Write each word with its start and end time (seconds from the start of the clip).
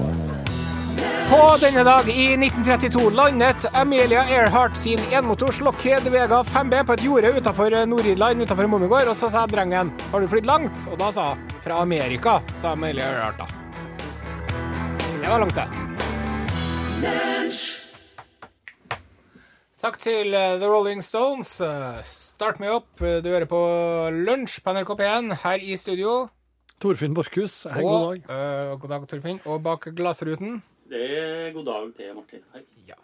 På 1.31 1.55
denne 1.61 1.85
dag 1.87 2.09
i 2.11 2.25
1932 2.35 3.09
landet 3.15 3.65
Amelia 3.73 4.25
Earhart 4.29 4.75
sin 4.77 4.99
enmotors 5.11 5.61
Lockheed 5.63 6.09
Vega 6.11 6.43
5B 6.43 6.83
på 6.85 6.93
et 6.97 7.03
jorde 7.07 7.31
utenfor 7.37 7.77
Nord-Irland 7.87 8.43
utenfor 8.43 8.67
Monegård, 8.67 9.07
og 9.07 9.17
så 9.17 9.31
sa 9.31 9.47
drengen 9.47 9.91
'Har 10.11 10.19
du 10.21 10.27
flydd 10.27 10.45
langt?' 10.45 10.87
Og 10.91 10.99
da 10.99 11.11
sa 11.11 11.33
hun 11.33 11.39
'Fra 11.63 11.81
Amerika', 11.81 12.41
sa 12.61 12.71
Amelia 12.71 13.05
Earhart 13.05 13.37
da. 13.37 13.47
Det 15.21 15.29
var 15.29 15.39
langt, 15.39 15.55
det. 15.55 15.67
Takk 19.81 19.97
til 19.97 20.33
eh, 20.33 20.59
The 20.59 20.67
Rolling 20.67 21.01
Stones. 21.01 22.30
Start 22.41 22.57
meg 22.57 22.71
opp. 22.73 22.97
Du 22.97 23.27
hører 23.29 23.45
på 23.45 23.57
Lunsj 24.25 24.55
på 24.65 24.71
NRK 24.73 24.91
P1 24.97 25.33
her 25.43 25.61
i 25.61 25.75
studio. 25.77 26.13
Torfinn 26.81 27.13
Borchhus, 27.13 27.67
hei, 27.69 27.83
god 27.85 28.01
dag. 28.01 28.23
eh, 28.33 28.71
god 28.81 28.89
dag, 28.89 29.05
Torfinn. 29.11 29.37
Og 29.45 29.59
bak 29.61 29.85
glassruten 29.93 30.55
Det 30.89 31.01
er 31.19 31.51
god 31.53 31.67
dag 31.69 31.91
til 31.99 32.15
Martin. 32.17 32.41
Hei. 32.55 32.63
Ja. 32.87 32.97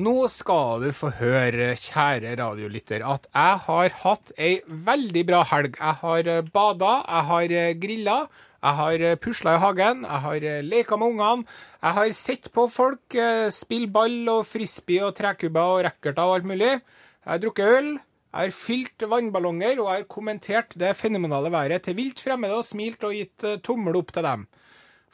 Nå 0.00 0.14
skal 0.32 0.86
du 0.86 0.88
få 0.96 1.10
høre, 1.18 1.74
kjære 1.76 2.32
radiolytter, 2.40 3.04
at 3.04 3.28
jeg 3.28 3.60
har 3.66 3.98
hatt 4.06 4.32
ei 4.38 4.62
veldig 4.64 5.26
bra 5.34 5.42
helg. 5.52 5.76
Jeg 5.76 6.00
har 6.00 6.32
eh, 6.38 6.42
bada, 6.56 6.96
jeg 7.04 7.28
har 7.34 7.56
eh, 7.60 7.76
grilla, 7.84 8.18
jeg 8.56 8.80
har 8.80 9.06
pusla 9.20 9.58
i 9.58 9.64
hagen, 9.68 10.04
jeg 10.08 10.24
har 10.30 10.50
leka 10.64 10.96
med 10.96 11.12
ungene. 11.12 11.60
Jeg 11.84 11.98
har 12.00 12.18
sett 12.24 12.48
på 12.56 12.70
folk 12.72 13.20
spille 13.52 13.92
ball 13.92 14.22
og 14.32 14.46
frisbee 14.48 15.04
og 15.04 15.12
trekubber 15.20 15.76
og 15.76 15.84
racketer 15.92 16.24
og 16.24 16.38
alt 16.40 16.54
mulig. 16.56 16.78
Jeg 16.78 17.34
har 17.36 17.44
drukket 17.44 17.76
øl. 17.76 17.98
Jeg 18.28 18.50
har 18.50 18.52
fylt 18.52 19.04
vannballonger, 19.08 19.78
og 19.80 19.88
har 19.88 20.04
kommentert 20.10 20.74
det 20.76 20.92
fenomenale 20.98 21.48
været 21.52 21.86
til 21.86 21.96
vilt 21.96 22.20
fremmede 22.20 22.58
og 22.60 22.66
smilt 22.68 23.04
og 23.08 23.16
gitt 23.16 23.46
eh, 23.46 23.60
tommel 23.64 23.96
opp 23.96 24.12
til 24.12 24.26
dem. 24.26 24.44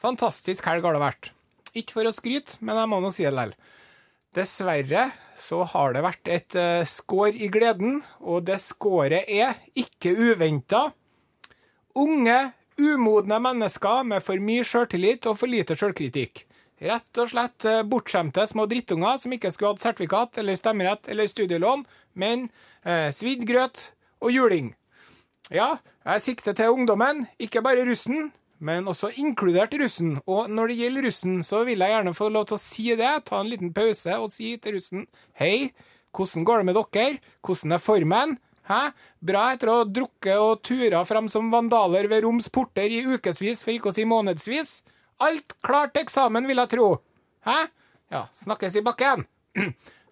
Fantastisk 0.01 0.67
helg 0.67 0.83
har 0.83 0.97
det 0.97 1.03
vært. 1.05 1.31
Ikke 1.75 1.95
for 1.95 2.09
å 2.09 2.15
skryte, 2.15 2.59
men 2.59 2.75
jeg 2.79 2.91
må 2.91 2.99
nå 2.99 3.11
si 3.15 3.23
det 3.23 3.31
likevel. 3.31 3.55
Dessverre 4.35 5.05
så 5.39 5.61
har 5.71 5.95
det 5.95 6.03
vært 6.03 6.29
et 6.31 6.57
uh, 6.59 6.83
skår 6.87 7.37
i 7.39 7.47
gleden, 7.51 8.01
og 8.19 8.43
det 8.49 8.57
skåret 8.63 9.29
er, 9.31 9.55
ikke 9.79 10.11
uventa, 10.11 10.89
unge, 11.95 12.35
umodne 12.75 13.39
mennesker 13.39 14.03
med 14.07 14.23
for 14.23 14.43
mye 14.43 14.67
sjøltillit 14.67 15.27
og 15.31 15.39
for 15.39 15.51
lite 15.51 15.77
sjølkritikk. 15.79 16.43
Rett 16.85 17.17
og 17.17 17.31
slett 17.31 17.65
eh, 17.65 17.81
bortskjemte 17.89 18.43
små 18.45 18.67
drittunger 18.69 19.17
som 19.21 19.33
ikke 19.33 19.49
skulle 19.53 19.73
hatt 19.73 19.81
sertifikat 19.81 20.37
eller 20.41 20.57
stemmerett 20.59 21.09
eller 21.09 21.29
studielån, 21.31 21.81
men 22.21 22.47
eh, 22.85 23.09
svidd 23.15 23.45
grøt 23.49 23.87
og 24.21 24.33
juling. 24.35 24.73
Ja, 25.53 25.77
jeg 26.05 26.21
sikter 26.21 26.53
til 26.57 26.75
ungdommen, 26.75 27.25
ikke 27.41 27.63
bare 27.65 27.85
russen, 27.89 28.29
men 28.61 28.87
også 28.89 29.11
inkludert 29.17 29.73
russen. 29.81 30.19
Og 30.29 30.49
når 30.49 30.71
det 30.71 30.79
gjelder 30.83 31.07
russen, 31.09 31.35
så 31.45 31.63
vil 31.65 31.81
jeg 31.81 31.93
gjerne 31.95 32.15
få 32.17 32.29
lov 32.29 32.47
til 32.49 32.57
å 32.57 32.61
si 32.61 32.87
det. 32.97 33.11
Ta 33.25 33.41
en 33.41 33.49
liten 33.49 33.73
pause 33.73 34.21
og 34.21 34.31
si 34.33 34.53
til 34.61 34.77
russen 34.77 35.05
Hei, 35.41 35.71
hvordan 36.15 36.45
går 36.47 36.61
det 36.61 36.69
med 36.69 36.79
dere? 36.79 37.21
Hvordan 37.45 37.75
er 37.75 37.83
formen? 37.83 38.39
Hæ? 38.69 38.81
Bra 39.25 39.47
etter 39.53 39.69
å 39.69 39.79
ha 39.81 39.85
drukket 39.89 40.41
og 40.41 40.61
tura 40.65 41.01
frem 41.05 41.29
som 41.33 41.49
vandaler 41.53 42.09
ved 42.09 42.25
Roms 42.25 42.49
porter 42.49 42.93
i 42.93 43.03
ukevis, 43.05 43.65
for 43.65 43.73
ikke 43.73 43.91
å 43.91 43.97
si 43.97 44.05
månedsvis? 44.09 44.79
Alt 45.23 45.55
klart 45.63 45.93
til 45.95 46.03
eksamen, 46.03 46.47
vil 46.47 46.59
jeg 46.59 46.71
tro. 46.75 46.89
Hæ? 47.47 47.59
Ja, 48.11 48.25
snakkes 48.35 48.75
i 48.75 48.83
bakken. 48.83 49.25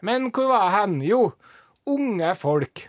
Men 0.07 0.29
hvor 0.31 0.51
var 0.51 0.67
jeg 0.67 0.75
hen? 0.77 0.95
Jo, 1.07 1.21
unge 1.89 2.33
folk. 2.39 2.85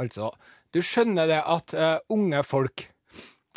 Altså, 0.00 0.30
du 0.72 0.80
skjønner 0.80 1.28
det 1.28 1.40
at 1.44 1.74
uh, 1.76 1.98
unge 2.14 2.40
folk 2.48 2.86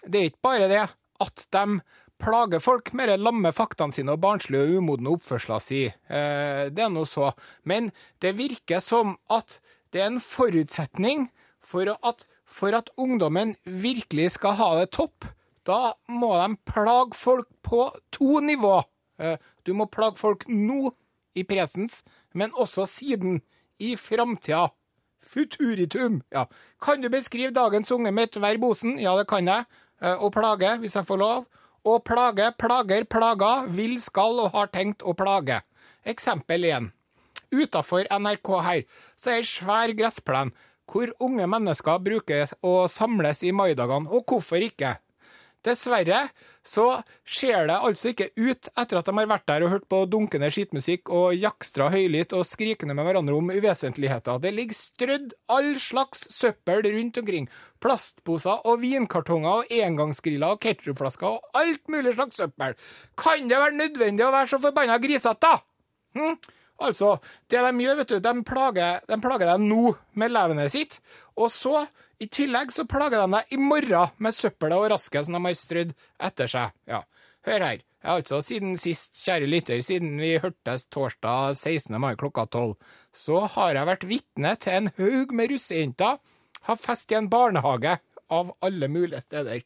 Det 0.04 0.20
er 0.20 0.28
ikke 0.28 0.44
bare 0.44 0.68
det 0.68 0.82
at 1.24 1.46
de 1.56 1.80
plager 2.20 2.60
folk 2.60 2.92
med 2.94 3.08
de 3.08 3.16
lamme 3.20 3.52
faktaene 3.56 3.96
sine 3.96 4.16
og 4.16 4.22
barnslige 4.24 4.68
og 4.68 4.82
umodne 4.82 5.14
oppførsler 5.16 5.64
si. 5.64 5.86
Uh, 6.12 6.68
det 6.76 6.84
er 6.84 6.92
nå 6.92 7.06
så. 7.08 7.32
Men 7.64 7.90
det 8.20 8.36
virker 8.38 8.84
som 8.84 9.16
at 9.32 9.62
det 9.96 10.04
er 10.04 10.12
en 10.12 10.22
forutsetning 10.24 11.30
for 11.64 11.88
at, 11.96 12.28
for 12.44 12.76
at 12.76 12.92
ungdommen 13.00 13.56
virkelig 13.64 14.34
skal 14.36 14.60
ha 14.60 14.70
det 14.82 14.92
topp. 14.96 15.24
Da 15.66 15.96
må 16.08 16.34
de 16.38 16.56
plage 16.70 17.18
folk 17.18 17.50
på 17.66 17.90
to 18.14 18.40
nivå. 18.44 18.84
Eh, 19.20 19.38
du 19.66 19.74
må 19.74 19.90
plage 19.90 20.20
folk 20.22 20.46
nå, 20.48 20.94
i 21.36 21.44
presens, 21.44 22.00
men 22.34 22.54
også 22.56 22.86
siden, 22.88 23.42
i 23.80 23.96
framtida. 24.00 24.70
Futuritum. 25.26 26.22
Ja. 26.32 26.46
Kan 26.80 27.02
du 27.02 27.10
beskrive 27.10 27.52
dagens 27.52 27.92
unge 27.92 28.12
med 28.14 28.30
et 28.30 28.42
verb, 28.42 28.64
Osen? 28.64 29.00
Ja, 29.02 29.18
det 29.18 29.28
kan 29.28 29.48
jeg. 29.50 29.66
Og 30.20 30.30
Å 30.30 30.32
plage, 30.32 30.76
hvis 30.80 30.96
jeg 30.96 31.08
får 31.08 31.20
lov. 31.20 31.48
Å 31.86 31.98
plage, 32.00 32.52
plager, 32.62 33.04
plaga, 33.10 33.66
vil, 33.68 33.98
skal 34.02 34.40
og 34.46 34.54
har 34.56 34.70
tenkt 34.72 35.04
å 35.04 35.16
plage. 35.18 35.60
Eksempel 36.06 36.66
1. 36.70 36.92
Utafor 37.52 38.08
NRK 38.10 38.50
her 38.66 38.82
så 39.18 39.34
er 39.34 39.42
ei 39.42 39.50
svær 39.50 39.94
gressplen 39.98 40.54
hvor 40.90 41.12
unge 41.24 41.48
mennesker 41.50 42.02
bruker 42.06 42.52
å 42.66 42.86
samles 42.92 43.42
i 43.46 43.54
maidagene, 43.56 44.10
og 44.10 44.26
hvorfor 44.30 44.62
ikke? 44.62 44.96
Dessverre 45.66 46.28
så 46.66 46.86
ser 47.30 47.68
det 47.70 47.76
altså 47.78 48.12
ikke 48.12 48.28
ut 48.38 48.70
etter 48.74 49.00
at 49.00 49.08
de 49.08 49.14
har 49.18 49.30
vært 49.30 49.46
der 49.50 49.66
og 49.66 49.72
hørt 49.74 49.86
på 49.90 50.02
dunkende 50.10 50.50
skitmusikk 50.54 51.12
og 51.14 51.36
jakstra 51.38 51.92
høylytt 51.94 52.34
og 52.38 52.46
skrikende 52.48 52.96
med 52.98 53.06
hverandre 53.06 53.38
om 53.38 53.52
uvesentligheter. 53.54 54.42
Det 54.42 54.54
ligger 54.54 54.78
strødd 54.78 55.36
all 55.52 55.72
slags 55.82 56.26
søppel 56.34 56.86
rundt 56.96 57.22
omkring. 57.22 57.50
Plastposer 57.82 58.66
og 58.66 58.82
vinkartonger 58.82 59.62
og 59.62 59.74
engangsgriller 59.74 60.58
og 60.58 60.62
ketsjupflasker 60.66 61.38
og 61.38 61.62
alt 61.62 61.90
mulig 61.94 62.16
slags 62.18 62.42
søppel. 62.42 62.78
Kan 63.18 63.50
det 63.50 63.62
være 63.62 63.80
nødvendig 63.80 64.26
å 64.26 64.34
være 64.34 64.54
så 64.54 64.62
forbanna 64.62 64.98
grisete, 65.02 65.42
da? 65.46 65.58
Hm? 66.18 66.38
Altså, 66.84 67.18
det 67.52 67.62
de 67.64 67.84
gjør, 67.86 68.02
vet 68.02 68.10
du, 68.12 68.18
de 68.20 68.34
plager, 68.48 69.04
de 69.08 69.18
plager 69.24 69.48
deg 69.48 69.62
nå 69.64 69.94
med 70.20 70.34
levenet 70.36 70.74
sitt, 70.74 70.98
og 71.40 71.48
så, 71.54 71.86
i 72.20 72.28
tillegg, 72.32 72.72
så 72.72 72.88
plager 72.90 73.22
de 73.22 73.28
deg 73.36 73.56
i 73.56 73.60
morgen 73.62 74.14
med 74.24 74.36
søppelet 74.36 74.78
og 74.78 74.92
rasket 74.94 75.28
som 75.28 75.38
de 75.38 75.44
har 75.48 75.60
strødd 75.60 75.96
etter 76.30 76.52
seg. 76.52 76.76
Ja, 76.90 77.04
hør 77.48 77.68
her. 77.70 77.84
Altså, 78.06 78.38
siden 78.46 78.76
sist, 78.78 79.16
kjære 79.18 79.50
lytter, 79.50 79.82
siden 79.82 80.20
vi 80.22 80.36
hørtes 80.38 80.86
torsdag 80.94 81.56
16. 81.58 81.96
mai 82.02 82.14
klokka 82.20 82.46
tolv, 82.54 82.76
så 83.10 83.48
har 83.56 83.74
jeg 83.74 83.90
vært 83.90 84.06
vitne 84.10 84.54
til 84.62 84.78
en 84.78 84.92
haug 85.00 85.34
med 85.34 85.50
russejenter 85.56 86.20
ha 86.66 86.76
fest 86.80 87.12
i 87.14 87.18
en 87.20 87.30
barnehage 87.30 87.98
av 88.34 88.54
alle 88.66 88.90
mulige 88.92 89.22
steder. 89.26 89.62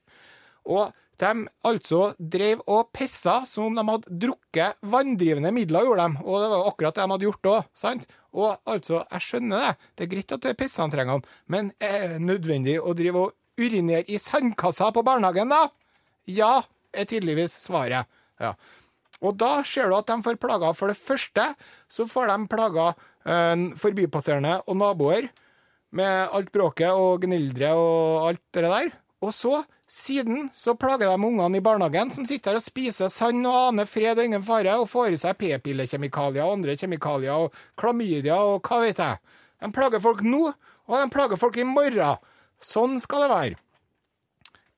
Og 0.69 0.91
de 1.19 1.31
altså 1.67 2.01
drev 2.19 2.61
og 2.71 2.91
pissa 2.95 3.41
som 3.47 3.69
om 3.69 3.75
de 3.79 3.85
hadde 3.89 4.19
drukket 4.23 4.79
vanndrivende 4.93 5.51
midler, 5.55 5.87
gjorde 5.87 6.07
de. 6.07 6.23
Og 6.23 6.43
det 6.43 6.49
var 6.53 6.69
akkurat 6.69 6.95
det 6.95 7.03
de 7.03 7.13
hadde 7.13 7.27
gjort 7.27 7.51
òg, 7.53 7.69
sant? 7.75 8.07
Og 8.37 8.57
altså, 8.69 9.03
jeg 9.07 9.25
skjønner 9.25 9.63
det. 9.63 9.89
Det 9.95 10.05
er 10.05 10.11
greit 10.13 10.33
at 10.35 10.43
det 10.43 10.51
er 10.53 10.59
pisseantrengene, 10.59 11.35
men 11.49 11.71
er 11.81 12.15
det 12.15 12.19
nødvendig 12.25 12.77
å 12.81 12.93
drive 12.97 13.25
og 13.27 13.35
urinere 13.59 14.05
i 14.07 14.19
sandkassa 14.21 14.91
på 14.95 15.03
barnehagen, 15.05 15.51
da? 15.51 15.65
Ja, 16.29 16.59
er 16.93 17.09
tydeligvis 17.09 17.57
svaret. 17.63 18.07
Ja. 18.39 18.53
Og 19.19 19.35
da 19.39 19.59
ser 19.67 19.89
du 19.89 19.97
at 19.97 20.07
de 20.07 20.19
får 20.23 20.39
plager. 20.39 20.75
For 20.77 20.91
det 20.91 20.99
første 20.99 21.49
så 21.91 22.05
får 22.07 22.31
de 22.31 22.37
plager 22.51 22.93
eh, 23.25 23.65
forbipasserende 23.79 24.59
og 24.65 24.79
naboer 24.79 25.27
med 25.95 26.35
alt 26.35 26.51
bråket 26.53 26.93
og 26.93 27.25
gnildre 27.25 27.73
og 27.75 28.29
alt 28.29 28.43
det 28.55 28.65
der. 28.67 28.91
Og 29.25 29.33
så, 29.35 29.63
siden, 29.89 30.49
så 30.53 30.75
plager 30.77 31.09
de 31.09 31.27
ungene 31.27 31.57
i 31.57 31.63
barnehagen 31.65 32.11
som 32.13 32.25
sitter 32.27 32.53
her 32.53 32.61
og 32.61 32.65
spiser 32.65 33.09
sand 33.11 33.47
og 33.49 33.69
aner 33.69 33.89
fred 33.89 34.19
og 34.19 34.29
ingen 34.29 34.45
fare, 34.45 34.77
og 34.77 34.89
får 34.91 35.15
i 35.15 35.21
seg 35.21 35.37
p-pillekjemikalier 35.41 36.45
og 36.45 36.59
andre 36.59 36.77
kjemikalier 36.79 37.45
og 37.47 37.61
klamydia 37.79 38.37
og 38.37 38.61
hva 38.67 38.83
vet 38.85 39.01
jeg. 39.01 39.21
De 39.59 39.71
plager 39.75 40.03
folk 40.03 40.21
nå, 40.23 40.43
og 40.89 40.95
de 40.95 41.13
plager 41.13 41.41
folk 41.41 41.57
i 41.59 41.67
morgen. 41.67 42.21
Sånn 42.61 42.99
skal 43.01 43.25
det 43.25 43.31
være. 43.33 43.59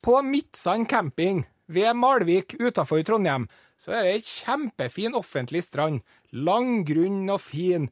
På 0.02 0.22
Midtsand 0.26 0.88
camping 0.90 1.44
ved 1.72 1.94
Malvik 1.98 2.56
utafor 2.58 3.04
Trondheim 3.06 3.46
så 3.82 3.94
er 3.98 4.06
det 4.06 4.16
ei 4.16 4.24
kjempefin 4.26 5.18
offentlig 5.18 5.64
strand. 5.66 6.02
Lang, 6.32 6.84
grunn 6.86 7.30
og 7.34 7.42
fin. 7.42 7.88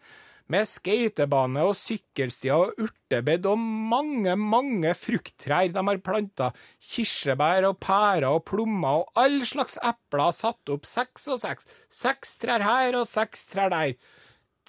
Med 0.49 0.65
skatebane 0.65 1.61
og 1.61 1.75
sykkelstier 1.77 2.57
og 2.57 2.79
urtebed 2.81 3.45
og 3.45 3.59
mange, 3.61 4.33
mange 4.33 4.95
frukttrær 4.97 5.69
de 5.69 5.83
har 5.85 6.01
planta. 6.01 6.47
Kirsebær 6.81 7.67
og 7.69 7.77
pærer 7.85 8.25
og 8.31 8.47
plommer 8.49 9.03
og 9.03 9.21
all 9.21 9.43
slags 9.45 9.77
epler 9.85 10.33
satt 10.33 10.73
opp 10.73 10.89
seks 10.89 11.29
og 11.29 11.37
seks. 11.43 11.69
Seks 11.93 12.33
trær 12.41 12.65
her 12.65 12.97
og 12.97 13.05
seks 13.11 13.45
trær 13.51 13.69
der. 13.75 13.93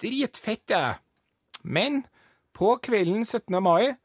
Dritfett 0.01 0.67
det. 0.69 0.85
Men 1.63 2.03
på 2.53 2.75
kvelden 2.85 3.25
17. 3.25 3.57
mai, 3.57 3.97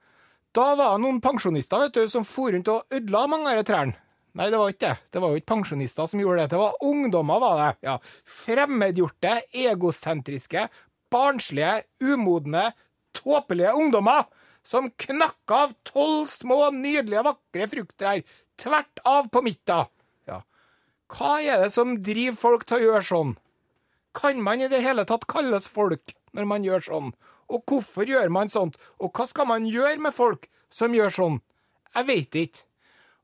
da 0.56 0.72
var 0.78 0.96
det 0.96 1.04
noen 1.04 1.20
pensjonister 1.20 1.84
vet 1.84 2.00
du, 2.00 2.08
som 2.08 2.24
for 2.24 2.56
rundt 2.56 2.72
og 2.72 2.88
ødela 2.88 3.26
mange 3.28 3.52
av 3.52 3.60
de 3.60 3.68
trærne. 3.68 4.00
Nei, 4.36 4.50
det 4.52 4.58
var 4.60 4.72
ikke 4.72 4.84
det. 4.84 4.96
Det 5.12 5.20
var 5.20 5.32
jo 5.32 5.40
ikke 5.40 5.52
pensjonister 5.54 6.08
som 6.08 6.20
gjorde 6.20 6.42
det. 6.42 6.50
Det 6.52 6.58
var 6.60 6.82
ungdommer, 6.84 7.40
var 7.40 7.60
det. 7.60 7.68
Ja. 7.88 7.94
Fremmedgjorte, 8.28 9.32
egosentriske, 9.64 10.66
barnslige, 11.12 11.84
umodne, 12.02 12.70
tåpelige 13.16 13.74
ungdommer 13.76 14.26
som 14.66 14.90
knakk 14.98 15.52
av 15.54 15.74
tolv 15.86 16.26
små, 16.30 16.70
nydelige, 16.74 17.22
vakre 17.26 17.68
frukttrær 17.70 18.22
tvert 18.60 19.02
av 19.06 19.28
på 19.30 19.42
midten. 19.46 19.86
Ja. 20.26 20.42
Hva 21.12 21.38
er 21.40 21.64
det 21.64 21.72
som 21.76 21.98
driver 22.02 22.38
folk 22.40 22.66
til 22.66 22.80
å 22.80 22.86
gjøre 22.88 23.06
sånn? 23.06 23.34
Kan 24.16 24.42
man 24.42 24.64
i 24.64 24.70
det 24.72 24.82
hele 24.82 25.04
tatt 25.08 25.28
kalles 25.30 25.68
folk 25.70 26.16
når 26.36 26.48
man 26.50 26.66
gjør 26.66 26.86
sånn? 26.88 27.10
Og 27.52 27.62
hvorfor 27.68 28.08
gjør 28.10 28.32
man 28.32 28.50
sånt? 28.50 28.78
Og 28.98 29.12
hva 29.14 29.28
skal 29.30 29.46
man 29.52 29.68
gjøre 29.70 30.00
med 30.02 30.16
folk 30.16 30.48
som 30.72 30.96
gjør 30.96 31.14
sånn? 31.14 31.36
Jeg 31.94 32.08
veit 32.10 32.38
ikke. 32.42 32.65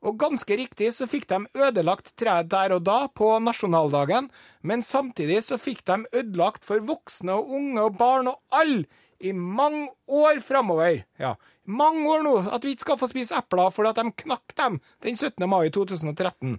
Og 0.03 0.19
ganske 0.19 0.57
riktig 0.59 0.89
så 0.97 1.07
fikk 1.07 1.29
de 1.31 1.45
ødelagt 1.55 2.17
treet 2.19 2.51
der 2.51 2.75
og 2.75 2.83
da, 2.89 3.07
på 3.07 3.29
nasjonaldagen, 3.39 4.31
men 4.67 4.83
samtidig 4.83 5.39
så 5.47 5.61
fikk 5.63 5.85
de 5.87 6.03
ødelagt 6.11 6.67
for 6.67 6.83
voksne 6.83 7.37
og 7.39 7.55
unge 7.55 7.87
og 7.87 7.97
barn 8.01 8.33
og 8.33 8.41
alle 8.51 8.89
i 9.23 9.31
mange 9.33 9.87
år 10.11 10.41
framover. 10.43 11.05
Ja, 11.23 11.37
mange 11.65 12.03
år 12.11 12.27
nå, 12.27 12.35
at 12.51 12.67
vi 12.67 12.75
ikke 12.75 12.89
skal 12.89 12.99
få 12.99 13.09
spise 13.13 13.39
epler 13.39 13.71
fordi 13.71 13.93
at 13.93 14.03
de 14.03 14.15
knakk 14.25 14.55
dem 14.59 14.81
den 15.07 15.17
17. 15.17 15.47
mai 15.47 15.71
2013. 15.71 16.59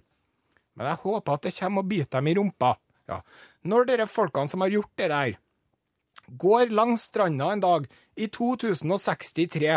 Men 0.74 0.90
jeg 0.90 1.02
håper 1.04 1.36
at 1.36 1.44
det 1.44 1.56
kommer 1.58 1.84
og 1.84 1.90
biter 1.92 2.18
dem 2.18 2.32
i 2.32 2.36
rumpa. 2.38 2.74
Ja. 3.10 3.20
Når 3.68 3.90
dere 3.90 4.08
folkene 4.08 4.48
som 4.48 4.64
har 4.64 4.72
gjort 4.72 4.92
det 4.96 5.10
der, 5.12 5.36
går 6.40 6.72
langs 6.72 7.04
stranda 7.10 7.50
en 7.52 7.60
dag 7.60 7.84
i 8.16 8.30
2063, 8.32 9.76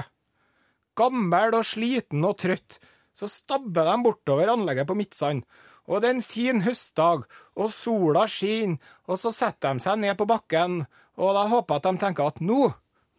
gammel 0.97 1.57
og 1.59 1.67
sliten 1.67 2.23
og 2.25 2.37
trøtt, 2.39 2.79
så 3.17 3.29
stabber 3.31 3.87
de 3.89 3.97
bortover 4.05 4.53
anlegget 4.53 4.89
på 4.89 4.97
Midtsand. 4.97 5.43
Og 5.87 6.03
det 6.03 6.09
er 6.09 6.17
en 6.17 6.25
fin 6.25 6.61
høstdag, 6.65 7.25
og 7.57 7.73
sola 7.73 8.27
skinner, 8.29 8.77
og 9.07 9.17
så 9.21 9.31
setter 9.33 9.73
de 9.73 9.85
seg 9.85 10.01
ned 10.03 10.17
på 10.19 10.27
bakken, 10.29 10.83
og 11.17 11.33
da 11.33 11.47
håper 11.49 11.77
jeg 11.77 11.81
at 11.81 11.89
de 11.89 12.03
tenker 12.03 12.29
at 12.29 12.41
nå, 12.43 12.61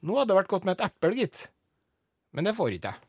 nå 0.04 0.18
hadde 0.20 0.30
det 0.30 0.40
vært 0.42 0.52
godt 0.52 0.68
med 0.68 0.76
et 0.76 0.86
eple, 0.86 1.14
gitt. 1.16 1.46
Men 2.36 2.46
det 2.46 2.54
får 2.58 2.76
ikke 2.76 2.92
jeg. 2.92 3.07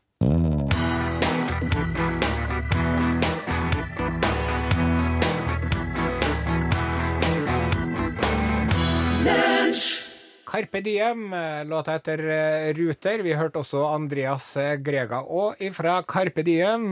Carpe 10.50 10.80
Diem, 10.82 11.32
eh, 11.32 11.64
låta 11.64 11.94
etter 11.94 12.18
eh, 12.18 12.72
Ruter. 12.74 13.22
Vi 13.22 13.34
hørte 13.38 13.60
også 13.60 13.84
Andreas 13.94 14.48
eh, 14.58 14.72
Grega. 14.82 15.20
Og 15.22 15.60
ifra 15.62 16.00
Carpe 16.02 16.42
Diem, 16.42 16.88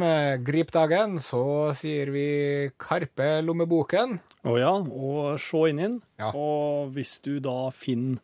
grip 0.47 0.71
dagen, 0.71 1.17
så 1.19 1.73
sier 1.75 2.13
vi 2.15 2.27
Karpe 2.79 3.41
lommeboken. 3.43 4.21
Å 4.47 4.55
ja, 4.61 4.71
og 4.79 5.41
se 5.43 5.65
inn 5.73 5.83
inn. 5.89 5.99
Ja. 6.23 6.31
Og 6.39 6.95
hvis 6.95 7.17
du 7.27 7.41
da 7.43 7.73
finner, 7.75 8.23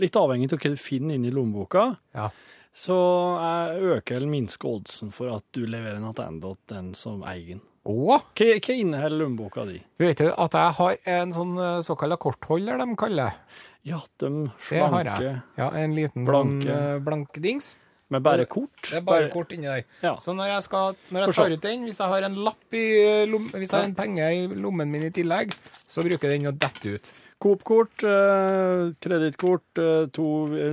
litt 0.00 0.16
avhengig 0.16 0.48
av 0.56 0.62
hva 0.64 0.72
du 0.72 0.80
finner 0.80 1.20
inni 1.20 1.34
lommeboka, 1.34 1.90
Ja. 2.16 2.30
så 2.72 2.96
er 3.36 3.84
øker 3.98 4.16
eller 4.16 4.32
minsker 4.32 4.78
oddsen 4.80 5.12
for 5.12 5.28
at 5.36 5.44
du 5.52 5.66
leverer 5.66 6.00
en 6.00 6.14
tilbake 6.14 6.56
til 6.64 6.76
den 6.78 6.94
som 6.96 7.20
eier 7.28 7.58
den. 7.58 7.66
Hva, 7.84 8.22
hva 8.36 8.74
inneholder 8.76 9.26
lommeboka 9.26 9.64
di? 9.68 9.78
Du 9.98 10.04
vet 10.06 10.20
jo 10.24 10.32
at 10.40 10.56
jeg 10.56 10.72
har 10.80 10.96
en 11.20 11.32
sånn 11.36 11.54
såkalt 11.84 12.18
kortholder, 12.20 12.80
de 12.80 12.96
kaller 12.96 13.28
det. 13.28 13.66
Ja, 13.86 14.00
de 14.20 14.50
slanke. 14.60 15.30
Ja, 15.56 15.70
en 15.80 15.94
liten 15.96 16.26
Blanke. 16.28 16.66
sånn 16.66 16.74
eh, 16.74 16.98
blank 17.04 17.38
dings. 17.40 17.76
med 18.10 18.24
bare 18.26 18.44
kort. 18.50 18.74
Det 18.82 18.96
er 18.98 19.04
bare 19.06 19.28
kort 19.30 19.52
inni 19.54 19.68
der. 19.70 19.84
Ja. 20.02 20.16
Så 20.18 20.34
når 20.34 20.48
jeg, 20.50 20.62
skal, 20.66 20.96
når 21.14 21.28
jeg 21.28 21.34
tar 21.36 21.52
ut 21.54 21.62
den, 21.62 21.84
hvis 21.86 22.00
jeg 22.02 22.10
har 22.10 22.26
en 22.26 22.34
lapp 22.42 22.74
i 22.74 22.86
lom, 23.30 23.44
hvis 23.54 23.70
jeg 23.70 23.76
har 23.76 23.86
en 23.86 23.94
penge 23.94 24.30
i 24.34 24.46
lommen 24.50 24.90
min 24.90 25.04
i 25.06 25.12
tillegg, 25.14 25.54
så 25.86 26.02
bruker 26.02 26.32
den 26.34 26.50
å 26.50 26.52
dette 26.52 26.96
ut. 26.96 27.12
Coop-kort, 27.40 28.02
eh, 28.04 28.90
kredittkort, 29.00 29.78
eh, 29.80 30.06
to 30.12 30.24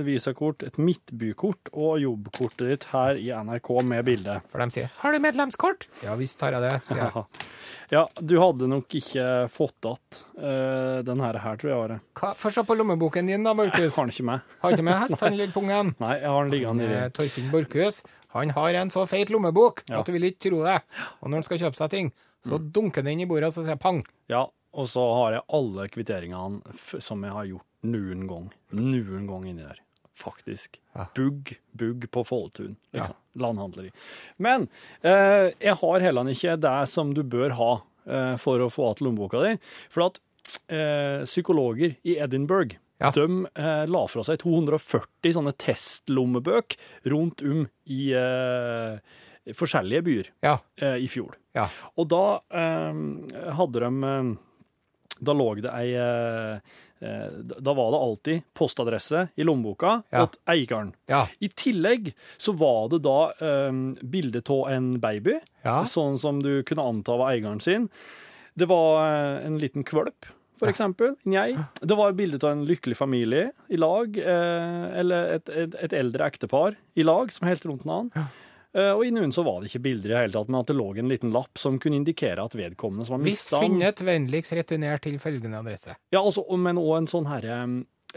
visakort, 0.04 0.62
et 0.66 0.76
midtbykort 0.76 1.70
og 1.72 1.98
jobbkortet 2.02 2.68
ditt 2.68 2.84
her 2.92 3.16
i 3.16 3.30
NRK 3.32 3.70
med 3.88 4.04
bilde. 4.04 4.40
For 4.52 4.58
de 4.60 4.70
sier 4.70 4.90
'Har 5.00 5.12
du 5.12 5.18
medlemskort?' 5.18 5.86
Ja 6.04 6.14
visst 6.16 6.40
har 6.40 6.52
jeg 6.52 6.60
det, 6.60 6.84
sier 6.84 6.98
jeg. 6.98 7.24
Ja, 7.90 8.06
du 8.20 8.38
hadde 8.38 8.68
nok 8.68 8.86
ikke 8.92 9.48
fått 9.48 9.86
att 9.86 10.24
uh, 10.36 11.00
den 11.02 11.20
her, 11.20 11.32
tror 11.56 11.70
jeg. 11.70 11.78
Are. 11.90 12.00
Hva- 12.14 12.34
Få 12.36 12.50
se 12.52 12.60
på 12.62 12.76
lommeboken 12.76 13.26
din, 13.26 13.42
da, 13.42 13.54
Borchhus. 13.54 13.96
har 13.96 14.04
den 14.04 14.10
ikke 14.12 14.24
med. 14.24 14.40
Har 14.60 14.70
ikke 14.72 14.84
med 14.84 14.94
hest, 15.00 15.20
han 15.20 15.32
lille 15.36 15.52
pungen. 15.52 15.94
Nei, 16.00 16.20
jeg 16.20 16.28
har 16.28 16.44
den 16.44 16.52
liggende 16.52 16.84
i 16.84 17.08
Torfinn 17.10 17.50
Borchhus 17.50 18.02
han 18.34 18.50
har 18.50 18.74
en 18.74 18.90
så 18.90 19.06
feit 19.08 19.30
lommebok 19.30 19.82
Ja. 19.88 20.00
at 20.00 20.06
du 20.06 20.12
vil 20.12 20.22
ikke 20.24 20.50
tro 20.50 20.62
det. 20.62 20.82
Og 21.22 21.30
når 21.30 21.36
han 21.36 21.42
skal 21.44 21.58
kjøpe 21.58 21.76
seg 21.76 21.90
ting, 21.90 22.12
så 22.46 22.58
dunker 22.60 23.02
den 23.02 23.20
i 23.20 23.24
bordet, 23.24 23.44
og 23.48 23.52
så 23.54 23.64
sier 23.64 23.76
pang. 23.80 24.04
Ja, 24.28 24.44
og 24.74 24.88
så 24.90 25.04
har 25.22 25.32
jeg 25.38 25.46
alle 25.58 25.88
kvitteringene 25.92 26.76
som 27.02 27.22
jeg 27.24 27.32
har 27.34 27.46
gjort 27.48 27.66
noen 27.88 28.26
gang. 28.28 28.48
Noen 28.74 29.26
gang 29.30 29.46
inni 29.48 29.62
der. 29.64 29.78
Faktisk. 30.18 30.80
Ja. 30.98 31.06
Bugg, 31.14 31.52
bugg 31.78 32.08
på 32.10 32.24
Folltun, 32.26 32.72
liksom. 32.92 33.14
Landhandleri. 33.38 33.92
Men 34.42 34.64
eh, 35.06 35.52
jeg 35.62 35.76
har 35.78 36.02
heller 36.02 36.32
ikke 36.32 36.56
det 36.58 36.76
som 36.90 37.12
du 37.14 37.22
bør 37.22 37.54
ha 37.54 37.70
eh, 38.08 38.34
for 38.42 38.58
å 38.64 38.66
få 38.72 38.88
igjen 38.90 39.06
lommeboka 39.06 39.44
di. 39.44 39.52
For 39.94 40.08
at 40.08 40.18
eh, 40.66 41.22
psykologer 41.28 41.94
i 42.02 42.18
Edinburgh 42.18 42.74
Ja. 42.98 43.12
de 43.14 43.46
eh, 43.54 43.84
la 43.86 44.00
fra 44.10 44.24
seg 44.26 44.40
240 44.42 45.36
sånne 45.36 45.52
testlommebøk 45.54 46.74
rundt 47.14 47.44
om 47.46 47.68
i 47.86 48.08
eh, 48.10 48.98
forskjellige 49.54 50.02
byer 50.08 50.32
Ja. 50.42 50.56
eh, 50.82 50.96
i 50.98 51.06
fjor. 51.06 51.38
Ja. 51.54 51.68
Og 51.94 52.08
da 52.10 52.24
eh, 52.50 52.98
hadde 53.54 53.84
de 53.86 53.92
eh, 54.10 54.34
Da 55.20 55.32
lå 55.34 55.48
det 55.60 55.70
ei 55.74 55.92
eh, 55.98 56.60
eh, 57.00 57.28
Da 57.60 57.74
var 57.74 57.90
det 57.94 57.98
alltid 58.04 58.42
postadresse 58.54 59.28
i 59.36 59.42
lommeboka 59.46 60.02
Ja. 60.12 60.26
til 60.26 60.40
eieren. 60.54 60.94
Ja. 61.10 61.26
I 61.40 61.48
tillegg 61.48 62.12
så 62.38 62.54
var 62.58 62.88
det 62.92 63.02
da 63.06 63.32
um, 63.68 63.94
bilde 64.02 64.42
av 64.48 64.70
en 64.70 64.98
baby, 65.00 65.38
Ja. 65.64 65.82
sånn 65.84 66.18
som 66.18 66.40
du 66.42 66.62
kunne 66.62 66.82
anta 66.86 67.16
var 67.18 67.32
eieren 67.34 67.60
sin. 67.60 67.88
Det 68.58 68.66
var 68.68 69.04
eh, 69.06 69.46
en 69.46 69.58
liten 69.58 69.84
kvølp, 69.84 70.26
for 70.58 70.66
eksempel. 70.70 71.12
Njei. 71.24 71.52
Det 71.80 71.94
var 71.96 72.12
bilde 72.18 72.40
av 72.42 72.50
en 72.56 72.64
lykkelig 72.66 72.96
familie 72.98 73.52
i 73.70 73.76
lag, 73.78 74.16
eh, 74.18 74.98
eller 74.98 75.34
et, 75.36 75.48
et, 75.48 75.74
et 75.86 75.92
eldre 75.92 76.26
ektepar 76.26 76.74
i 76.98 77.02
lag 77.06 77.30
som 77.32 77.46
helt 77.46 77.64
rundt 77.66 77.84
en 77.86 77.90
annen. 77.94 78.28
Eh, 78.76 78.90
og 78.92 79.04
i 79.06 79.12
noen 79.14 79.32
så 79.32 79.44
var 79.46 79.62
det 79.62 79.70
ikke 79.70 79.84
bilder 79.86 80.10
i 80.10 80.12
det 80.12 80.22
hele 80.22 80.34
tatt, 80.36 80.50
men 80.52 80.60
at 80.60 80.70
det 80.70 80.76
lå 80.76 80.88
en 81.00 81.12
liten 81.12 81.32
lapp 81.34 81.60
som 81.60 81.78
kunne 81.80 82.00
indikere 82.02 82.44
at 82.44 82.56
vedkommende 82.58 83.06
som 83.08 83.22
Hvis 83.24 83.40
mista 83.46 83.62
funnet, 83.64 84.02
vennligst 84.04 84.56
returner 84.58 85.00
til 85.04 85.16
følgende 85.22 85.62
adresse. 85.62 85.96
Ja, 86.12 86.20
altså, 86.20 86.44
men 86.56 86.80
òg 86.80 86.98
en 86.98 87.10
sånn 87.10 87.30
herre 87.30 87.62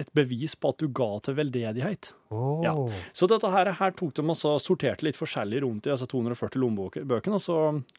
et 0.02 0.12
bevis 0.18 0.56
på 0.60 0.72
at 0.74 0.82
du 0.82 0.90
ga 0.96 1.08
til 1.24 1.36
veldedighet. 1.38 2.12
Oh. 2.32 2.62
Ja. 2.64 2.74
Så 3.18 3.28
dette 3.30 3.50
her, 3.54 3.70
her 3.78 3.94
tok 3.98 4.14
de 4.18 4.26
og 4.26 4.62
sorterte 4.64 5.06
litt 5.08 5.20
forskjellig 5.20 5.62
rundt 5.66 5.88
i 5.88 5.94
altså 5.94 6.08
240 6.12 6.62
lommebøkene, 6.62 7.38
og 7.40 7.44
så 7.44 7.58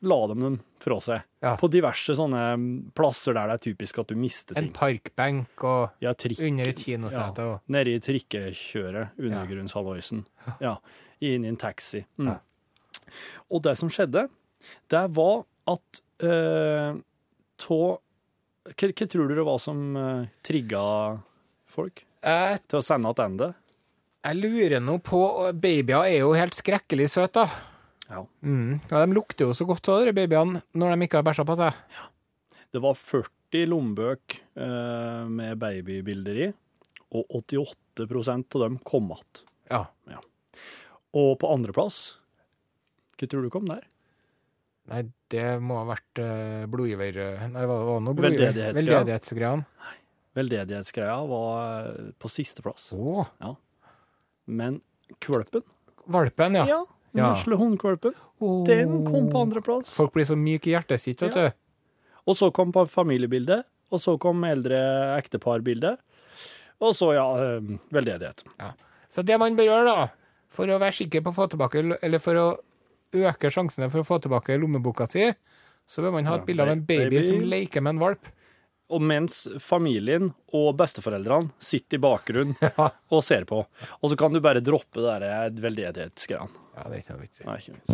la 0.09 0.19
de 0.31 0.39
dem 0.41 0.59
fra 0.83 0.99
seg. 1.05 1.27
Ja. 1.45 1.55
På 1.61 1.71
diverse 1.73 2.17
sånne 2.19 2.43
plasser 2.97 3.37
der 3.39 3.51
det 3.51 3.59
er 3.59 3.65
typisk 3.71 4.03
at 4.03 4.13
du 4.13 4.19
mister 4.19 4.59
ting. 4.59 4.71
En 4.71 4.77
parkbenk 4.77 5.67
og 5.69 6.05
Ja, 6.05 6.15
trikk, 6.19 6.43
under 6.49 6.73
et 6.73 6.83
kinosete. 6.83 7.47
ja, 7.47 7.57
og 7.57 7.73
Nede 7.73 7.97
i 7.97 8.03
trikkekjøret, 8.03 9.19
undergrunnshalvøysen. 9.19 10.25
Ja. 10.63 10.77
Inn 11.23 11.47
i 11.47 11.53
en 11.53 11.61
taxi. 11.61 12.05
Mm. 12.19 12.33
Ja. 12.33 12.39
Og 13.53 13.63
det 13.67 13.77
som 13.79 13.91
skjedde, 13.93 14.27
det 14.91 15.03
var 15.17 15.45
at 15.71 16.03
eh, 16.25 16.97
tå 17.63 17.83
hva, 18.63 18.89
hva 18.95 19.07
tror 19.11 19.29
du 19.29 19.35
det 19.35 19.47
var 19.47 19.59
som 19.63 19.79
uh, 19.99 20.27
trigga 20.47 20.83
folk 21.73 22.05
Jeg, 22.05 22.63
til 22.69 22.79
å 22.81 22.85
sende 22.87 23.13
tilbake? 23.19 23.53
jeg 24.23 24.39
lurer 24.39 24.83
nå 24.83 24.99
på 25.03 25.21
Babyer 25.59 26.07
er 26.07 26.19
jo 26.21 26.33
helt 26.37 26.55
skrekkelig 26.55 27.09
søte, 27.11 27.43
da. 27.43 27.69
Ja. 28.13 28.25
Mm. 28.45 28.81
Ja, 28.91 29.01
de 29.01 29.17
lukter 29.17 29.49
jo 29.49 29.55
så 29.57 29.65
godt 29.67 29.89
av 29.89 30.05
de 30.07 30.13
babyene 30.15 30.61
når 30.77 30.95
de 30.95 31.07
ikke 31.07 31.21
har 31.21 31.27
bæsja 31.27 31.47
på 31.49 31.57
seg. 31.59 31.79
Ja. 31.97 32.09
Det 32.73 32.81
var 32.85 32.97
40 32.97 33.69
lommebøk 33.69 34.37
eh, 34.37 35.23
med 35.29 35.59
babybilder 35.61 36.43
i, 36.47 36.51
og 37.17 37.39
88% 37.41 38.59
av 38.59 38.67
dem 38.67 38.79
kom 38.89 39.11
igjen. 39.13 39.43
Ja. 39.73 39.83
ja. 40.13 40.21
Og 41.17 41.35
på 41.41 41.51
andreplass, 41.53 42.03
hva 43.17 43.29
tror 43.31 43.45
du 43.47 43.53
kom 43.53 43.69
der? 43.69 43.85
Nei, 44.93 45.05
det 45.31 45.47
må 45.63 45.77
ha 45.79 45.85
vært 45.93 46.19
uh, 46.19 46.65
blodgiver... 46.69 47.21
Nei, 47.53 47.67
hva 47.71 47.77
var 47.87 48.01
det 48.01 48.07
noe 48.09 48.17
blodgiver? 48.19 48.49
Veldedighetsgreia. 48.49 48.97
Veldedighetsgreiene. 48.99 49.93
Veldedighetsgreia 50.37 51.19
var 51.29 51.87
eh, 51.89 52.11
på 52.19 52.31
sisteplass. 52.33 52.89
Å, 52.97 53.27
Men 54.47 54.81
kvølpen, 55.23 55.63
valpen, 56.11 56.55
ja. 56.61 56.65
ja, 56.67 56.79
den 57.13 57.23
Ja. 57.25 57.35
vesle 57.35 57.57
hundkvølpen, 57.61 58.15
Oh. 58.43 58.65
den 58.67 59.05
kom 59.07 59.29
på 59.31 59.39
andreplass. 59.45 59.93
Folk 59.95 60.13
blir 60.15 60.25
så 60.27 60.35
myke 60.37 60.67
i 60.67 60.73
hjertet 60.75 61.01
sitt, 61.01 61.21
vet 61.23 61.37
Ja. 61.37 61.49
du. 61.51 61.55
Og 62.27 62.37
så 62.37 62.53
kom 62.53 62.73
familiebildet, 62.73 63.65
og 63.91 64.01
så 64.01 64.19
kom 64.19 64.43
eldre 64.45 65.17
ekteparbildet, 65.21 65.99
og 66.81 66.93
så, 66.95 67.13
ja, 67.15 67.27
veldedighet. 67.35 67.91
veldedighet. 67.93 68.75
Så 69.09 69.23
det 69.25 69.39
man 69.39 69.55
bør 69.57 69.65
gjøre, 69.69 69.85
da, 69.85 70.09
for 70.49 70.67
å 70.67 70.79
være 70.81 70.93
sikker 70.93 71.21
på 71.23 71.31
å 71.31 71.35
få 71.35 71.49
tilbake, 71.51 71.99
eller 72.03 72.19
for 72.19 72.35
å 72.35 72.59
øke 73.13 73.51
sjansene 73.53 73.91
for 73.91 74.01
å 74.01 74.07
få 74.07 74.19
tilbake 74.23 74.59
lommeboka 74.59 75.07
si, 75.07 75.33
så 75.87 76.03
bør 76.03 76.13
man 76.13 76.25
ha 76.25 76.35
et 76.37 76.41
Ja, 76.41 76.45
bilde 76.47 76.61
av 76.63 76.69
en 76.69 76.81
baby, 76.81 77.11
baby. 77.19 77.29
som 77.29 77.41
leker 77.41 77.83
med 77.83 77.91
en 77.95 77.99
valp. 78.01 78.27
Og 78.93 79.01
mens 79.01 79.47
familien 79.63 80.31
og 80.53 80.77
besteforeldrene 80.77 81.51
sitter 81.63 81.97
i 81.97 82.03
bakgrunnen 82.05 82.57
og 83.15 83.25
ser 83.25 83.47
på. 83.49 83.63
Og 84.01 84.13
så 84.13 84.19
kan 84.21 84.35
du 84.35 84.41
bare 84.45 84.61
droppe 84.65 85.01
det 85.01 85.19
der 85.25 85.63
veldedighetsgreiene. 85.65 86.61
Ja, 86.77 86.89
det 86.89 86.95
er 86.95 87.01
ikke 87.03 87.17
noe 87.17 87.25
vits. 87.25 87.43
Nei, 87.49 87.57
ikke 87.61 87.73
minst. 87.77 87.91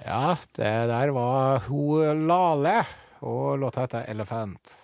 Ja, 0.00 0.34
det 0.56 0.74
der 0.90 1.12
var 1.14 1.60
hun 1.68 2.26
Lale, 2.26 2.80
og 3.20 3.58
låta 3.60 3.84
heter 3.84 4.08
Elephant. 4.10 4.80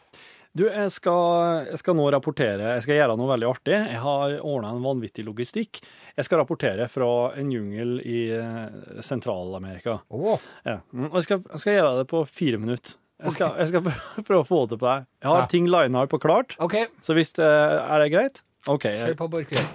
Du, 0.57 0.63
jeg 0.71 0.89
skal, 0.95 1.67
jeg 1.69 1.81
skal 1.83 1.97
nå 1.99 2.07
rapportere. 2.15 2.77
Jeg 2.79 2.85
skal 2.87 2.97
gjøre 2.97 3.17
noe 3.21 3.29
veldig 3.29 3.49
artig. 3.51 3.75
Jeg 3.77 4.01
har 4.01 4.37
ordna 4.41 4.71
en 4.73 4.85
vanvittig 4.85 5.25
logistikk. 5.27 5.83
Jeg 6.17 6.25
skal 6.25 6.39
rapportere 6.41 6.87
fra 6.89 7.09
en 7.37 7.51
jungel 7.53 7.99
i 8.09 8.21
eh, 8.33 9.01
Sentral-Amerika. 9.05 9.99
Oh. 10.09 10.39
Ja. 10.65 10.79
mm, 10.93 11.11
Og 11.11 11.19
jeg 11.19 11.27
skal, 11.27 11.43
jeg 11.53 11.61
skal 11.61 11.77
gjøre 11.77 11.91
det 11.99 12.07
på 12.13 12.23
fire 12.39 12.61
minutter. 12.63 12.95
Jeg 13.21 13.33
skal, 13.37 13.53
jeg 13.61 13.69
skal 13.69 13.85
prøve- 14.29 14.41
å 14.41 14.49
få 14.49 14.63
det 14.71 14.79
på 14.81 14.89
deg. 14.89 15.05
Jeg 15.23 15.29
har 15.33 15.43
Ja. 15.45 15.47
ting 15.53 15.69
lina 15.69 16.07
og 16.07 16.21
klart, 16.23 16.57
okay. 16.59 16.87
så 17.05 17.13
hvis 17.17 17.33
det 17.37 17.45
er 17.45 17.99
det 18.01 18.09
greit? 18.17 18.43
OK. 18.69 18.89
kjør 18.89 19.17
på, 19.21 19.29
Borchgrevink. 19.29 19.71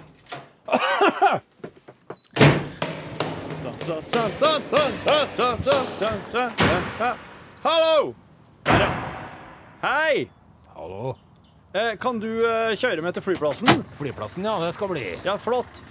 Hallo! 7.62 8.14
Hei! 9.82 10.28
Hallo. 10.74 11.16
Eh, 11.74 11.94
Kan 12.00 12.18
du 12.20 12.28
eh, 12.42 12.74
kjøre 12.78 13.02
meg 13.04 13.14
til 13.16 13.22
flyplassen? 13.24 13.68
Flyplassen, 13.98 14.44
ja, 14.46 14.56
det 14.62 14.72
skal 14.76 14.90
bli. 14.90 15.04
Ja, 15.24 15.36
flott. 15.40 15.82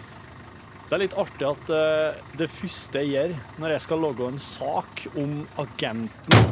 Det 0.91 0.97
er 0.97 1.03
litt 1.05 1.13
artig 1.15 1.45
at 1.47 1.69
eh, 1.71 2.17
det 2.35 2.49
første 2.51 2.99
jeg 2.99 3.13
gjør 3.13 3.35
når 3.63 3.71
jeg 3.71 3.83
skal 3.85 4.01
lage 4.03 4.25
en 4.27 4.41
sak 4.43 5.05
om 5.21 5.37
agenten 5.63 6.49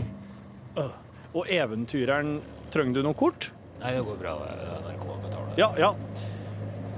øh, 0.80 0.94
og 1.36 1.52
eventyreren 1.52 2.38
Trenger 2.72 2.96
du 2.96 3.02
noe 3.04 3.18
kort? 3.20 3.50
Nei, 3.82 3.92
det 3.98 4.06
går 4.08 4.16
bra. 4.22 4.38
NRK 4.86 5.04
betaler. 5.26 5.52
Ja, 5.60 5.68
ja. 5.82 5.90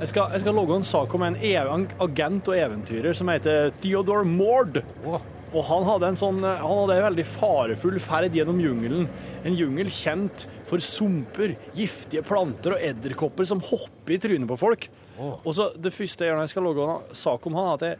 Jeg 0.03 0.11
skal, 0.11 0.35
jeg 0.35 0.43
skal 0.43 0.57
lage 0.59 0.77
en 0.77 0.85
sak 0.85 1.17
om 1.17 1.25
en 1.25 1.39
ev 1.41 1.73
agent 2.05 2.53
og 2.53 2.61
eventyrer 2.61 3.17
som 3.17 3.33
heter 3.33 3.73
Theodore 3.81 4.27
Mord. 4.27 4.77
Å, 5.01 5.17
Og 5.49 5.65
han 5.65 5.87
hadde 5.89 6.11
en 6.11 6.21
sånn 6.21 6.43
Han 6.45 6.83
hadde 6.83 6.99
en 6.99 7.07
veldig 7.09 7.25
farefull 7.39 7.97
ferd 8.03 8.37
gjennom 8.37 8.61
jungelen. 8.61 9.09
En 9.41 9.57
jungel 9.57 9.89
kjent 9.89 10.45
for 10.69 10.83
sumper, 10.83 11.57
giftige 11.73 12.21
planter 12.21 12.77
og 12.77 12.85
edderkopper 12.91 13.49
som 13.49 13.65
hopper 13.71 14.19
i 14.19 14.21
trynet 14.21 14.53
på 14.53 14.61
folk. 14.61 14.91
Og 15.21 15.51
så 15.57 15.69
Det 15.77 15.93
første 15.93 16.25
jeg 16.25 16.31
gjør 16.31 16.39
når 16.39 16.47
jeg 16.47 16.53
skal 16.55 16.65
logge 16.67 16.87
en 16.89 17.15
sak 17.23 17.45
om 17.49 17.57
han, 17.59 17.67
er 17.67 17.73
at 17.79 17.85
jeg, 17.87 17.97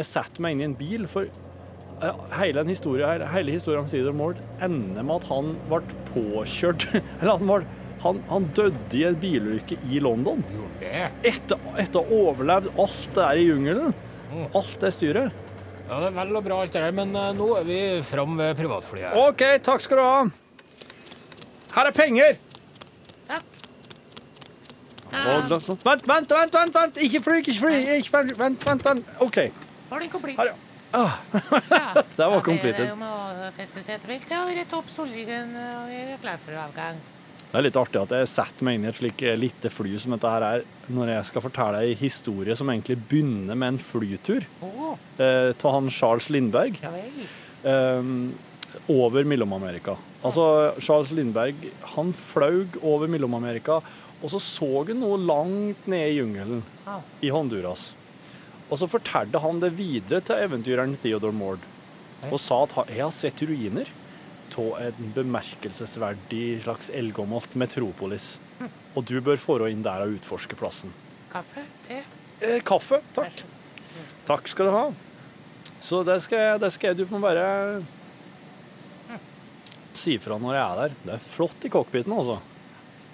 jeg 0.00 0.08
setter 0.10 0.44
meg 0.44 0.52
inn 0.56 0.60
i 0.62 0.68
en 0.70 0.74
bil. 0.78 1.06
For 1.10 1.26
eh, 1.26 2.22
hele, 2.40 2.64
historien, 2.64 2.70
historie, 2.72 3.28
hele- 3.34 3.54
historien 3.56 3.84
om 3.84 3.90
Cedar 3.90 4.16
Mord 4.16 4.40
ender 4.62 5.02
med 5.06 5.16
at 5.20 5.28
han 5.30 5.52
ble 5.70 5.80
påkjørt 6.14 6.88
Eller 7.20 7.32
han, 7.36 7.46
ble, 7.46 7.60
han, 8.04 8.22
han 8.30 8.48
døde 8.56 8.98
i 8.98 9.04
en 9.08 9.18
bilulykke 9.20 9.78
i 9.90 10.00
London. 10.04 10.44
Etter, 10.80 11.60
etter 11.80 12.00
å 12.00 12.06
ha 12.08 12.20
overlevd 12.30 12.70
alt 12.80 13.02
det 13.10 13.20
der 13.20 13.40
i 13.42 13.48
jungelen. 13.50 13.94
Alt 14.56 14.76
det 14.80 14.92
styret. 14.96 15.46
Ja, 15.90 15.96
det 15.98 16.12
er 16.12 16.14
vel 16.20 16.36
og 16.38 16.44
bra 16.46 16.60
alt 16.62 16.70
det 16.76 16.84
der, 16.84 16.92
men 16.94 17.16
eh, 17.18 17.32
nå 17.34 17.48
er 17.58 17.64
vi 17.66 17.80
fram 18.06 18.36
ved 18.38 18.54
privatflyet. 18.60 19.16
OK, 19.18 19.42
takk 19.66 19.82
skal 19.82 19.98
du 19.98 20.04
ha. 20.06 20.20
Her 21.74 21.88
er 21.90 21.94
penger. 21.96 22.38
Vent, 25.10 26.06
vent, 26.06 26.32
vent, 26.32 26.54
vent, 26.54 26.74
vent. 26.74 26.98
Ikke 27.06 27.22
fly, 27.24 27.38
ikke 27.42 27.54
fly. 27.58 27.76
Ikke 27.98 28.10
fly. 28.14 28.34
Vent, 28.38 28.66
vent, 28.66 28.84
vent. 28.86 29.14
OK. 29.20 29.38
Var 29.90 30.04
den 30.04 30.12
komplett? 30.12 30.38
Her, 30.38 30.52
ja. 30.52 30.58
Ah, 30.92 31.18
Ja. 31.70 32.02
Det 32.16 32.26
var 32.26 32.40
completed. 32.42 32.78
Det 32.78 32.88
er 32.88 32.92
jo 32.92 32.98
med 32.98 33.14
å 33.14 33.50
feste 33.56 33.82
setebeltet 33.86 34.36
og 34.40 34.50
rette 34.56 34.76
opp 34.78 34.90
vi 35.06 35.24
er 35.30 36.18
klar 36.22 36.38
for 36.42 36.58
avgang. 36.58 36.98
Det 37.50 37.58
er 37.58 37.64
litt 37.66 37.78
artig 37.78 37.98
at 37.98 38.12
jeg 38.14 38.28
setter 38.30 38.66
meg 38.66 38.76
inn 38.78 38.84
i 38.86 38.90
et 38.90 38.98
slik 38.98 39.22
eh, 39.26 39.38
lite 39.38 39.70
fly 39.74 39.96
som 39.98 40.12
dette 40.14 40.30
her 40.30 40.44
er, 40.46 40.66
når 40.86 41.10
jeg 41.16 41.24
skal 41.30 41.42
fortelle 41.42 41.80
ei 41.82 41.96
historie 41.98 42.54
som 42.58 42.70
egentlig 42.70 43.00
begynner 43.10 43.58
med 43.58 43.74
en 43.74 43.80
flytur 43.82 44.46
oh. 44.62 44.94
eh, 45.18 45.50
han 45.64 45.90
Charles 45.90 46.30
Lindberg. 46.30 46.78
ja 46.82 46.92
eh, 47.66 48.12
over 48.90 49.24
Mellom-Amerika. 49.26 49.96
Altså, 50.22 50.44
Charles 50.78 51.10
Lindberg 51.16 51.56
han 51.96 52.12
flaug 52.14 52.76
over 52.86 53.10
Mellom-Amerika, 53.10 53.80
og 54.20 54.32
så 54.32 54.40
så 54.42 54.68
han 54.84 55.00
noe 55.00 55.18
langt 55.20 55.86
nede 55.88 56.10
i 56.12 56.18
jungelen 56.18 56.62
ah. 56.84 57.00
i 57.24 57.32
Honduras. 57.32 57.90
Og 58.70 58.78
så 58.78 58.88
fortalte 58.90 59.40
han 59.42 59.60
det 59.62 59.72
videre 59.78 60.20
til 60.22 60.44
eventyreren 60.44 60.94
Theodore 61.02 61.34
Mord, 61.34 61.64
og 62.28 62.38
sa 62.42 62.62
at 62.66 62.92
jeg 62.92 63.02
har 63.02 63.14
sett 63.16 63.42
ruiner 63.48 63.88
av 64.60 64.80
en 64.82 65.12
bemerkelsesverdig 65.14 66.60
slags 66.64 66.90
eldgammelt 66.90 67.54
metropolis. 67.58 68.34
Og 68.94 69.06
du 69.06 69.20
bør 69.24 69.38
få 69.40 69.56
inn 69.70 69.84
der 69.86 70.04
og 70.04 70.18
utforske 70.18 70.58
plassen. 70.58 70.92
Kaffe? 71.30 71.62
Te? 71.86 72.02
Eh, 72.42 72.58
kaffe, 72.66 72.98
takk. 73.14 73.44
Takk 74.26 74.50
skal 74.50 74.68
du 74.68 74.74
ha. 74.74 74.84
Så 75.80 76.02
det 76.04 76.18
skal, 76.26 76.58
det 76.60 76.72
skal 76.74 76.92
jeg, 76.92 77.00
du 77.00 77.14
må 77.14 77.22
bare 77.22 77.80
si 79.96 80.16
fra 80.20 80.38
når 80.40 80.56
jeg 80.56 80.64
er 80.64 80.80
der. 80.80 80.96
Det 81.04 81.14
er 81.16 81.28
flott 81.34 81.66
i 81.66 81.72
cockpiten, 81.72 82.14
altså. 82.16 82.38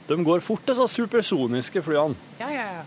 De 0.06 0.18
går 0.24 0.40
fort, 0.44 0.62
disse 0.68 0.86
supersoniske 0.88 1.82
flyene. 1.82 2.14
Ja, 2.40 2.50
ja, 2.52 2.66
ja. 2.78 2.84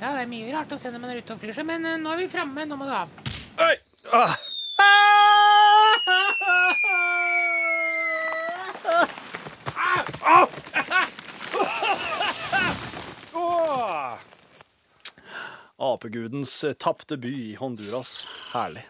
Ja, 0.00 0.10
det 0.16 0.24
er 0.24 0.30
mye 0.30 0.50
rart 0.52 0.72
å 0.74 0.78
se 0.80 0.90
når 0.90 1.00
man 1.02 1.12
er 1.14 1.20
ute 1.22 1.36
og 1.36 1.40
flyr 1.40 1.54
seg, 1.56 1.66
men 1.68 1.84
eh, 1.88 1.98
nå 2.00 2.12
er 2.12 2.24
vi 2.24 2.30
framme. 2.32 2.64
Nå 2.68 2.76
må 2.80 2.88
du 2.88 2.94
av. 2.96 3.12
Oi! 3.64 3.74
Ah. 4.12 4.34
Åh! 13.34 14.18
Apegudens 15.78 16.64
eh, 16.64 16.72
tapte 16.72 17.16
by 17.16 17.32
i 17.50 17.54
Honduras. 17.54 18.26
Herlig. 18.52 18.84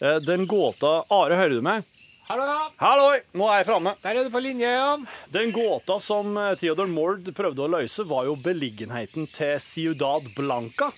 Eh, 0.00 0.16
Den 0.16 0.46
gåta 0.46 1.04
Are, 1.08 1.36
hører 1.36 1.54
du 1.54 1.60
meg? 1.64 1.84
Hallo, 2.24 2.44
ja. 2.48 2.60
Halloi! 2.80 3.18
Nå 3.36 3.46
er 3.52 3.58
jeg 3.60 3.66
framme. 3.68 3.92
Der 4.00 4.16
er 4.16 4.24
du 4.24 4.30
på 4.32 4.40
linje, 4.40 4.68
ja. 4.70 4.92
Den 5.34 5.50
gåta 5.52 5.98
som 6.00 6.32
Theodor 6.60 6.88
Mord 6.88 7.26
prøvde 7.36 7.66
å 7.66 7.70
løse, 7.76 8.06
var 8.08 8.24
jo 8.30 8.36
beliggenheten 8.40 9.26
til 9.34 9.58
Ciudad 9.60 10.24
Blanca. 10.36 10.88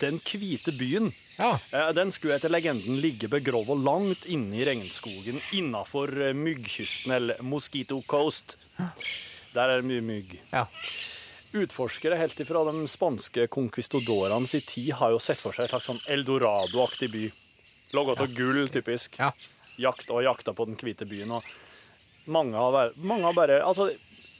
Den 0.00 0.18
hvite 0.20 0.74
byen. 0.76 1.08
Ja. 1.38 1.54
Eh, 1.72 1.88
Den 1.96 2.12
skulle 2.12 2.36
etter 2.36 2.52
legenden 2.52 2.98
ligge 3.00 3.30
begrova 3.32 3.74
langt 3.78 4.26
inne 4.30 4.58
i 4.60 4.66
regnskogen 4.68 5.40
innafor 5.56 6.12
eh, 6.28 6.34
myggkysten, 6.36 7.14
eller 7.16 7.40
Mosquito 7.42 8.02
Coast. 8.10 8.58
Der 9.54 9.64
er 9.70 9.80
det 9.80 9.88
mye 9.88 10.04
mygg. 10.04 10.36
Ja. 10.52 10.66
Utforskere 11.54 12.18
helt 12.18 12.38
ifra 12.42 12.60
de 12.68 12.84
spanske 12.90 13.46
conquistadorene 13.54 14.50
sin 14.50 14.66
tid 14.66 14.92
har 15.00 15.14
jo 15.14 15.22
sett 15.22 15.40
for 15.40 15.54
seg 15.54 15.64
et 15.68 15.72
slags 15.72 15.88
sånn 15.88 16.02
eldorado-aktig 16.10 17.08
by. 17.14 17.24
Laget 17.94 18.24
av 18.26 18.32
gull, 18.36 18.64
typisk. 18.74 19.16
Ja. 19.22 19.30
Jakt 19.80 20.10
og 20.10 20.22
jakta 20.24 20.54
på 20.54 20.66
den 20.68 20.78
hvite 20.80 21.06
byen. 21.08 21.36
Og 21.38 22.28
mange 22.30 22.56
har, 22.56 22.92
mange 22.96 23.24
har 23.28 23.36
bare 23.36 23.62
Altså, 23.62 23.90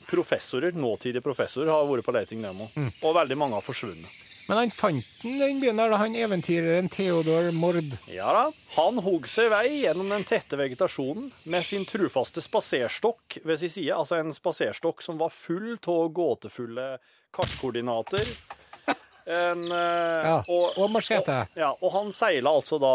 professorer, 0.07 0.73
nåtidige 0.77 1.25
professorer, 1.25 1.73
har 1.73 1.89
vært 1.89 2.07
på 2.07 2.15
leting 2.15 2.43
nemo, 2.45 2.69
mm. 2.75 2.93
Og 3.03 3.15
veldig 3.17 3.37
mange 3.41 3.59
har 3.59 3.65
forsvunnet. 3.65 4.21
Men 4.45 4.59
han 4.59 4.73
fant 4.77 5.07
den, 5.23 5.39
den 5.41 5.61
byen 5.63 5.79
der, 5.81 5.89
da, 5.89 5.99
han 6.03 6.17
eventyreren 6.21 6.91
Theodor 6.93 7.49
Mord. 7.57 7.95
Ja 8.13 8.29
da. 8.37 8.43
Han 8.75 9.01
hogg 9.01 9.25
seg 9.31 9.49
vei 9.53 9.81
gjennom 9.87 10.11
den 10.13 10.27
tette 10.29 10.59
vegetasjonen 10.61 11.31
med 11.49 11.65
sin 11.65 11.87
trufaste 11.89 12.45
spaserstokk 12.45 13.39
ved 13.45 13.63
sin 13.63 13.73
side. 13.73 13.97
Altså 13.97 14.21
en 14.21 14.35
spaserstokk 14.37 15.01
som 15.05 15.17
var 15.21 15.33
full 15.33 15.79
av 15.81 16.13
gåtefulle 16.13 16.91
kartkoordinater. 17.35 18.35
En, 19.25 19.65
eh, 19.73 20.27
Ja, 20.29 20.37
og 20.45 20.91
machete. 20.93 21.39
Og, 21.49 21.57
ja, 21.57 21.71
og 21.81 21.93
han 21.95 22.13
seila 22.13 22.53
altså 22.53 22.77
da 22.77 22.95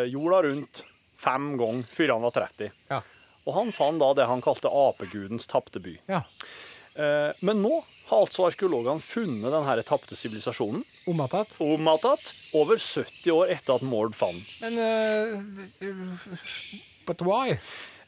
eh, 0.00 0.06
jorda 0.08 0.38
rundt 0.48 0.80
fem 1.26 1.52
ganger 1.60 1.90
før 1.92 2.14
han 2.14 2.24
var 2.26 2.38
30. 2.38 2.72
Ja. 2.92 3.02
Og 3.46 3.54
han 3.54 3.74
fant 3.74 4.02
da 4.02 4.12
det 4.18 4.30
han 4.30 4.42
kalte 4.42 4.70
apegudens 4.70 5.46
tapte 5.50 5.82
by. 5.82 5.98
Ja. 6.10 6.22
Eh, 6.96 7.30
men 7.44 7.60
nå 7.62 7.82
har 8.08 8.22
altså 8.24 8.46
arkeologene 8.48 9.02
funnet 9.04 9.52
denne 9.52 9.82
tapte 9.86 10.16
sivilisasjonen. 10.18 10.84
Omattatt. 11.10 11.58
Omattatt. 11.62 12.32
over 12.56 12.80
70 12.80 13.34
år 13.34 13.52
etter 13.54 13.76
at 13.76 13.84
Mord 13.86 14.16
fant 14.16 14.40
den. 14.62 14.78
Men 14.78 15.42
uh, 15.82 16.32
But 17.06 17.22
why? 17.22 17.58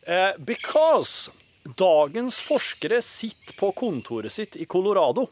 Eh, 0.03 0.33
because 0.39 1.31
dagens 1.77 2.41
forskere 2.41 3.03
sitter 3.05 3.55
på 3.59 3.71
kontoret 3.77 4.33
sitt 4.33 4.57
i 4.57 4.65
Colorado 4.65 5.27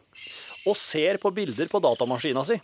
og 0.66 0.76
ser 0.76 1.16
på 1.22 1.32
bilder 1.32 1.70
på 1.72 1.80
datamaskina 1.80 2.44
si. 2.44 2.58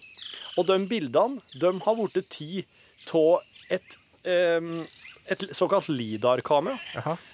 Og 0.61 0.67
de 0.69 0.77
bildene 0.91 1.41
de 1.57 1.73
har 1.87 1.97
blitt 1.97 2.29
tatt 2.29 3.15
av 3.17 3.41
et, 3.73 3.97
em, 4.29 4.83
et 5.31 5.45
såkalt 5.55 5.89
LIDAR-kamera. 5.89 6.79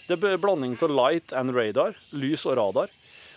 Det 0.08 0.18
er 0.20 0.36
blanding 0.40 0.76
av 0.82 0.90
light 0.90 1.32
and 1.32 1.54
radar, 1.56 1.94
lys 2.12 2.44
og 2.46 2.56
radar. 2.60 2.90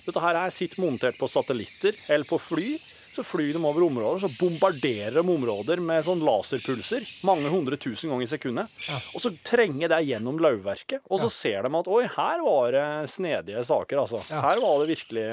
Dette 0.06 0.20
her 0.24 0.36
er 0.36 0.50
sitt 0.52 0.78
montert 0.82 1.18
på 1.22 1.28
satellitter 1.30 1.96
eller 2.10 2.26
på 2.26 2.40
fly 2.42 2.80
Så 3.12 3.24
flyr 3.28 3.54
de 3.58 3.60
over 3.60 3.84
områder, 3.84 4.22
så 4.24 4.30
bombarderer 4.40 5.18
de 5.18 5.24
områder 5.34 5.82
med 5.84 6.06
sånn 6.06 6.22
laserpulser 6.24 7.04
mange 7.28 7.50
hundre 7.52 7.76
tusen 7.76 8.08
ganger 8.08 8.24
i 8.24 8.30
sekundet. 8.32 8.72
Og 9.12 9.20
så 9.20 9.34
trenger 9.44 9.92
det 9.92 9.98
gjennom 10.08 10.40
løvverket, 10.40 11.04
og 11.12 11.20
så 11.20 11.28
ser 11.28 11.68
de 11.68 11.74
at 11.76 11.90
oi, 11.92 12.06
her 12.08 12.40
var 12.46 12.72
det 12.72 12.86
snedige 13.12 13.66
saker, 13.68 14.00
altså. 14.06 14.24
Her 14.32 14.64
var 14.64 14.80
det 14.80 14.94
virkelig 14.94 15.26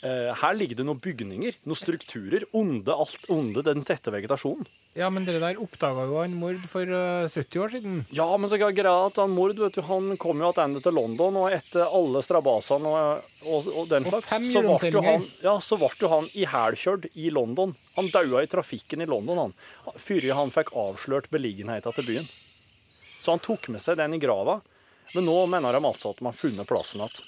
Her 0.00 0.54
ligger 0.54 0.78
det 0.78 0.84
noen 0.86 1.00
bygninger, 1.02 1.56
noen 1.66 1.78
strukturer, 1.78 2.44
onde, 2.54 2.94
alt, 2.94 3.24
onde 3.34 3.64
den 3.66 3.82
tette 3.86 4.12
vegetasjonen. 4.14 4.68
Ja, 4.98 5.08
men 5.10 5.26
dere 5.26 5.40
der 5.42 5.58
oppdaga 5.62 6.04
jo 6.08 6.16
han 6.18 6.36
Mord 6.38 6.62
for 6.70 6.86
eh, 6.86 7.26
70 7.30 7.60
år 7.62 7.72
siden. 7.74 7.98
Ja, 8.14 8.26
men 8.38 8.50
så 8.50 8.58
greia 8.58 8.94
at 9.08 9.18
han 9.18 9.34
Mord 9.34 9.58
vet 9.58 9.74
du, 9.74 9.82
han 9.86 10.14
kom 10.18 10.42
jo 10.42 10.50
tilbake 10.54 10.82
til 10.86 10.96
London, 10.98 11.38
og 11.42 11.54
etter 11.54 11.86
alle 11.86 12.22
strabasene 12.26 12.92
og, 12.94 13.28
og, 13.44 13.70
og 13.74 13.90
den 13.90 14.08
slags, 14.08 14.30
så 14.54 14.62
ble 14.64 15.04
han, 15.04 15.26
ja, 15.44 15.54
så 15.62 15.78
ble 15.78 16.10
han 16.14 16.30
ihælkjørt 16.30 17.10
i 17.14 17.30
London. 17.34 17.74
Han 17.98 18.10
daua 18.14 18.42
i 18.42 18.50
trafikken 18.50 19.02
i 19.02 19.10
London, 19.10 19.48
han. 19.48 19.56
Før 19.98 20.30
han 20.40 20.54
fikk 20.54 20.74
avslørt 20.78 21.30
beliggenheten 21.34 21.94
til 21.98 22.10
byen. 22.12 22.30
Så 23.22 23.34
han 23.34 23.42
tok 23.42 23.70
med 23.74 23.82
seg 23.82 23.98
den 23.98 24.14
i 24.14 24.22
grava. 24.22 24.60
Men 25.14 25.26
nå 25.26 25.36
mener 25.50 25.74
de 25.74 25.82
altså 25.88 26.12
at 26.12 26.20
de 26.20 26.26
har 26.28 26.36
funnet 26.36 26.68
plassen 26.68 27.02
igjen. 27.02 27.26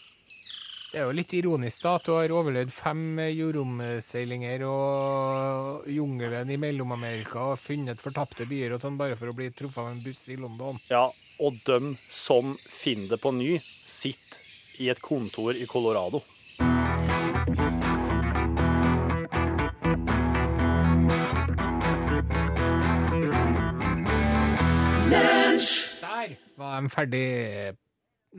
Det 0.91 0.99
er 0.99 1.05
jo 1.07 1.15
litt 1.15 1.31
ironisk 1.39 1.85
da, 1.85 1.91
at 2.01 2.07
du 2.09 2.11
har 2.17 2.33
overlevd 2.35 2.73
fem 2.75 3.21
jordomseilinger 3.31 4.65
og 4.67 5.85
jungelen 5.87 6.49
i 6.51 6.57
Mellom-Amerika 6.59 7.45
og 7.53 7.61
funnet 7.63 8.03
fortapte 8.03 8.43
byer 8.51 8.75
og 8.75 8.83
sånn, 8.83 8.97
bare 8.99 9.15
for 9.15 9.31
å 9.31 9.35
bli 9.39 9.47
truffet 9.55 9.85
av 9.85 9.93
en 9.93 10.01
buss 10.03 10.25
i 10.35 10.39
London. 10.41 10.81
Ja, 10.91 11.05
og 11.39 11.61
dem 11.69 11.93
som 12.11 12.57
finner 12.67 13.15
det 13.15 13.21
på 13.23 13.31
ny, 13.37 13.61
sitter 13.87 14.43
i 14.83 14.89
et 14.91 14.99
kontor 14.99 15.55
i 15.55 15.69
Colorado. 15.71 16.25
Der 25.07 26.35
var 26.59 26.83
de 26.83 26.91
ferdig. 26.91 27.25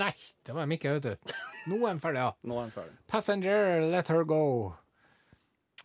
Nei, 0.03 0.11
det 0.43 0.59
var 0.59 0.67
de 0.67 0.75
ikke, 0.75 0.99
vet 0.99 1.09
du. 1.13 1.31
Nå 1.69 1.77
er 1.83 1.91
den 1.91 2.01
ferdig, 2.01 2.23
ja. 2.23 2.31
Nå 2.47 2.57
er 2.57 2.69
den 2.69 2.73
ferdig. 2.73 2.95
Passenger, 3.11 3.83
let 3.91 4.09
her 4.09 4.23
go. 4.27 4.41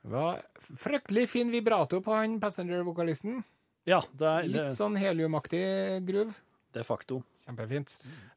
Det 0.00 0.12
var 0.12 0.40
fryktelig 0.56 1.26
fin 1.28 1.50
vibrato 1.52 2.00
på 2.04 2.14
han 2.14 2.38
Passenger-vokalisten. 2.40 3.42
Ja, 3.86 4.00
det 4.12 4.26
er, 4.26 4.46
det, 4.46 4.52
Litt 4.54 4.78
sånn 4.78 4.96
heliumaktig 4.98 5.62
groove. 6.06 6.34
det 6.74 6.82
er 6.82 6.86
fakto. 6.86 7.20
Kjempefint. 7.46 7.96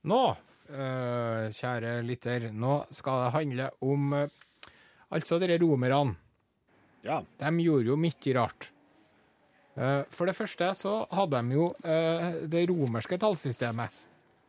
Nå, 0.09 0.23
øh, 0.69 1.45
kjære 1.55 1.95
lytter, 2.05 2.49
nå 2.53 2.83
skal 2.93 3.23
det 3.23 3.31
handle 3.37 3.69
om 3.81 4.13
øh, 4.13 4.27
altså 5.09 5.39
dere 5.41 5.57
romerne. 5.61 6.17
Ja. 7.05 7.21
De 7.39 7.53
gjorde 7.63 7.89
jo 7.89 7.97
mye 7.97 8.35
rart. 8.37 8.69
Uh, 9.79 10.03
For 10.11 10.27
det 10.27 10.35
første 10.35 10.73
så 10.75 10.93
hadde 11.15 11.39
de 11.39 11.55
jo 11.55 11.69
uh, 11.85 12.39
det 12.51 12.65
romerske 12.67 13.15
tallsystemet, 13.21 13.93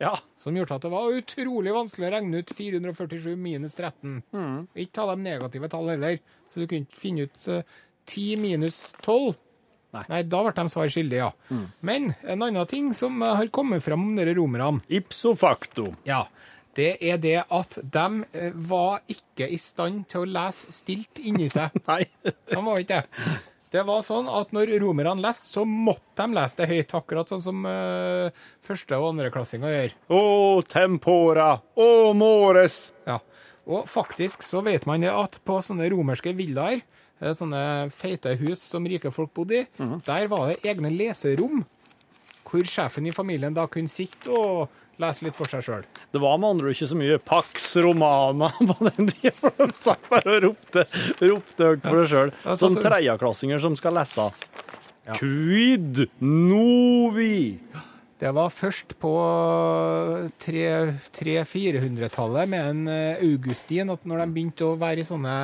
Ja. 0.01 0.15
som 0.41 0.57
gjorde 0.57 0.79
at 0.79 0.85
det 0.85 0.91
var 0.93 1.13
utrolig 1.13 1.73
vanskelig 1.75 2.07
å 2.07 2.11
regne 2.15 2.41
ut 2.41 2.51
447 2.57 3.35
minus 3.37 3.77
13. 3.77 4.19
Mm. 4.33 4.67
Ikke 4.73 4.95
ta 4.97 5.07
de 5.11 5.21
negative 5.21 5.69
tall 5.69 5.91
heller, 5.93 6.19
så 6.49 6.61
du 6.61 6.65
kunne 6.65 6.87
ikke 6.87 7.01
finne 7.03 7.27
ut 7.29 7.47
uh, 7.47 7.61
10 8.09 8.41
minus 8.41 8.83
12. 9.05 9.35
Nei. 9.91 10.21
da 10.23 10.39
ble 10.39 10.53
de 10.55 10.71
svar 10.71 10.87
skyldige, 10.87 11.27
ja. 11.27 11.61
Men 11.83 12.13
en 12.23 12.45
annen 12.45 12.67
ting 12.71 12.93
som 12.95 13.17
eh, 13.21 13.33
har 13.41 13.49
kommet 13.51 13.83
fram 13.83 14.05
om 14.05 14.13
dere 14.15 14.37
romerne, 14.37 14.79
Ipso 14.87 15.33
facto. 15.35 15.89
ja, 16.07 16.23
det 16.79 16.93
er 17.03 17.17
det 17.19 17.41
at 17.51 17.77
de 17.83 18.23
eh, 18.31 18.53
var 18.55 19.01
ikke 19.11 19.49
i 19.51 19.57
stand 19.59 20.05
til 20.11 20.23
å 20.23 20.29
lese 20.31 20.71
stilt 20.71 21.19
inni 21.19 21.49
seg. 21.51 21.75
Nei. 21.89 22.05
De 22.23 22.61
var 22.63 22.79
ikke 22.79 23.01
det. 23.01 23.25
Det 23.71 23.85
var 23.87 24.01
sånn 24.03 24.27
at 24.27 24.49
når 24.51 24.73
romerne 24.83 25.21
leste, 25.23 25.47
så 25.47 25.63
måtte 25.63 26.25
de 26.25 26.35
lese 26.35 26.57
det 26.59 26.67
høyt, 26.67 26.95
akkurat 26.97 27.29
sånn 27.31 27.43
som 27.43 27.61
uh, 27.63 28.27
første- 28.67 28.97
og 28.99 29.13
andreklassinger 29.13 29.71
gjør. 29.71 29.93
Å, 30.11 30.23
tempora. 30.67 31.53
Å, 31.79 31.87
mores. 32.17 32.89
Ja. 33.07 33.21
Og 33.71 33.87
faktisk 33.87 34.43
så 34.43 34.59
vet 34.65 34.87
man 34.89 35.05
det 35.05 35.13
at 35.15 35.39
på 35.47 35.61
sånne 35.63 35.87
romerske 35.93 36.33
villaer, 36.35 36.81
eh, 37.21 37.31
sånne 37.37 37.87
feite 37.95 38.33
hus 38.41 38.59
som 38.65 38.87
rike 38.89 39.11
folk 39.13 39.31
bodde 39.37 39.61
i, 39.61 39.67
der 40.07 40.27
var 40.31 40.49
det 40.49 40.59
egne 40.67 40.91
leserom, 40.91 41.61
hvor 42.51 42.67
sjefen 42.67 43.07
i 43.07 43.15
familien 43.15 43.55
da 43.55 43.67
kunne 43.71 43.91
sitte 43.91 44.31
og 44.35 45.01
lese 45.01 45.25
litt 45.25 45.37
for 45.37 45.49
seg 45.49 45.63
sjøl. 45.65 45.85
Det 46.13 46.21
var 46.21 46.37
med 46.41 46.57
andre 46.57 46.73
ikke 46.75 46.89
så 46.91 46.97
mye 46.99 47.17
Pax 47.25 47.69
Romana 47.81 48.51
på 48.69 48.75
den 48.89 49.09
tida, 49.09 49.33
for 49.39 49.71
de 49.71 49.77
satt 49.77 50.09
bare 50.11 50.35
og 50.35 50.43
ropte, 50.49 50.85
ropte 51.23 51.71
høyt 51.71 51.87
for 51.87 52.03
seg 52.03 52.11
sjøl. 52.13 52.33
Sånn 52.61 52.77
tredjeklassinger 52.81 53.63
som 53.63 53.77
skal 53.79 53.97
lese. 53.97 54.27
Ja. 55.07 55.15
Quid 55.17 56.03
novi? 56.21 57.57
Det 58.21 58.29
var 58.37 58.51
først 58.53 58.91
på 59.01 59.09
300-400-tallet 60.43 62.51
med 62.51 62.61
en 62.61 62.81
eh, 62.93 63.23
Augustin 63.25 63.89
at 63.89 64.03
når 64.05 64.21
de 64.21 64.27
begynte 64.35 64.67
å 64.67 64.75
være 64.77 65.01
i 65.01 65.07
sånne 65.07 65.37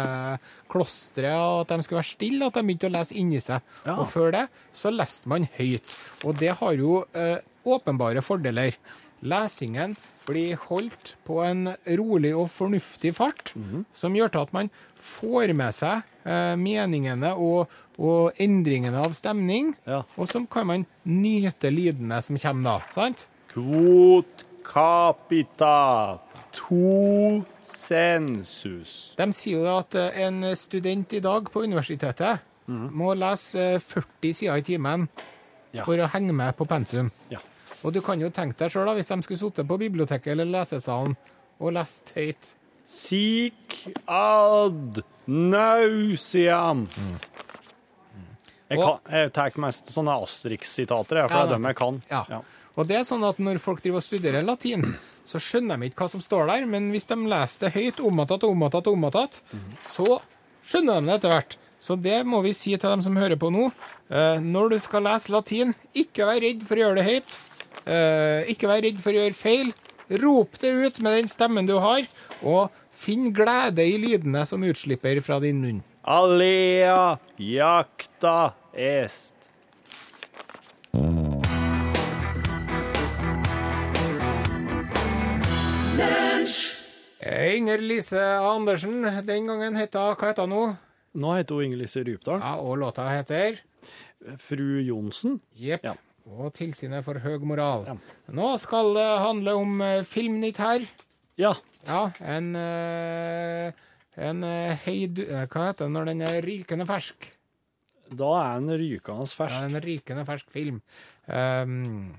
klostre 0.69 1.31
og 1.33 1.63
at 1.63 1.73
de 1.73 1.87
skulle 1.87 2.03
være 2.03 2.11
stille, 2.11 2.45
at 2.45 2.59
de 2.59 2.63
begynte 2.67 2.91
å 2.91 2.93
lese 2.93 3.17
inni 3.17 3.41
seg. 3.41 3.65
Ja. 3.81 3.97
Og 3.97 4.05
før 4.11 4.29
det 4.35 4.43
så 4.77 4.93
leste 4.93 5.31
man 5.31 5.49
høyt. 5.57 5.95
Og 6.21 6.37
det 6.37 6.53
har 6.59 6.77
jo 6.77 7.01
eh, 7.17 7.41
åpenbare 7.65 8.21
fordeler. 8.21 8.77
Lesingen 9.23 9.95
blir 10.27 10.57
holdt 10.67 11.15
på 11.25 11.39
en 11.45 11.71
rolig 11.97 12.33
og 12.37 12.49
fornuftig 12.51 13.13
fart, 13.15 13.53
Mhm. 13.55 13.85
som 13.93 14.13
gjør 14.13 14.31
til 14.31 14.41
at 14.41 14.53
man 14.53 14.69
får 14.95 15.53
med 15.55 15.73
seg 15.73 16.03
eh, 16.25 16.55
meningene 16.59 17.31
og, 17.37 17.69
og 17.97 18.33
endringene 18.37 18.99
av 19.05 19.13
stemning. 19.13 19.75
Ja. 19.87 20.03
Og 20.17 20.27
så 20.27 20.41
kan 20.49 20.67
man 20.67 20.85
nyte 21.05 21.71
lydene 21.71 22.21
som 22.21 22.37
kommer 22.37 22.63
da, 22.63 22.79
sant? 22.91 23.27
Kvot 23.53 24.43
capita 24.63 26.19
to 26.51 27.43
sensus. 27.63 29.13
De 29.17 29.31
sier 29.35 29.63
jo 29.63 29.77
at 29.79 29.95
eh, 29.95 30.21
en 30.27 30.43
student 30.59 31.13
i 31.13 31.19
dag 31.23 31.49
på 31.53 31.63
universitetet 31.63 32.39
må 32.67 33.13
lese 33.15 33.77
eh, 33.77 33.79
40 33.79 34.33
sider 34.35 34.57
i 34.59 34.65
timen 34.67 35.07
Ja. 35.75 35.83
for 35.83 35.95
å 35.99 36.07
henge 36.09 36.33
med 36.33 36.55
på 36.57 36.65
pensum. 36.67 37.11
Ja. 37.29 37.39
Og 37.85 37.93
du 37.93 38.01
kan 38.01 38.21
jo 38.21 38.29
tenke 38.33 38.57
deg 38.63 38.73
sjøl, 38.73 38.89
hvis 38.97 39.11
de 39.11 39.19
skulle 39.25 39.41
sittet 39.41 39.67
på 39.69 39.79
biblioteket 39.81 40.33
eller 40.33 40.49
lesesalen 40.49 41.17
og 41.61 41.73
lest 41.75 42.13
høyt. 42.15 42.53
Sic 42.87 43.81
ad 44.07 45.01
nauseam. 45.27 46.85
Jeg, 48.67 48.79
kan, 48.81 48.97
jeg 49.11 49.33
tar 49.35 49.59
mest 49.63 49.91
sånne 49.93 50.15
Asterix-sitater, 50.23 51.21
for 51.27 51.35
Ja, 51.35 51.43
det 51.43 51.43
er 51.43 51.53
dem 51.53 51.67
jeg 51.69 51.77
kan. 51.79 51.99
Ja. 52.11 52.23
Ja. 52.31 52.41
Og 52.77 52.87
det 52.89 52.99
er 52.99 53.05
sånn 53.07 53.23
at 53.25 53.39
når 53.41 53.59
folk 53.63 53.79
driver 53.83 54.01
og 54.01 54.05
studerer 54.05 54.45
latin, 54.45 54.83
så 55.27 55.39
skjønner 55.41 55.79
de 55.79 55.89
ikke 55.89 56.05
hva 56.05 56.11
som 56.13 56.23
står 56.23 56.49
der, 56.51 56.67
men 56.69 56.91
hvis 56.93 57.07
de 57.09 57.17
leser 57.27 57.65
det 57.65 57.73
høyt, 57.75 58.01
om 58.03 58.19
att 58.19 58.31
og 58.31 58.51
om 58.51 58.63
att 58.63 58.75
og 58.75 58.93
om 58.93 59.03
att, 59.03 59.41
så 59.81 60.19
skjønner 60.67 61.01
de 61.01 61.07
det 61.07 61.15
etter 61.15 61.33
hvert. 61.33 61.57
Så 61.79 61.95
det 61.95 62.25
må 62.25 62.41
vi 62.41 62.53
si 62.53 62.73
til 62.77 62.89
dem 62.89 63.03
som 63.05 63.17
hører 63.17 63.37
på 63.39 63.49
nå. 63.53 63.71
Eh, 64.09 64.39
når 64.41 64.69
du 64.69 64.79
skal 64.79 65.03
lese 65.05 65.31
latin, 65.31 65.75
ikke 65.93 66.25
vær 66.25 66.41
redd 66.41 66.63
for 66.65 66.75
å 66.75 66.83
gjøre 66.85 66.99
det 66.99 67.05
høyt. 67.07 67.37
Eh, 67.85 68.49
ikke 68.53 68.69
vær 68.71 68.81
redd 68.83 68.99
for 69.03 69.13
å 69.13 69.21
gjøre 69.21 69.37
feil. 69.37 69.73
Rop 70.23 70.57
det 70.61 70.71
ut 70.71 70.99
med 71.03 71.17
den 71.19 71.27
stemmen 71.31 71.67
du 71.67 71.75
har, 71.83 72.05
og 72.41 72.71
finn 72.95 73.29
glede 73.35 73.83
i 73.83 73.97
lydene 73.99 74.45
som 74.47 74.63
utslipper 74.63 75.19
fra 75.25 75.41
din 75.43 75.59
munn. 75.61 75.81
Alea 76.07 77.17
jakta 77.37 78.53
est. 78.73 79.33
Eh, 87.19 87.57
Inger 87.57 87.81
Lise 87.83 88.21
Andersen, 88.39 89.01
den 89.27 89.47
gangen 89.49 89.75
het 89.75 89.95
hun 89.97 90.15
Hva 90.15 90.29
heter 90.29 90.47
hun 90.47 90.53
nå? 90.53 90.65
Nå 91.17 91.33
heter 91.35 91.57
hun 91.57 91.65
Inger-Lise 91.65 92.03
Rypdal. 92.05 92.39
Ja, 92.43 92.55
og 92.61 92.77
låta 92.77 93.07
heter 93.09 93.57
Fru 94.39 94.79
Johnsen. 94.85 95.39
Jepp. 95.57 95.83
Ja. 95.83 95.95
Og 96.27 96.51
tilsynet 96.57 97.05
for 97.05 97.19
høg 97.23 97.43
moral. 97.47 97.85
Ja. 97.87 97.95
Nå 98.35 98.49
skal 98.59 98.93
det 98.97 99.07
handle 99.23 99.53
om 99.55 99.79
uh, 99.81 100.03
Filmnytt 100.03 100.57
her. 100.59 100.83
Ja. 101.39 101.53
Ja, 101.87 102.09
en 102.19 102.49
eh, 102.59 103.71
En 104.17 104.41
heidu... 104.83 105.21
eh, 105.29 105.45
hva 105.47 105.67
heter 105.69 105.85
det 105.85 105.93
når 105.93 106.07
den 106.09 106.23
er 106.25 106.41
rykende 106.43 106.87
fersk? 106.89 107.27
Da 108.11 108.31
er 108.41 108.59
den 108.59 108.73
rykende 108.81 109.23
Ja, 109.23 109.35
fersk. 109.37 109.61
en 109.69 109.77
rykende 109.85 110.25
fersk 110.27 110.49
film. 110.51 110.81
Um, 111.29 112.15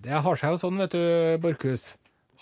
det 0.00 0.12
har 0.22 0.38
seg 0.40 0.54
jo 0.54 0.60
sånn, 0.62 0.78
vet 0.80 0.94
du, 0.94 1.02
Borchhus, 1.42 1.96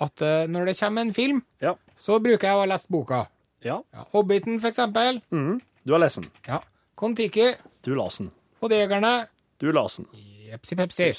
at 0.05 0.23
eh, 0.27 0.45
når 0.51 0.69
det 0.71 0.77
kommer 0.79 1.07
en 1.09 1.15
film, 1.17 1.41
Ja. 1.65 1.75
så 1.97 2.21
bruker 2.23 2.47
jeg 2.51 2.55
å 2.59 2.63
ha 2.63 2.71
lest 2.71 2.91
boka. 2.93 3.25
ja. 3.65 3.81
Ja, 3.95 4.05
Hobbiten, 4.13 4.61
for 4.61 4.69
eksempel. 4.71 5.23
Mm, 5.33 5.61
Du 5.85 5.93
har 5.97 6.01
lest 6.05 6.21
den. 6.21 6.31
Ja. 6.47 6.61
Kon-Tiki 6.95 7.55
Du 7.83 7.95
las 7.97 8.19
den. 8.19 8.31
og 8.61 8.71
Jegerne. 8.71 9.27
Du 9.59 9.73
las 9.73 9.97
den. 9.97 10.07
Jepsi 10.55 10.79
pepsi. 10.79 11.13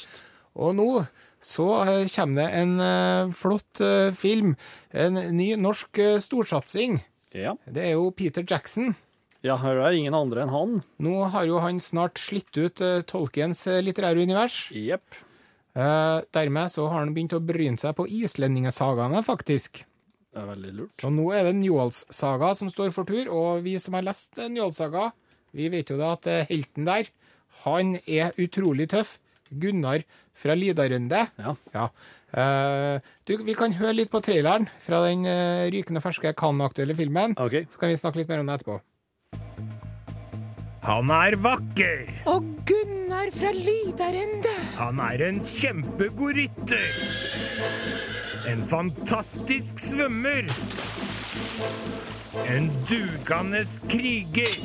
Og 0.56 0.76
nå 0.78 0.90
så 1.46 1.68
eh, 1.84 2.08
kommer 2.10 2.42
det 2.42 2.60
en 2.62 2.76
eh, 2.82 3.34
flott 3.38 3.82
eh, 3.84 4.12
film. 4.18 4.56
En 4.96 5.20
ny 5.36 5.54
norsk 5.62 6.00
storsatsing. 6.24 7.02
Ja. 7.36 7.54
Det 7.68 7.84
er 7.84 7.98
jo 7.98 8.14
Peter 8.16 8.46
Jackson 8.48 8.94
Ja, 9.44 9.58
her 9.60 9.82
er 9.84 9.94
ingen 9.94 10.16
andre 10.16 10.46
enn 10.46 10.54
han. 10.54 10.78
Nå 11.04 11.28
har 11.34 11.46
jo 11.46 11.60
han 11.62 11.82
snart 11.84 12.22
slitt 12.22 12.50
ut 12.56 12.80
tolkens 12.80 13.12
Tolkiens 13.12 13.66
litterære 13.86 14.24
univers. 14.24 14.62
Jepp. 14.74 15.20
Eh, 15.76 16.20
dermed 16.34 16.72
så 16.72 16.88
har 16.88 17.04
han 17.04 17.14
begynt 17.14 17.36
å 17.36 17.44
bryne 17.44 17.78
seg 17.78 17.94
på 17.98 18.08
islendingesagaene, 18.08 19.22
faktisk. 19.28 19.84
Det 20.32 20.42
er 20.42 20.50
veldig 20.50 20.72
lurt. 20.80 20.96
Så 21.04 21.12
nå 21.14 21.28
er 21.36 21.46
det 21.46 21.60
Njålssaga 21.60 22.56
som 22.58 22.72
står 22.72 22.96
for 22.96 23.08
tur, 23.08 23.30
og 23.30 23.62
vi 23.68 23.76
som 23.80 24.00
har 24.00 24.08
lest 24.08 24.40
Njåls-saga, 24.40 25.12
vi 25.56 25.70
vet 25.72 25.92
jo 25.92 26.00
da 26.00 26.16
at 26.16 26.28
helten 26.50 26.88
der, 26.88 27.12
han 27.64 27.94
er 28.04 28.34
utrolig 28.42 28.90
tøff. 28.92 29.18
Gunnar 29.50 30.06
fra 30.36 30.56
Lidarende. 30.58 31.28
Ja. 31.42 31.90
Eh, 32.36 33.00
du, 33.24 33.38
vi 33.48 33.56
kan 33.56 33.76
høre 33.78 33.96
litt 34.02 34.12
på 34.12 34.20
traileren 34.24 34.68
fra 34.84 35.00
den 35.06 35.24
uh, 35.28 35.70
rykende 35.72 36.02
ferske 36.04 36.34
Cannes-aktuelle 36.36 36.98
filmen. 36.98 37.38
Okay. 37.40 37.68
Så 37.72 37.80
kan 37.80 37.94
vi 37.94 38.00
snakke 38.02 38.22
litt 38.22 38.32
mer 38.32 38.44
om 38.44 38.52
det 38.52 38.60
etterpå. 38.60 38.82
Han 40.86 41.10
er 41.10 41.38
vakker. 41.42 42.04
Og 42.30 42.46
Gunnar 42.70 43.32
fra 43.34 43.54
Lidarende. 43.56 44.54
Han 44.78 45.00
er 45.02 45.24
en 45.30 45.40
kjempegod 45.42 46.38
rytter. 46.38 46.86
En 48.52 48.62
fantastisk 48.62 49.82
svømmer. 49.82 50.46
En 52.44 52.70
dugende 52.90 53.64
kriger. 53.88 54.56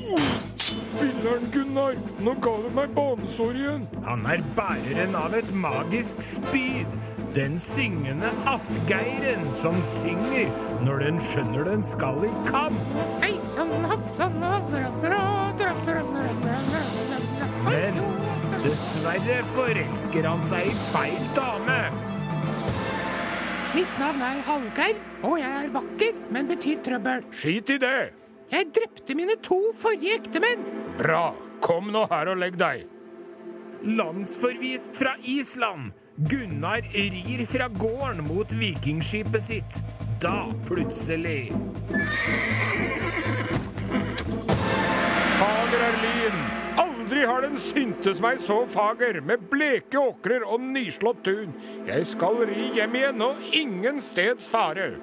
Filler'n, 0.99 1.45
Gunnar! 1.53 1.95
Nå 2.19 2.35
ga 2.43 2.55
du 2.65 2.69
meg 2.75 2.91
banesår 2.97 3.59
igjen. 3.59 3.85
Han 4.05 4.27
er 4.27 4.43
bæreren 4.57 5.15
av 5.15 5.37
et 5.39 5.53
magisk 5.55 6.19
spyd. 6.25 6.91
Den 7.37 7.59
syngende 7.63 8.33
Attgeiren 8.51 9.47
som 9.55 9.79
synger 9.87 10.51
når 10.83 11.05
den 11.05 11.21
skjønner 11.31 11.69
den 11.71 11.85
skal 11.87 12.25
i 12.27 12.33
kamp. 12.49 12.75
Men 17.71 18.01
dessverre 18.65 19.39
forelsker 19.55 20.27
han 20.27 20.43
seg 20.51 20.73
i 20.73 20.75
feil 20.91 21.31
dame. 21.39 21.70
Mitt 23.71 23.99
navn 24.01 24.23
er 24.27 24.41
Hallgeir, 24.43 24.97
og 25.23 25.37
jeg 25.39 25.51
er 25.65 25.69
vakker, 25.71 26.17
men 26.35 26.49
betyr 26.51 26.81
trøbbel. 26.83 27.23
Skit 27.31 27.71
i 27.71 27.77
det. 27.79 27.99
Jeg 28.51 28.67
drepte 28.75 29.15
mine 29.15 29.37
to 29.47 29.61
forrige 29.79 30.17
ektemenn. 30.19 30.65
Bra. 30.99 31.29
Kom 31.63 31.93
nå 31.95 32.03
her 32.11 32.33
og 32.33 32.41
legg 32.41 32.57
deg. 32.59 32.89
Landsforvist 33.87 34.97
fra 34.99 35.15
Island. 35.23 35.93
Gunnar 36.31 36.83
rir 36.93 37.45
fra 37.47 37.69
gården 37.71 38.25
mot 38.27 38.51
vikingskipet 38.59 39.45
sitt. 39.45 39.79
Da 40.21 40.51
plutselig 40.67 41.53
Aldri 47.21 47.33
har 47.35 47.43
den 47.45 47.59
syntes 47.61 48.21
meg 48.25 48.39
så 48.41 48.63
fager, 48.65 49.19
med 49.21 49.43
bleke 49.53 49.99
åkrer 50.01 50.41
og 50.41 50.63
nyslått 50.65 51.19
tun. 51.27 51.51
Jeg 51.85 52.07
skal 52.09 52.47
ri 52.49 52.71
hjem 52.79 52.97
igjen, 52.97 53.21
og 53.21 53.43
ingen 53.53 54.01
steds 54.01 54.49
fare. 54.49 54.95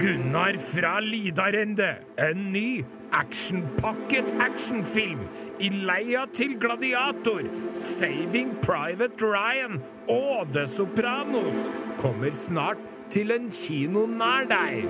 Gunnar 0.00 0.56
fra 0.56 0.94
Lidarende. 1.04 1.90
En 2.16 2.48
ny 2.54 2.80
actionpakket 3.12 4.32
actionfilm 4.40 5.28
i 5.60 5.68
leia 5.68 6.24
til 6.32 6.56
Gladiator, 6.64 7.44
Saving 7.76 8.56
Private 8.64 9.20
Ryan 9.20 9.82
og 10.08 10.48
The 10.56 10.64
Sopranos 10.64 11.68
kommer 12.00 12.32
snart 12.32 12.80
til 13.12 13.36
en 13.36 13.52
kino 13.52 14.08
nær 14.16 14.48
deg. 14.48 14.86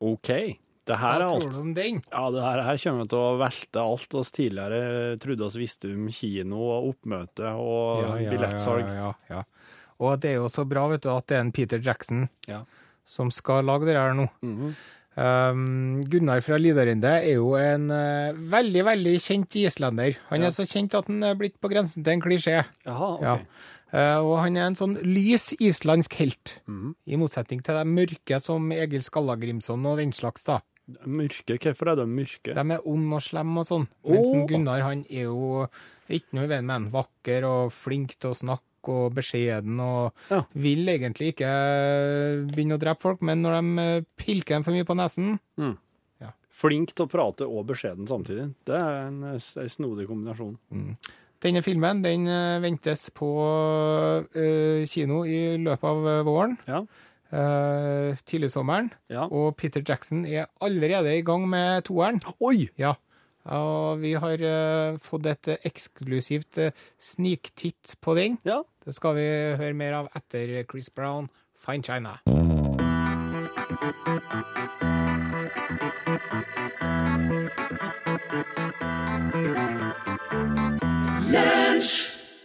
OK. 0.00 0.32
Det 0.86 0.96
her 1.02 1.20
er 1.20 1.26
Hva 1.26 1.38
tror 1.42 1.50
du 1.50 1.60
om 1.60 1.72
den? 1.74 1.96
Ja, 2.12 2.30
det 2.30 2.42
her, 2.44 2.60
her 2.62 2.76
kommer 2.78 3.08
til 3.10 3.18
å 3.18 3.38
velte 3.40 3.82
alt 3.82 4.14
oss 4.14 4.30
tidligere 4.30 5.16
trodde 5.18 5.42
oss 5.48 5.56
visste 5.58 5.90
om 5.92 6.06
kino 6.14 6.60
og 6.62 6.90
oppmøte 6.94 7.48
og 7.58 8.04
billettsalg. 8.30 8.86
Ja, 8.86 9.08
ja, 9.28 9.38
ja. 9.40 9.42
Og 9.98 10.20
det 10.20 10.30
er 10.30 10.36
jo 10.42 10.46
så 10.52 10.62
bra 10.68 10.86
vet 10.92 11.02
du, 11.02 11.10
at 11.10 11.26
det 11.26 11.36
er 11.38 11.40
en 11.46 11.52
Peter 11.56 11.78
Jackson 11.82 12.28
Ja. 12.46 12.62
som 13.04 13.30
skal 13.30 13.64
lage 13.64 13.86
det 13.88 13.96
her 13.96 14.14
nå. 14.14 14.28
um, 15.16 16.02
Gunnar 16.10 16.42
fra 16.44 16.58
Lidarende 16.60 17.14
er 17.22 17.36
jo 17.38 17.54
en 17.58 17.88
uh, 17.90 18.36
veldig, 18.36 18.82
veldig 18.86 19.14
kjent 19.24 19.56
islender. 19.62 20.18
Han 20.30 20.42
Ja. 20.42 20.48
er 20.48 20.52
så 20.52 20.66
kjent 20.68 20.94
at 20.94 21.06
han 21.08 21.22
er 21.24 21.34
blitt 21.34 21.58
på 21.60 21.70
grensen 21.72 22.04
til 22.04 22.12
en 22.12 22.20
klisjé. 22.22 22.64
Jaha, 22.86 23.10
OK. 23.16 23.22
Ja. 23.22 23.38
Eh, 23.96 24.18
og 24.18 24.40
han 24.42 24.56
er 24.58 24.64
en 24.66 24.74
sånn 24.76 24.96
lys 25.06 25.52
islandsk 25.62 26.12
helt, 26.18 26.56
Mhm. 26.66 26.94
i 27.06 27.16
motsetning 27.16 27.62
til 27.62 27.74
de 27.78 27.84
mørke 27.86 28.40
som 28.42 28.68
Egil 28.72 29.00
Skallagrimson 29.00 29.86
og 29.86 29.96
den 29.98 30.10
slags. 30.12 30.42
da. 30.44 30.58
Mørke, 31.06 31.56
hvorfor 31.58 31.90
er 31.90 31.96
de 31.98 32.04
mørke? 32.06 32.52
De 32.54 32.62
er 32.76 32.84
onde 32.86 33.16
og 33.18 33.22
slemme 33.26 33.62
og 33.64 33.66
sånn. 33.66 33.88
Mens 34.06 34.28
Gunnar 34.50 34.84
han 34.86 35.00
er 35.10 35.24
jo 35.26 35.66
ikke 36.08 36.36
noe 36.38 36.46
i 36.46 36.50
veien 36.52 36.66
med 36.68 36.76
han. 36.76 36.90
Vakker 36.94 37.46
og 37.48 37.72
flink 37.74 38.14
til 38.20 38.30
å 38.30 38.38
snakke 38.38 38.92
og 38.94 39.16
beskjeden 39.16 39.80
og 39.82 40.12
Ja. 40.30 40.44
vil 40.54 40.86
egentlig 40.86 41.32
ikke 41.34 41.48
eh, 41.50 42.44
begynne 42.54 42.76
å 42.78 42.78
drepe 42.78 43.02
folk, 43.02 43.20
men 43.26 43.42
når 43.42 43.56
de 43.58 43.82
eh, 43.82 44.04
pilker 44.16 44.54
dem 44.54 44.62
for 44.68 44.76
mye 44.76 44.86
på 44.86 44.94
nesen 44.98 45.38
Flink 46.56 46.94
til 46.96 47.04
å 47.04 47.10
prate 47.12 47.44
og 47.44 47.66
beskjeden 47.68 48.06
samtidig. 48.08 48.46
Det 48.64 48.72
er 48.78 49.10
en, 49.10 49.18
en 49.28 49.68
snodig 49.68 50.06
kombinasjon. 50.08 50.54
Denne 51.44 51.60
filmen 51.66 51.98
den 52.00 52.24
eh, 52.32 52.60
ventes 52.64 53.10
på 53.12 53.28
eh, 54.32 54.86
kino 54.88 55.24
i 55.28 55.58
løpet 55.60 55.84
av 55.90 56.24
våren. 56.24 56.54
Ja. 56.64 56.80
Uh, 57.32 58.14
tidlig 58.26 58.52
sommeren. 58.54 58.92
Ja. 59.10 59.26
Og 59.26 59.56
Peter 59.58 59.82
Jackson 59.82 60.24
er 60.26 60.46
allerede 60.62 61.16
i 61.18 61.24
gang 61.26 61.48
med 61.50 61.82
toeren. 61.88 62.20
Oi! 62.40 62.68
Ja. 62.78 62.94
Og 63.46 64.00
vi 64.02 64.12
har 64.18 64.42
uh, 64.42 64.98
fått 65.02 65.26
et 65.30 65.50
eh, 65.54 65.68
eksklusivt 65.68 66.58
uh, 66.58 66.86
sniktitt 66.98 67.94
på 68.02 68.14
den. 68.18 68.38
Ja. 68.46 68.62
Det 68.84 68.94
skal 68.94 69.18
vi 69.18 69.26
høre 69.58 69.74
mer 69.74 70.00
av 70.02 70.10
etter 70.18 70.62
Chris 70.70 70.90
Brown, 70.90 71.30
Fine 71.58 71.82
China. 71.82 72.18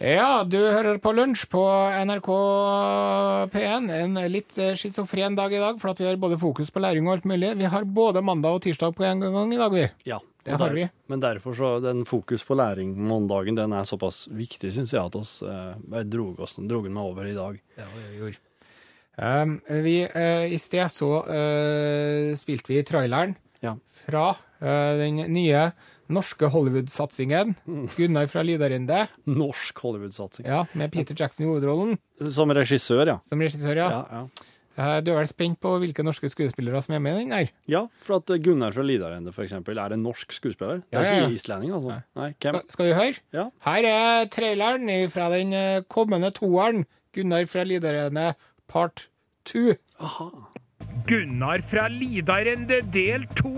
Ja, 0.02 0.42
du 0.42 0.56
hører 0.58 0.96
på 0.98 1.12
Lunsj 1.14 1.44
på 1.46 1.60
NRK 2.02 2.28
P1. 3.52 3.84
En 3.94 4.16
litt 4.32 4.56
eh, 4.58 4.72
schizofren 4.74 5.36
dag 5.38 5.52
i 5.54 5.60
dag, 5.62 5.76
for 5.78 5.92
at 5.92 6.00
vi 6.02 6.08
har 6.08 6.18
både 6.18 6.40
fokus 6.42 6.72
på 6.74 6.82
læring 6.82 7.06
og 7.06 7.12
alt 7.14 7.28
mulig. 7.30 7.52
Vi 7.60 7.68
har 7.70 7.86
både 7.86 8.18
mandag 8.26 8.56
og 8.56 8.64
tirsdag 8.64 8.96
på 8.98 9.06
en 9.06 9.22
gang 9.22 9.52
i 9.54 9.60
dag, 9.60 9.70
vi. 9.70 9.84
Ja, 10.10 10.18
Det 10.42 10.56
har 10.56 10.64
der, 10.64 10.74
vi. 10.74 10.88
Men 11.06 11.22
derfor 11.22 11.54
så, 11.54 11.70
den 11.84 12.02
fokus 12.08 12.42
på 12.42 12.56
læring 12.58 12.96
mandagen, 12.98 13.54
den 13.54 13.76
er 13.78 13.86
såpass 13.86 14.24
viktig, 14.26 14.72
syns 14.74 14.90
jeg, 14.90 15.04
at 15.06 15.20
oss 15.20 15.36
eh, 15.46 16.02
drog 16.10 16.42
oss 16.42 16.58
drog 16.58 16.90
den 16.90 16.98
med 16.98 17.02
over 17.04 17.30
i 17.30 17.38
dag. 17.38 17.62
Ja, 17.78 17.86
det 17.94 18.18
gjorde. 18.18 18.42
Um, 19.22 19.58
vi, 19.84 20.00
Uh, 20.08 20.50
I 20.50 20.58
sted 20.58 20.90
så 20.90 21.12
uh, 21.28 22.34
spilte 22.34 22.72
vi 22.72 22.82
traileren 22.82 23.36
Ja. 23.62 23.76
fra 24.06 24.30
uh, 24.32 24.92
den 24.98 25.20
nye 25.30 25.66
norske 26.12 26.48
Hollywood-satsingen. 26.52 27.54
Gunnar 27.96 28.28
fra 28.30 28.42
Lidarende, 28.46 29.06
Norsk 29.26 29.78
Hollywood-satsing. 29.84 30.46
ja, 30.46 30.64
med 30.78 30.92
Peter 30.94 31.14
Jackson 31.18 31.46
i 31.46 31.48
hovedrollen 31.50 31.98
Som 32.32 32.50
regissør, 32.54 33.06
ja. 33.06 33.18
som 33.28 33.40
regissør. 33.42 33.76
Ja. 33.80 33.90
Ja, 33.90 34.02
ja. 34.22 34.48
Eh, 34.72 35.00
du 35.04 35.10
er 35.12 35.18
vel 35.18 35.28
spent 35.28 35.58
på 35.60 35.74
hvilke 35.82 36.00
norske 36.00 36.30
skuespillere 36.32 36.80
som 36.80 36.94
er 36.96 37.02
med 37.04 37.18
i 37.18 37.24
den 37.26 37.32
der? 37.34 37.50
ja, 37.68 37.82
for 38.06 38.16
at 38.22 38.30
Gunnar 38.42 38.72
fra 38.72 38.80
Lidarende, 38.88 39.32
for 39.36 39.44
eksempel, 39.44 39.76
er 39.76 39.92
en 39.92 40.00
norsk 40.02 40.32
skuespiller. 40.32 40.80
Det 40.88 40.96
er 40.96 41.04
Ja, 41.04 41.10
ja, 41.10 41.18
ja. 41.18 41.26
ikke 41.28 41.36
islending, 41.36 41.74
altså. 41.76 41.98
Nei, 42.16 42.30
hvem? 42.40 42.56
Skal, 42.56 42.70
skal 42.72 42.86
vi 42.86 42.94
høre? 42.96 43.20
Ja. 43.36 43.44
Her 43.66 43.88
er 43.90 44.24
traileren 44.32 44.88
fra 45.12 45.28
den 45.34 45.52
eh, 45.52 45.82
kommende 45.92 46.30
toeren. 46.32 46.86
Gunnar 47.12 47.44
fra 47.52 47.64
Lidarende 47.68 48.30
part 48.72 49.08
2. 49.44 49.76
Gunnar 51.06 51.60
fra 51.68 51.88
Lidarende 51.92 52.80
del 52.92 53.26
2. 53.36 53.52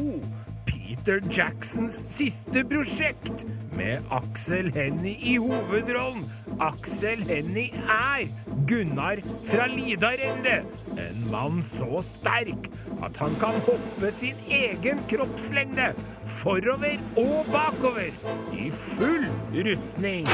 Peter 1.05 1.21
Jacksons 1.29 1.93
siste 2.17 2.65
prosjekt, 2.65 3.45
med 3.77 3.99
Aksel 4.15 4.71
Hennie 4.75 5.17
i 5.21 5.37
hovedrollen. 5.37 6.25
Aksel 6.63 7.23
Hennie 7.29 7.71
er 7.91 8.29
Gunnar 8.69 9.23
fra 9.45 9.67
Lidarende. 9.71 10.63
En 10.95 11.25
mann 11.31 11.63
så 11.63 12.03
sterk 12.07 12.69
at 13.03 13.19
han 13.19 13.35
kan 13.41 13.59
hoppe 13.67 14.11
sin 14.15 14.39
egen 14.51 15.03
kroppslengde 15.11 15.91
forover 16.25 17.03
og 17.21 17.51
bakover 17.53 18.15
i 18.55 18.71
full 18.71 19.27
rustning. 19.67 20.31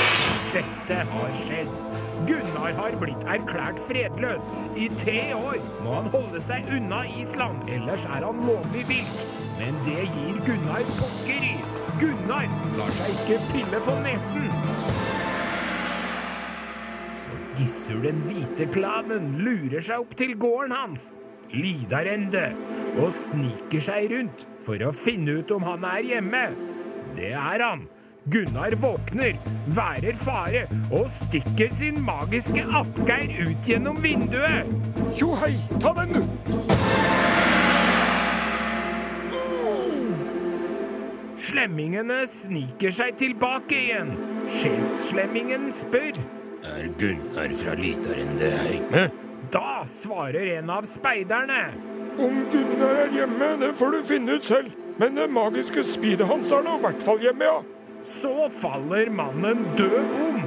Dette 0.54 1.00
har 1.14 1.34
skjedd. 1.44 1.72
Gunnar 2.28 2.76
har 2.76 2.96
blitt 3.00 3.24
erklært 3.24 3.80
fredløs. 3.88 4.52
I 4.76 4.90
tre 5.00 5.20
år 5.34 5.58
må 5.84 5.96
han 5.98 6.12
holde 6.12 6.44
seg 6.44 6.68
unna 6.76 7.02
Island, 7.16 7.64
ellers 7.72 8.04
er 8.04 8.28
han 8.28 8.44
lovlig 8.46 8.86
vilt. 8.92 9.28
Men 9.60 9.76
det 9.88 10.06
gir 10.06 10.40
Gunnar 10.46 10.84
pokker 11.00 11.52
i. 11.54 11.79
Gunnar 12.00 12.46
lar 12.78 12.92
seg 12.96 13.10
ikke 13.12 13.36
pille 13.50 13.78
på 13.84 13.94
nesen. 14.00 14.46
Så 17.20 17.34
Gissur 17.58 18.00
den 18.06 18.22
hvite 18.24 18.64
klanen 18.72 19.34
lurer 19.44 19.84
seg 19.84 20.06
opp 20.06 20.14
til 20.16 20.32
gården 20.40 20.72
hans. 20.72 21.10
Lidarende 21.52 22.46
og 22.94 23.10
sniker 23.12 23.84
seg 23.84 24.08
rundt 24.14 24.46
for 24.64 24.80
å 24.86 24.94
finne 24.96 25.40
ut 25.42 25.52
om 25.52 25.66
han 25.68 25.84
er 25.90 26.08
hjemme. 26.14 26.44
Det 27.18 27.34
er 27.36 27.66
han. 27.66 27.84
Gunnar 28.32 28.78
våkner, 28.80 29.36
værer 29.76 30.16
fare 30.24 30.66
og 30.88 31.08
stikker 31.20 31.72
sin 31.76 32.00
magiske 32.04 32.64
Atgeir 32.80 33.32
ut 33.44 33.72
gjennom 33.74 34.00
vinduet. 34.00 34.72
Tjo 35.12 35.34
hei, 35.42 35.56
ta 35.76 35.92
den, 36.00 36.16
du! 36.16 37.19
Slemmingene 41.50 42.28
sniker 42.30 42.92
seg 42.94 43.16
tilbake 43.18 43.74
igjen. 43.74 44.12
Sjefslemmingen 44.54 45.64
spør. 45.74 46.20
Er 46.62 46.84
Gunnar 47.00 47.50
fra 47.58 47.74
Lidarende 47.74 48.50
hjemme? 48.68 49.02
Da 49.50 49.80
svarer 49.90 50.52
en 50.60 50.70
av 50.70 50.86
speiderne. 50.86 51.72
Om 52.22 52.44
Gunnar 52.52 53.02
er 53.02 53.16
hjemme, 53.16 53.50
det 53.58 53.72
får 53.80 53.96
du 53.96 54.00
finne 54.12 54.38
ut 54.38 54.46
selv. 54.46 54.70
Men 55.02 55.18
det 55.18 55.26
magiske 55.32 55.82
spydet 55.90 56.30
hans 56.30 56.54
er 56.54 56.62
nå 56.62 56.76
i 56.78 56.84
hvert 56.86 57.02
fall 57.02 57.18
hjemme, 57.24 57.50
ja. 57.50 57.58
Så 58.06 58.46
faller 58.54 59.10
mannen 59.10 59.66
død 59.80 59.98
om. 60.28 60.44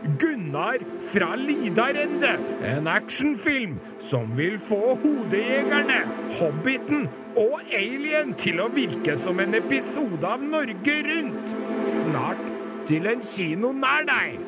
Gunnar 0.00 0.78
fra 1.12 1.34
Lidarende, 1.36 2.38
en 2.64 2.86
actionfilm 2.88 3.76
som 4.00 4.30
vil 4.36 4.56
få 4.62 4.94
Hodejegerne, 5.02 5.98
Hobbiten 6.38 7.04
og 7.36 7.60
Alien 7.68 8.32
til 8.40 8.62
å 8.64 8.70
virke 8.72 9.16
som 9.20 9.42
en 9.44 9.58
episode 9.58 10.24
av 10.24 10.40
Norge 10.40 10.96
Rundt. 11.04 11.52
Snart 11.84 12.40
til 12.88 13.10
en 13.10 13.20
kino 13.24 13.74
nær 13.76 14.08
deg. 14.08 14.40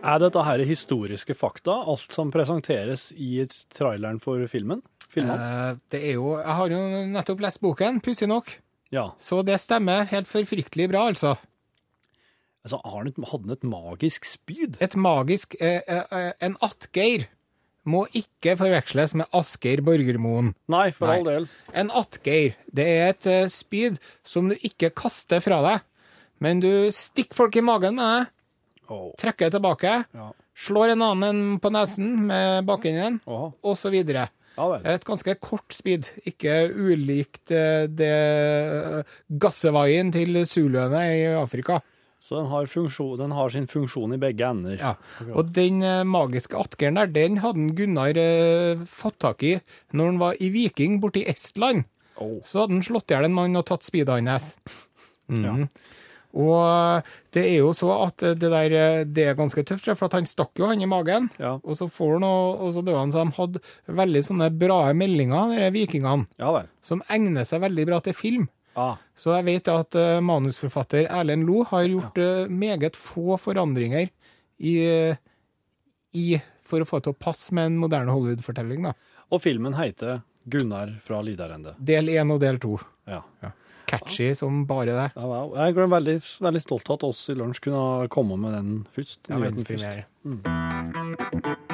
Er 0.00 0.22
dette 0.22 0.46
her 0.46 0.62
historiske 0.64 1.34
fakta, 1.36 1.74
alt 1.90 2.14
som 2.14 2.30
presenteres 2.32 3.10
i 3.12 3.42
traileren 3.74 4.22
for 4.22 4.46
filmen? 4.48 4.80
Filmen? 5.10 5.36
Eh, 5.36 5.76
det 5.90 6.04
er 6.06 6.16
jo 6.16 6.38
Jeg 6.38 6.56
har 6.56 6.72
jo 6.72 6.80
nettopp 7.10 7.42
lest 7.42 7.60
boken, 7.60 8.00
pussig 8.00 8.30
nok. 8.30 8.54
Ja. 8.94 9.10
Så 9.18 9.42
det 9.46 9.58
stemmer 9.62 10.06
helt 10.10 10.30
forfryktelig 10.30 10.88
bra, 10.90 11.08
altså. 11.10 11.36
Altså, 12.64 12.80
hadde 12.84 13.46
han 13.46 13.52
et 13.54 13.64
magisk 13.64 14.26
spyd? 14.28 14.76
Et 14.84 14.96
magisk 15.00 15.54
eh, 15.60 15.80
eh, 15.88 16.32
En 16.44 16.56
attgeir 16.60 17.28
må 17.88 18.02
ikke 18.12 18.52
forveksles 18.60 19.14
med 19.16 19.30
Asgeir 19.32 19.80
Borgermoen. 19.84 20.52
Nei, 20.68 20.90
for 20.92 21.08
Nei. 21.08 21.14
all 21.18 21.24
del. 21.30 21.46
En 21.72 21.92
attgeir, 21.96 22.58
det 22.76 22.84
er 22.86 23.06
et 23.14 23.28
eh, 23.30 23.46
spyd 23.48 23.96
som 24.26 24.50
du 24.50 24.56
ikke 24.60 24.92
kaster 24.92 25.40
fra 25.40 25.62
deg, 25.64 25.86
men 26.44 26.60
du 26.60 26.68
stikker 26.92 27.38
folk 27.38 27.56
i 27.56 27.64
magen 27.64 27.96
med 28.00 28.12
det, 28.20 28.28
Oh. 28.90 29.12
trekker 29.14 29.46
det 29.46 29.54
tilbake, 29.54 29.90
Ja. 30.18 30.32
slår 30.58 30.90
en 30.96 31.02
annen 31.06 31.60
på 31.62 31.70
nesen 31.70 32.26
med 32.26 32.64
bakenden, 32.66 33.20
oh. 33.24 33.52
videre. 33.86 34.28
Ja. 34.58 34.80
Et 34.82 35.04
ganske 35.06 35.36
kort 35.40 35.70
spyd, 35.72 36.08
ikke 36.26 36.74
ulikt 36.74 37.52
eh, 37.54 37.86
det 37.86 38.10
eh, 38.10 39.02
gassevaien 39.30 40.10
til 40.12 40.42
zuluene 40.44 41.04
i 41.06 41.22
Afrika. 41.38 41.78
Så 42.20 42.36
den 42.36 42.50
har, 42.50 42.66
funksjon, 42.68 43.16
den 43.18 43.32
har 43.32 43.52
sin 43.52 43.66
funksjon 43.70 44.12
i 44.14 44.20
begge 44.20 44.44
ender. 44.52 44.76
Ja. 44.76 44.92
Og 45.32 45.54
den 45.56 45.80
eh, 45.86 46.02
magiske 46.04 46.58
atkeren 46.60 47.00
der, 47.00 47.08
den 47.14 47.40
hadde 47.40 47.70
Gunnar 47.78 48.18
eh, 48.20 48.82
fått 48.86 49.18
tak 49.24 49.42
i 49.46 49.54
når 49.96 50.12
han 50.12 50.20
var 50.20 50.36
i 50.38 50.50
Viking 50.52 50.98
borte 51.00 51.22
i 51.22 51.30
Estland. 51.32 51.86
Oh. 52.20 52.36
Så 52.44 52.62
hadde 52.62 52.76
han 52.76 52.84
slått 52.84 53.10
i 53.10 53.16
hjel 53.16 53.30
en 53.30 53.36
mann 53.38 53.56
og 53.56 53.64
tatt 53.70 53.88
spydet 53.88 54.20
hans. 54.20 54.52
Mm. 55.32 55.42
Ja. 55.46 55.56
Og 56.36 56.54
eh, 56.60 57.08
det 57.34 57.46
er 57.48 57.58
jo 57.64 57.72
så 57.74 57.90
at 58.04 58.22
eh, 58.22 58.36
det 58.38 58.52
der 58.52 58.76
det 59.08 59.26
er 59.32 59.40
ganske 59.40 59.64
tøft, 59.66 59.88
for 59.88 60.10
at 60.10 60.20
han 60.20 60.28
stakk 60.28 60.60
jo 60.60 60.68
han 60.68 60.84
i 60.84 60.90
magen. 60.90 61.32
Ja. 61.40 61.56
Og 61.64 61.80
så 61.80 61.88
får 61.90 62.18
han, 62.18 62.28
og 62.28 62.70
så 62.76 62.84
døde 62.84 63.00
han, 63.00 63.16
så 63.16 63.24
de 63.24 63.36
hadde 63.40 63.64
veldig 64.02 64.26
sånne 64.28 64.52
bra 64.60 64.82
meldinger, 64.92 65.56
de 65.56 65.72
vikingene, 65.74 66.28
Ja 66.38 66.66
som 66.84 67.02
egner 67.12 67.48
seg 67.48 67.64
veldig 67.64 67.88
bra 67.88 68.04
til 68.04 68.16
film. 68.16 68.48
Ah. 68.78 68.96
Så 69.18 69.34
jeg 69.34 69.46
vet 69.48 69.68
at 69.72 69.98
uh, 69.98 70.20
manusforfatter 70.24 71.08
Erlend 71.10 71.46
Lo 71.48 71.64
har 71.68 71.88
gjort 71.88 72.18
eh, 72.22 72.46
meget 72.48 72.96
få 72.98 73.36
forandringer 73.40 74.08
i, 74.60 74.74
eh, 74.84 75.20
i 76.14 76.26
for 76.62 76.82
å 76.82 76.88
få 76.88 77.00
det 77.00 77.08
til 77.08 77.16
å 77.16 77.22
passe 77.26 77.54
med 77.56 77.72
en 77.72 77.80
moderne 77.82 78.14
Hollywood-fortelling. 78.14 78.86
Og 79.30 79.42
filmen 79.42 79.74
heter 79.78 80.20
Gunnar 80.50 80.92
fra 81.04 81.20
Lidarende. 81.24 81.74
Del 81.78 82.12
én 82.14 82.30
og 82.32 82.40
del 82.42 82.60
to. 82.62 82.76
Ja. 83.10 83.22
Catchy 83.90 84.30
som 84.38 84.62
bare 84.70 84.94
det. 84.94 85.08
Ja. 85.16 85.40
Jeg 85.66 85.74
er 85.74 85.90
veldig, 85.96 86.20
veldig 86.46 86.62
stolt 86.62 86.92
av 86.92 87.00
at 87.00 87.08
oss 87.10 87.24
i 87.32 87.36
lunsj 87.38 87.64
kunne 87.66 88.06
komme 88.12 88.38
med 88.38 88.54
den 88.54 88.70
først. 88.94 89.24
Ja, 89.26 89.40
nyheten 89.40 89.66
først. 89.66 89.90
verdenspremiere. 90.22 91.69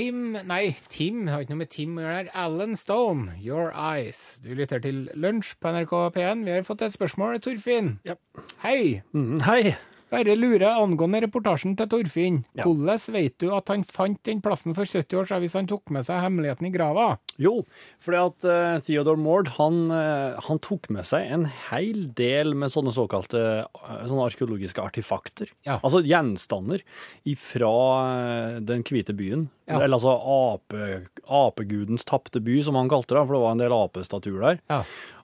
Tim 0.00 0.32
Nei, 0.48 0.72
Tim 0.88 1.26
har 1.28 1.42
ikke 1.44 1.52
noe 1.52 1.60
med 1.60 1.68
Tim 1.74 1.98
å 1.98 2.00
gjøre. 2.00 2.14
her. 2.22 2.28
Alan 2.40 2.72
Stone, 2.80 3.34
Your 3.36 3.68
Eyes. 3.76 4.38
Du 4.40 4.54
lytter 4.56 4.80
til 4.80 5.10
Lunsj 5.12 5.52
på 5.60 5.68
NRK 5.74 5.92
P1. 6.14 6.44
Vi 6.46 6.54
har 6.54 6.64
fått 6.64 6.86
et 6.86 6.94
spørsmål, 6.96 7.36
Torfinn. 7.44 7.98
Ja. 8.08 8.16
Hei. 8.64 9.02
Mm, 9.12 9.42
hei! 9.44 9.74
Bare 10.10 10.34
lurer 10.34 10.74
angående 10.74 11.20
reportasjen 11.22 11.76
til 11.78 11.86
Torfinn. 11.90 12.40
Ja. 12.58 12.64
Hvordan 12.66 12.98
vet 13.14 13.36
du 13.42 13.50
at 13.54 13.70
han 13.70 13.84
fant 13.86 14.18
den 14.26 14.40
plassen 14.42 14.74
for 14.74 14.88
70 14.88 15.20
år 15.20 15.28
siden 15.28 15.44
hvis 15.44 15.54
han 15.58 15.68
tok 15.70 15.92
med 15.94 16.06
seg 16.06 16.22
hemmeligheten 16.24 16.66
i 16.66 16.72
grava? 16.74 17.06
Jo, 17.40 17.60
fordi 18.02 18.18
at 18.20 18.48
uh, 18.48 18.80
Theodore 18.86 19.20
Mord 19.20 19.52
han, 19.56 19.78
uh, 19.94 20.40
han 20.48 20.60
tok 20.64 20.90
med 20.92 21.06
seg 21.08 21.30
en 21.30 21.46
hel 21.70 22.08
del 22.18 22.56
med 22.58 22.74
sånne 22.74 22.94
såkalte 22.96 23.44
uh, 23.70 24.02
sånne 24.08 24.26
arkeologiske 24.26 24.82
artefakter. 24.82 25.54
Ja. 25.68 25.78
Altså 25.78 26.02
gjenstander 26.02 26.82
fra 27.38 27.72
den 28.66 28.82
hvite 28.86 29.14
byen. 29.16 29.48
Ja. 29.70 29.78
Eller 29.78 30.00
altså 30.00 30.16
ape, 30.18 31.04
apegudens 31.30 32.04
tapte 32.08 32.42
by, 32.42 32.58
som 32.66 32.74
han 32.78 32.90
kalte 32.90 33.14
det, 33.14 33.22
for 33.22 33.36
det 33.36 33.42
var 33.44 33.54
en 33.54 33.62
del 33.62 33.74
apestatuer 33.76 34.42
der. 34.42 34.62
Ja. 34.72 34.80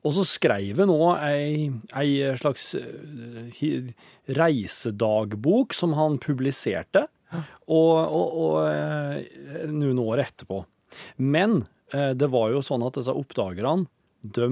Og 0.06 0.14
så 0.14 0.22
skrev 0.28 0.78
han 0.78 0.92
òg 0.92 1.18
ei, 1.26 1.66
ei 1.98 2.32
slags 2.38 2.70
eh, 2.78 3.90
reisedagbok 4.38 5.74
som 5.74 5.96
han 5.98 6.20
publiserte, 6.22 7.08
og, 7.66 7.94
og, 7.98 8.36
og 8.38 8.56
eh, 8.70 9.66
noen 9.72 9.98
år 10.04 10.22
etterpå. 10.28 10.62
Men 11.18 11.64
eh, 11.90 12.12
det 12.14 12.30
var 12.32 12.52
jo 12.54 12.62
sånn 12.64 12.86
at 12.86 12.98
disse 13.00 13.14
oppdagerne, 13.14 13.88
de 14.22 14.50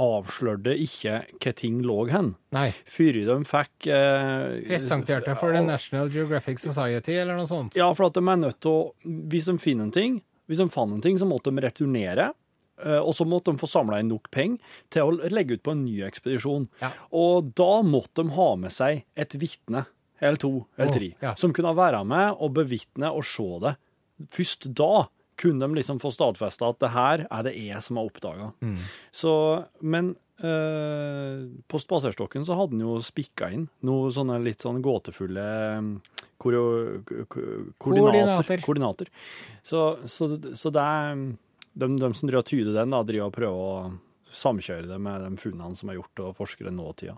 avslørte 0.00 0.72
ikke 0.80 1.20
hva 1.42 1.52
ting 1.56 1.80
lå 1.84 1.98
hen. 2.10 2.32
Nei. 2.56 2.70
Før 2.88 3.20
de 3.28 3.36
fikk 3.48 3.90
eh, 3.92 4.58
Presenterte 4.68 5.36
for 5.38 5.54
The 5.54 5.62
National 5.66 6.10
Geographic 6.12 6.62
Society 6.62 7.18
eller 7.20 7.36
noe 7.38 7.50
sånt. 7.50 7.76
Ja, 7.78 7.90
for 7.96 8.08
at 8.08 8.16
de 8.16 8.24
er 8.24 8.40
nødt 8.40 8.60
til 8.64 8.72
å 8.72 9.16
Hvis 9.30 9.48
de 9.50 9.56
finner 9.60 9.88
en 9.88 9.94
ting, 9.94 10.20
hvis 10.50 10.62
de 10.62 10.70
fant 10.72 10.96
en 10.96 11.04
ting, 11.04 11.18
så 11.20 11.28
måtte 11.28 11.52
de 11.52 11.62
returnere. 11.62 12.30
Eh, 12.84 12.98
Og 13.00 13.14
så 13.16 13.26
måtte 13.28 13.52
de 13.54 13.60
få 13.60 13.68
samla 13.70 14.00
inn 14.00 14.08
nok 14.12 14.30
penger 14.34 14.58
til 14.90 15.02
å 15.08 15.30
legge 15.32 15.56
ut 15.58 15.62
på 15.66 15.74
en 15.76 15.84
ny 15.84 16.00
ekspedisjon. 16.08 16.68
Ja. 16.82 16.90
Og 17.16 17.52
da 17.58 17.70
måtte 17.86 18.22
de 18.24 18.34
ha 18.36 18.48
med 18.56 18.72
seg 18.74 19.04
et 19.16 19.36
vitne, 19.40 19.86
eller 20.20 20.36
to, 20.40 20.52
eller 20.76 20.92
tre, 20.92 21.12
ja. 21.22 21.34
som 21.40 21.52
kunne 21.56 21.72
være 21.78 22.02
med 22.04 22.34
og 22.40 22.52
bevitne 22.58 23.08
og 23.14 23.24
se 23.24 23.46
det. 23.64 23.76
Først 24.36 24.66
da 24.76 25.06
kunne 25.40 25.64
de 25.64 25.78
liksom 25.78 25.96
få 26.02 26.10
stadfesta 26.12 26.68
at 26.68 26.80
det 26.82 26.90
her 26.92 27.22
er 27.32 27.46
det 27.46 27.54
jeg 27.56 27.80
som 27.86 27.96
har 27.96 28.10
oppdaga. 28.10 28.50
Mm. 28.60 28.74
Så, 29.16 29.30
men 29.80 30.10
eh, 30.44 31.46
på 31.70 31.80
spaserstokken 31.80 32.44
så 32.44 32.58
hadde 32.58 32.76
han 32.76 32.84
jo 32.84 32.98
spikka 33.04 33.48
inn 33.56 33.64
noen 33.88 34.12
sånne 34.12 34.36
litt 34.44 34.60
sånn 34.64 34.82
gåtefulle 34.84 35.46
um, 35.80 35.88
ko- 36.36 36.52
ko- 37.06 37.46
koordinater. 37.80 37.80
Koordinater. 37.80 38.64
koordinater. 38.66 39.10
Så, 39.64 39.86
så, 40.04 40.28
så 40.56 40.72
det 40.76 40.84
er 40.84 41.16
um, 41.16 41.24
de, 41.72 41.88
de 42.00 42.10
som 42.14 42.30
driver 42.30 42.46
tyder 42.46 42.74
den, 42.76 42.94
da, 42.94 43.02
driver 43.06 43.30
og 43.30 43.36
prøver 43.36 43.64
å 43.64 44.34
samkjøre 44.34 44.88
det 44.90 44.98
med 45.02 45.24
de 45.24 45.30
funnene 45.42 45.78
som 45.78 45.90
er 45.90 45.98
gjort 45.98 46.22
av 46.24 46.36
forskere 46.38 46.72
nåtida. 46.74 47.16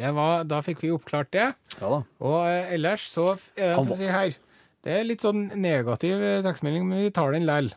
Det 0.00 0.12
var, 0.16 0.46
da 0.48 0.62
fikk 0.64 0.84
vi 0.84 0.92
oppklart 0.94 1.32
det. 1.34 1.50
Ja 1.80 1.90
da. 1.92 1.98
Og 2.24 2.38
eh, 2.48 2.72
ellers 2.76 3.04
så 3.10 3.34
det 3.56 3.74
Han 3.74 3.84
som 3.84 4.00
her 4.00 4.32
Det 4.80 4.94
er 4.96 5.04
litt 5.04 5.20
sånn 5.24 5.50
negativ 5.60 6.22
eh, 6.24 6.40
tekstmelding, 6.46 6.86
men 6.88 7.02
vi 7.04 7.10
tar 7.12 7.34
den 7.36 7.44
lell. 7.48 7.68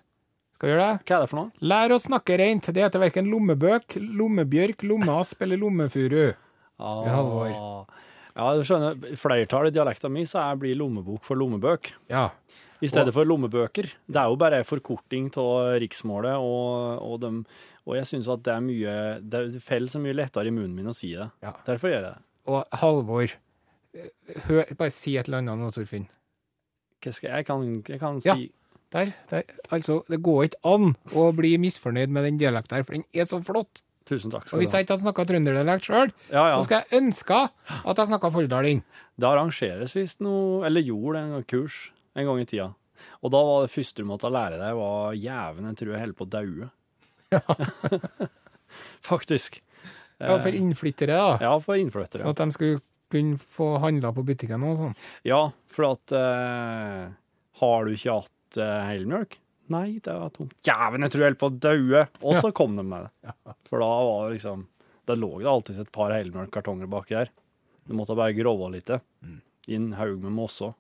Skal 0.56 0.70
vi 0.70 0.72
gjøre 0.72 0.86
det? 0.86 1.04
Hva 1.04 1.18
er 1.18 1.26
det 1.26 1.32
for 1.34 1.42
noe? 1.42 1.66
Lær 1.74 1.92
å 1.92 2.00
snakke 2.00 2.38
rent. 2.40 2.70
Det 2.72 2.86
heter 2.86 3.02
verken 3.04 3.28
lommebøk, 3.28 3.98
lommebjørk, 4.00 4.86
lommeasp 4.88 5.44
eller 5.44 5.60
lommefuru. 5.60 6.22
Ah, 6.80 7.02
Halvor. 7.12 7.52
Ja, 8.34 8.46
du 8.56 8.64
skjønner, 8.66 8.96
flertallet 9.20 9.74
i 9.74 9.76
dialekta 9.76 10.10
mi 10.10 10.24
så 10.30 10.40
jeg 10.40 10.62
blir 10.64 10.80
lommebok 10.80 11.26
for 11.28 11.38
lommebøk. 11.38 11.92
Ja. 12.14 12.30
I 12.84 12.90
stedet 12.92 13.14
for 13.16 13.24
lommebøker. 13.30 13.88
Det 14.12 14.20
er 14.20 14.28
jo 14.28 14.36
bare 14.42 14.60
en 14.60 14.68
forkorting 14.68 15.30
av 15.40 15.78
riksmålet, 15.80 16.36
og, 16.36 17.00
og, 17.06 17.16
dem- 17.24 17.46
og 17.88 17.96
jeg 17.96 18.10
syns 18.10 18.28
at 18.34 18.44
det 18.44 18.52
er 18.54 18.64
mye 18.66 18.96
Det 19.24 19.62
faller 19.64 19.88
så 19.94 20.02
mye 20.04 20.16
lettere 20.18 20.52
i 20.52 20.56
munnen 20.56 20.76
min 20.76 20.92
å 20.92 20.96
si 20.98 21.14
det. 21.16 21.30
Ja. 21.46 21.54
Derfor 21.68 21.90
gjør 21.94 22.00
jeg 22.02 22.08
det. 22.10 22.18
Og 22.52 22.80
Halvor, 22.82 23.36
hør, 24.50 24.74
bare 24.80 24.92
si 24.94 25.16
et 25.18 25.30
eller 25.30 25.40
annet 25.44 25.62
nå, 25.64 25.72
Torfinn. 25.76 26.10
Hva 27.04 27.12
skal 27.16 27.30
jeg, 27.30 27.38
jeg 27.44 27.48
kan, 27.50 27.64
jeg 27.88 28.00
kan 28.04 28.20
Ja. 28.26 28.36
si 28.36 28.52
Der, 28.94 29.10
der. 29.32 29.44
Altså, 29.74 30.04
det 30.08 30.20
går 30.22 30.44
ikke 30.52 30.60
an 30.70 30.92
å 31.18 31.32
bli 31.34 31.56
misfornøyd 31.58 32.12
med 32.14 32.28
den 32.28 32.38
dialekten 32.38 32.76
her, 32.78 32.84
for 32.86 32.94
den 32.94 33.04
er 33.14 33.26
så 33.26 33.40
flott. 33.44 33.82
Tusen 34.06 34.30
takk 34.30 34.44
Og 34.44 34.48
skal 34.52 34.60
hvis 34.60 34.70
du 34.70 34.76
ha. 34.76 34.78
jeg 34.78 34.86
ikke 34.86 34.94
hadde 34.98 35.06
snakka 35.08 35.26
trønderdialekt 35.32 35.88
sjøl, 35.88 36.12
Ja, 36.30 36.44
ja. 36.52 36.58
så 36.60 36.66
skulle 36.68 36.84
jeg 36.84 37.00
ønske 37.02 37.40
at 37.88 37.98
jeg 37.98 38.08
snakka 38.12 38.32
foldaling. 38.36 38.84
Det 39.18 39.26
arrangeres 39.30 39.96
visst 39.96 40.20
noe, 40.22 40.66
eller 40.68 40.84
gjorde 40.84 41.24
en 41.24 41.44
kurs 41.48 41.78
en 42.16 42.30
gang 42.30 42.42
i 42.44 42.48
tida. 42.50 42.70
Og 43.26 43.34
da 43.34 43.42
var 43.44 43.66
det 43.66 43.74
første 43.74 44.04
du 44.04 44.08
måtte 44.08 44.32
lære 44.32 44.60
deg, 44.62 44.78
var 44.80 45.18
jæven, 45.18 45.68
jeg 45.72 45.80
tror 45.80 45.94
jeg 45.94 46.04
holder 46.04 46.18
på 46.20 46.28
å 46.28 46.34
daue. 46.38 46.72
Faktisk. 49.04 49.60
Ja, 50.22 50.38
for 50.40 50.56
innflyttere, 50.56 51.18
da. 51.18 51.38
Ja, 51.42 51.54
for 51.62 51.80
innflyttere. 51.80 52.24
Så 52.24 52.34
at 52.34 52.42
de 52.42 52.56
skulle 52.56 52.82
kunne 53.14 53.38
få 53.38 53.74
handla 53.84 54.14
på 54.16 54.24
butikken 54.26 54.64
og 54.66 54.78
sånn. 54.80 54.94
Ja, 55.28 55.42
for 55.74 55.92
at 55.92 56.14
eh, 56.18 57.02
Har 57.62 57.86
du 57.86 57.94
ikke 57.94 58.16
hatt 58.22 58.60
eh, 58.62 58.80
helmjølk? 58.90 59.38
Nei, 59.74 60.00
det 60.04 60.14
var 60.20 60.32
tomt. 60.36 60.56
Jæven, 60.68 61.06
jeg 61.06 61.14
tror 61.14 61.24
jeg 61.24 61.30
holder 61.32 61.42
på 61.42 61.50
å 61.50 61.58
daue! 61.66 62.06
Og 62.22 62.40
så 62.42 62.52
kom 62.56 62.76
de 62.78 62.86
med 62.88 63.08
det. 63.08 63.34
For 63.70 63.82
da 63.84 63.90
var 64.06 64.26
det 64.28 64.38
liksom 64.38 64.66
Det 65.08 65.16
lå 65.20 65.30
det 65.40 65.50
alltid 65.52 65.80
et 65.84 65.94
par 65.96 66.14
helmjølkkartonger 66.16 66.90
baki 66.92 67.18
der. 67.18 67.32
Du 67.88 67.96
måtte 67.98 68.16
bare 68.16 68.36
grove 68.38 68.70
litt. 68.76 68.92
I 69.68 69.76
en 69.78 69.94
haug 70.00 70.22
med 70.24 70.36
mosser. 70.36 70.76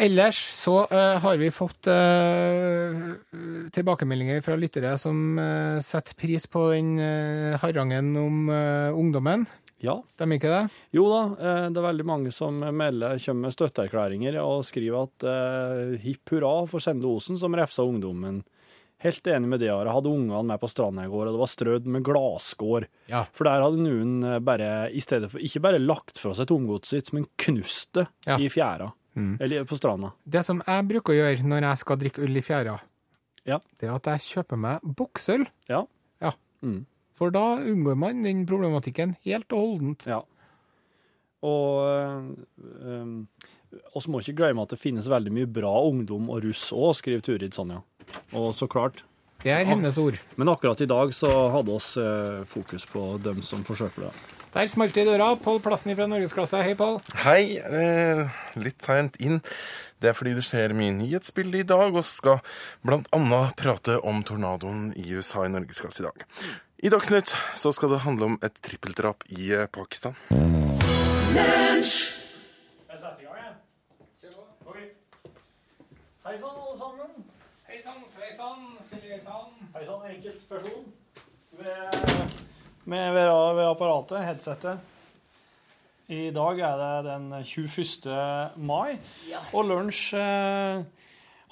Ellers 0.00 0.38
så 0.56 0.86
uh, 0.88 1.18
har 1.20 1.36
vi 1.36 1.50
fått 1.52 1.88
uh, 1.92 3.16
tilbakemeldinger 3.74 4.40
fra 4.40 4.56
lyttere 4.56 4.94
som 4.98 5.36
uh, 5.36 5.80
setter 5.84 6.16
pris 6.16 6.46
på 6.48 6.62
den 6.72 6.94
uh, 6.96 7.58
harangen 7.60 8.14
om 8.16 8.48
ungdommen. 8.96 9.44
Ja. 9.84 9.98
Stemmer 10.08 10.40
ikke 10.40 10.52
det? 10.52 10.62
Jo 10.96 11.06
da, 11.08 11.20
det 11.72 11.80
er 11.80 11.84
veldig 11.86 12.04
mange 12.08 12.32
som 12.36 12.58
melder, 12.60 13.20
kommer 13.24 13.48
med 13.48 13.54
støtteerklæringer 13.54 14.36
og 14.42 14.64
skriver 14.68 15.06
at 15.06 16.00
hipp 16.02 16.34
hurra 16.34 16.50
for 16.68 16.84
Sende 16.84 17.08
Osen 17.08 17.40
som 17.40 17.56
refsa 17.56 17.86
ungdommen. 17.88 18.42
Helt 19.00 19.24
enig 19.32 19.48
med 19.48 19.62
det, 19.64 19.70
Are. 19.72 19.88
Hadde 19.96 20.12
ungene 20.12 20.42
med 20.50 20.60
på 20.60 20.68
stranda 20.68 21.06
i 21.06 21.08
går, 21.08 21.30
og 21.30 21.32
det 21.32 21.40
var 21.40 21.52
strødd 21.54 21.88
med 21.96 22.04
glasskår. 22.04 22.90
Ja. 23.08 23.22
For 23.32 23.48
der 23.48 23.64
hadde 23.64 23.80
noen 23.80 24.44
bare, 24.44 24.90
i 24.92 25.00
stedet 25.00 25.32
for, 25.32 25.40
ikke 25.40 25.64
bare 25.64 25.80
lagt 25.80 26.20
fra 26.20 26.34
seg 26.36 26.50
tomgodset 26.52 27.06
sitt, 27.06 27.14
men 27.16 27.24
knust 27.40 27.94
det 27.96 28.04
Ja. 28.28 28.36
i 28.36 28.52
fjæra. 28.52 28.90
Mm. 29.20 29.34
Eller 29.44 29.64
på 29.68 29.76
stranda. 29.78 30.12
Det 30.24 30.42
som 30.46 30.62
jeg 30.66 30.88
bruker 30.88 31.12
å 31.14 31.18
gjøre 31.20 31.44
når 31.52 31.66
jeg 31.68 31.82
skal 31.84 32.00
drikke 32.00 32.24
øl 32.24 32.40
i 32.40 32.44
fjæra, 32.46 32.78
Ja. 33.46 33.58
det 33.80 33.88
er 33.88 33.94
at 33.98 34.08
jeg 34.14 34.24
kjøper 34.26 34.58
meg 34.60 34.80
boksøl. 34.96 35.46
Ja. 35.68 35.84
Ja. 36.24 36.32
Mm. 36.64 36.86
For 37.20 37.30
da 37.34 37.44
unngår 37.60 37.96
man 38.00 38.22
den 38.24 38.46
problematikken 38.48 39.16
helt 39.26 39.52
og 39.52 39.64
holdent. 39.66 40.06
Ja. 40.08 40.22
Og 41.40 42.36
um, 42.84 43.14
oss 43.96 44.08
må 44.10 44.20
ikke 44.20 44.36
glemme 44.42 44.64
at 44.64 44.72
det 44.74 44.80
finnes 44.80 45.08
veldig 45.08 45.32
mye 45.32 45.48
bra 45.48 45.70
ungdom 45.88 46.28
og 46.32 46.42
russ 46.44 46.66
òg, 46.76 46.94
skriver 46.98 47.22
Turid 47.24 47.56
Sonja. 47.56 47.80
Og 48.36 48.50
så 48.56 48.68
klart. 48.68 49.04
Det 49.40 49.52
er 49.54 49.64
hennes 49.64 49.96
ord. 50.00 50.18
Men 50.36 50.50
akkurat 50.52 50.80
i 50.84 50.88
dag 50.90 51.14
så 51.16 51.30
hadde 51.54 51.72
oss 51.72 51.94
eh, 51.96 52.42
fokus 52.50 52.84
på 52.90 53.14
dem 53.24 53.40
som 53.46 53.62
forsøker 53.64 54.08
det. 54.08 54.10
Der 54.50 54.66
smalt 54.66 54.94
det 54.94 55.04
i 55.04 55.06
døra. 55.06 55.36
Pål 55.38 55.60
Plassen 55.62 55.94
fra 55.94 56.08
Norgesklasse. 56.10 56.58
Hei, 56.66 56.74
Pål. 56.74 56.96
Hei, 57.22 57.58
eh, 57.58 58.26
litt 58.58 58.82
seint 58.82 59.14
inn. 59.22 59.38
Det 60.02 60.10
er 60.10 60.16
fordi 60.16 60.32
det 60.34 60.42
skjer 60.42 60.74
mye 60.74 60.90
nyhetsbilde 60.96 61.60
i 61.60 61.68
dag, 61.68 61.94
og 61.94 62.04
skal 62.04 62.40
annet 63.12 63.54
prate 63.56 64.00
om 64.02 64.24
tornadoen 64.24 64.90
i 64.96 65.06
USA 65.14 65.44
i 65.44 65.52
Norgesklasse 65.52 66.02
i 66.02 66.08
dag. 66.08 66.26
I 66.82 66.88
Dagsnytt 66.88 67.36
så 67.54 67.72
skal 67.72 67.90
det 67.90 68.00
handle 68.02 68.24
om 68.24 68.38
et 68.42 68.54
trippeldrap 68.64 69.22
i 69.28 69.52
eh, 69.52 69.66
Pakistan. 69.70 70.16
Jeg 71.30 71.84
setter 72.98 73.20
i 73.20 73.28
gang, 73.28 73.38
jeg. 73.38 73.54
Hei 76.26 76.38
sann, 76.38 76.58
alle 76.58 76.78
sammen. 76.78 77.24
Hei 77.68 77.78
sann, 77.84 78.02
sveisann, 78.10 78.66
filesann. 78.90 79.54
Hei 79.76 79.84
sann, 79.86 80.02
enkeltperson. 80.10 80.92
Ved, 81.58 82.39
med, 82.84 83.12
ved, 83.14 83.30
ved 83.56 83.66
apparatet, 83.70 84.24
headsetet. 84.24 84.78
I 86.10 86.30
dag 86.34 86.58
er 86.66 86.80
det 86.80 87.12
den 87.12 87.28
21. 87.44 88.54
mai, 88.56 88.96
og 89.54 89.64
Lunsj 89.68 90.14
eh, 90.18 90.80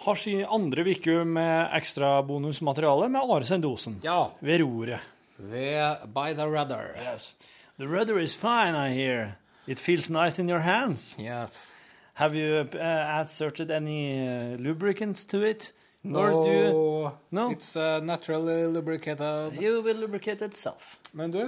har 0.05 0.19
sin 0.19 0.43
andre 0.51 0.83
uke 0.91 1.21
med 1.25 1.71
ekstra 1.79 2.17
bonusmateriale 2.27 3.09
med 3.09 3.21
Are 3.37 3.45
Sendosen 3.47 4.01
Ja. 4.03 4.25
ved 4.41 4.61
roret. 4.65 5.01
Ved 5.39 6.03
By 6.15 6.35
the 6.35 6.47
Rudder. 6.47 6.89
Yes. 7.13 7.35
The 7.79 7.87
rudder 7.87 8.19
is 8.19 8.35
fine, 8.37 8.75
I 8.75 8.91
hear. 8.95 9.37
It 9.69 9.79
feels 9.79 10.11
nice 10.11 10.41
in 10.43 10.49
your 10.51 10.61
hands. 10.61 11.15
Yes. 11.21 11.75
Have 12.15 12.35
you 12.35 12.67
uh, 12.75 13.21
inserted 13.21 13.71
any 13.71 14.19
uh, 14.27 14.57
lubricants 14.59 15.25
to 15.27 15.43
it? 15.47 15.73
No, 16.09 16.23
du. 16.45 17.11
No. 17.37 17.49
it's 17.53 17.75
naturally 18.01 18.65
lubricated. 18.73 19.59
You 19.61 19.83
will 19.85 20.01
lubricate 20.01 20.45
itself. 20.47 20.97
Men 21.13 21.31
du, 21.35 21.43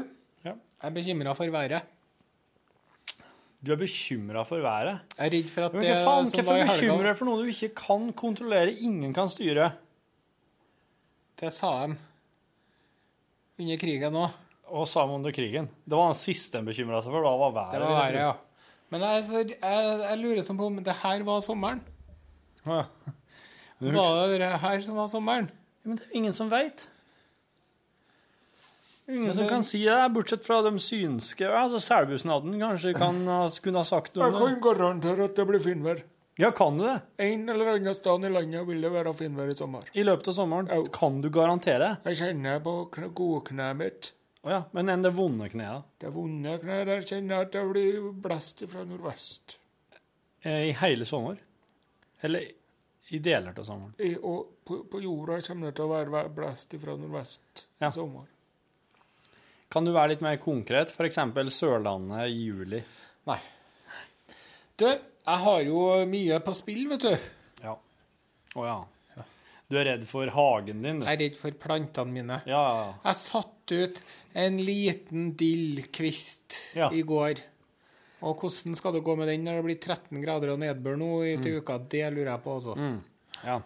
Ja. 0.45 0.53
jeg 0.53 0.91
er 0.91 0.95
bekymra 0.97 1.33
for 1.37 1.51
været. 1.53 1.83
Du 3.61 3.73
er 3.73 3.77
bekymra 3.81 4.43
for 4.49 4.61
været. 4.61 5.01
Jeg 5.19 5.27
er 5.27 5.31
redd 5.37 5.49
for 5.53 5.65
at 5.67 5.73
Men 5.75 5.83
det 5.83 5.91
hva 5.91 6.05
faen, 6.05 6.27
som 6.31 6.39
var 6.45 6.45
hvorfor 6.45 6.61
i 6.61 6.69
bekymre 6.81 7.09
deg 7.09 7.17
for 7.19 7.29
noe 7.29 7.43
du 7.43 7.51
ikke 7.53 7.69
kan 7.77 8.07
kontrollere, 8.17 8.73
ingen 8.73 9.13
kan 9.17 9.29
styre? 9.33 9.73
Det 11.41 11.53
sa 11.57 11.73
de 11.87 11.97
under 13.61 13.77
krigen 13.81 14.17
òg. 14.17 14.31
Og 14.71 14.87
sammen 14.89 15.17
under 15.19 15.33
krigen. 15.35 15.67
Det 15.85 15.97
var 15.97 16.13
den 16.13 16.21
siste 16.21 16.61
de 16.61 16.69
bekymra 16.69 17.01
seg 17.03 17.13
for, 17.13 17.25
da 17.27 17.33
var 17.41 17.53
været. 17.57 17.73
Det 17.75 17.81
var 17.81 17.97
været, 18.01 18.21
ja. 18.21 18.33
Men 18.91 19.01
jeg, 19.07 19.25
jeg, 19.61 19.99
jeg 20.03 20.19
lurer 20.21 20.43
sånn 20.47 20.59
på 20.59 20.67
om 20.71 20.79
det 20.85 20.95
her 21.03 21.23
var 21.27 21.41
sommeren. 21.45 21.81
ja. 22.67 22.85
Var 23.81 24.39
det 24.39 24.53
her 24.63 24.81
som 24.85 24.97
var 25.01 25.09
sommeren? 25.09 25.51
men 25.83 25.97
det 25.97 26.05
er 26.11 26.17
ingen 26.19 26.35
som 26.37 26.51
veit. 26.53 26.83
Ingen 29.11 29.35
som 29.35 29.49
kan 29.49 29.65
si 29.67 29.81
det, 29.83 29.97
bortsett 30.15 30.45
fra 30.47 30.61
de 30.63 30.75
synske. 30.79 31.49
Altså 31.49 31.81
Selbusnaden 31.83 32.53
kanskje 32.61 32.93
kan 32.95 33.17
ha, 33.27 33.41
kunne 33.65 33.81
ha 33.83 33.89
sagt 33.89 34.15
noe. 34.15 34.29
Jeg 34.29 34.37
kan 34.39 34.61
garantere 34.69 35.25
at 35.27 35.35
det 35.41 35.47
blir 35.49 35.63
finvær. 35.65 36.03
Ja, 36.39 36.53
kan 36.57 36.77
du 36.79 36.85
det? 36.87 36.99
En 37.21 37.49
eller 37.51 37.73
annen 37.75 37.97
sted 37.97 38.25
i 38.25 38.31
landet 38.33 38.63
vil 38.69 38.85
det 38.85 38.93
være 38.95 39.13
finvær 39.19 39.51
i 39.51 39.57
sommer. 39.59 39.89
I 39.99 40.05
løpet 40.07 40.31
av 40.31 40.37
sommeren? 40.39 40.71
Ja. 40.71 40.85
Kan 40.95 41.19
du 41.25 41.29
garantere? 41.35 41.97
Jeg 42.07 42.21
kjenner 42.21 42.63
på 42.65 42.77
kn- 42.95 43.11
godkneet 43.19 43.77
mitt. 43.81 44.13
Å 44.47 44.53
ja. 44.55 44.61
Men 44.77 44.89
enn 44.95 45.03
det 45.05 45.11
vonde 45.19 45.51
kneet? 45.53 45.89
Det 46.01 46.13
vonde 46.15 46.55
kneet 46.63 46.87
der 46.89 47.03
kjenner 47.05 47.35
jeg 47.41 47.49
at 47.49 47.57
det 47.59 47.65
blir 47.73 47.99
blest 48.25 48.63
fra 48.71 48.87
nordvest. 48.89 49.59
Eh, 50.47 50.69
I 50.71 50.73
hele 50.85 51.05
sommer? 51.09 51.41
Eller 52.25 52.47
i 53.11 53.19
deler 53.19 53.55
av 53.59 53.65
sommeren? 53.67 53.95
I, 53.99 54.13
og 54.17 54.53
på, 54.67 54.83
på 54.91 55.01
jorda 55.03 55.41
kommer 55.47 55.71
det 55.71 55.77
til 55.81 55.87
å 55.89 55.93
være 55.95 56.13
væ- 56.15 56.29
blest 56.37 56.77
fra 56.83 56.95
nordvest 56.97 57.65
Ja. 57.83 57.89
i 57.89 57.95
sommer. 57.95 58.29
Kan 59.71 59.87
du 59.87 59.93
være 59.95 60.13
litt 60.15 60.23
mer 60.25 60.39
konkret? 60.43 60.91
F.eks. 60.95 61.19
Sørlandet 61.55 62.27
i 62.31 62.39
juli? 62.49 62.81
Nei. 63.31 63.39
Du, 64.81 64.87
jeg 64.89 65.43
har 65.45 65.61
jo 65.67 65.83
mye 66.11 66.41
på 66.43 66.55
spill, 66.59 66.87
vet 66.91 67.05
du. 67.05 67.29
Ja. 67.63 67.77
Å 68.57 68.65
ja. 68.67 68.79
Du 69.71 69.77
er 69.79 69.85
redd 69.87 70.03
for 70.11 70.27
hagen 70.35 70.81
din, 70.83 70.99
du? 70.99 71.07
Jeg 71.07 71.15
er 71.15 71.21
redd 71.21 71.37
for 71.39 71.55
plantene 71.63 72.11
mine. 72.11 72.41
Ja, 72.51 72.59
ja, 72.59 72.79
ja. 72.89 72.95
Jeg 73.05 73.19
satte 73.21 73.77
ut 73.85 74.01
en 74.43 74.57
liten 74.67 75.29
dillkvist 75.39 76.57
Ja. 76.75 76.89
i 76.91 77.05
går. 77.07 77.39
Og 78.21 78.43
hvordan 78.43 78.77
skal 78.77 78.97
det 78.97 79.05
gå 79.05 79.15
med 79.17 79.31
den 79.31 79.45
når 79.47 79.61
det 79.61 79.67
blir 79.69 79.79
13 79.81 80.23
grader 80.23 80.53
og 80.53 80.61
nedbør 80.61 80.99
nå 81.01 81.11
i 81.25 81.37
mm. 81.41 81.47
uka? 81.61 81.79
Det 81.93 82.03
lurer 82.13 82.33
jeg 82.35 82.45
på 82.45 82.57
også. 82.59 82.77
Mm. 82.77 82.99
ja. 83.47 83.61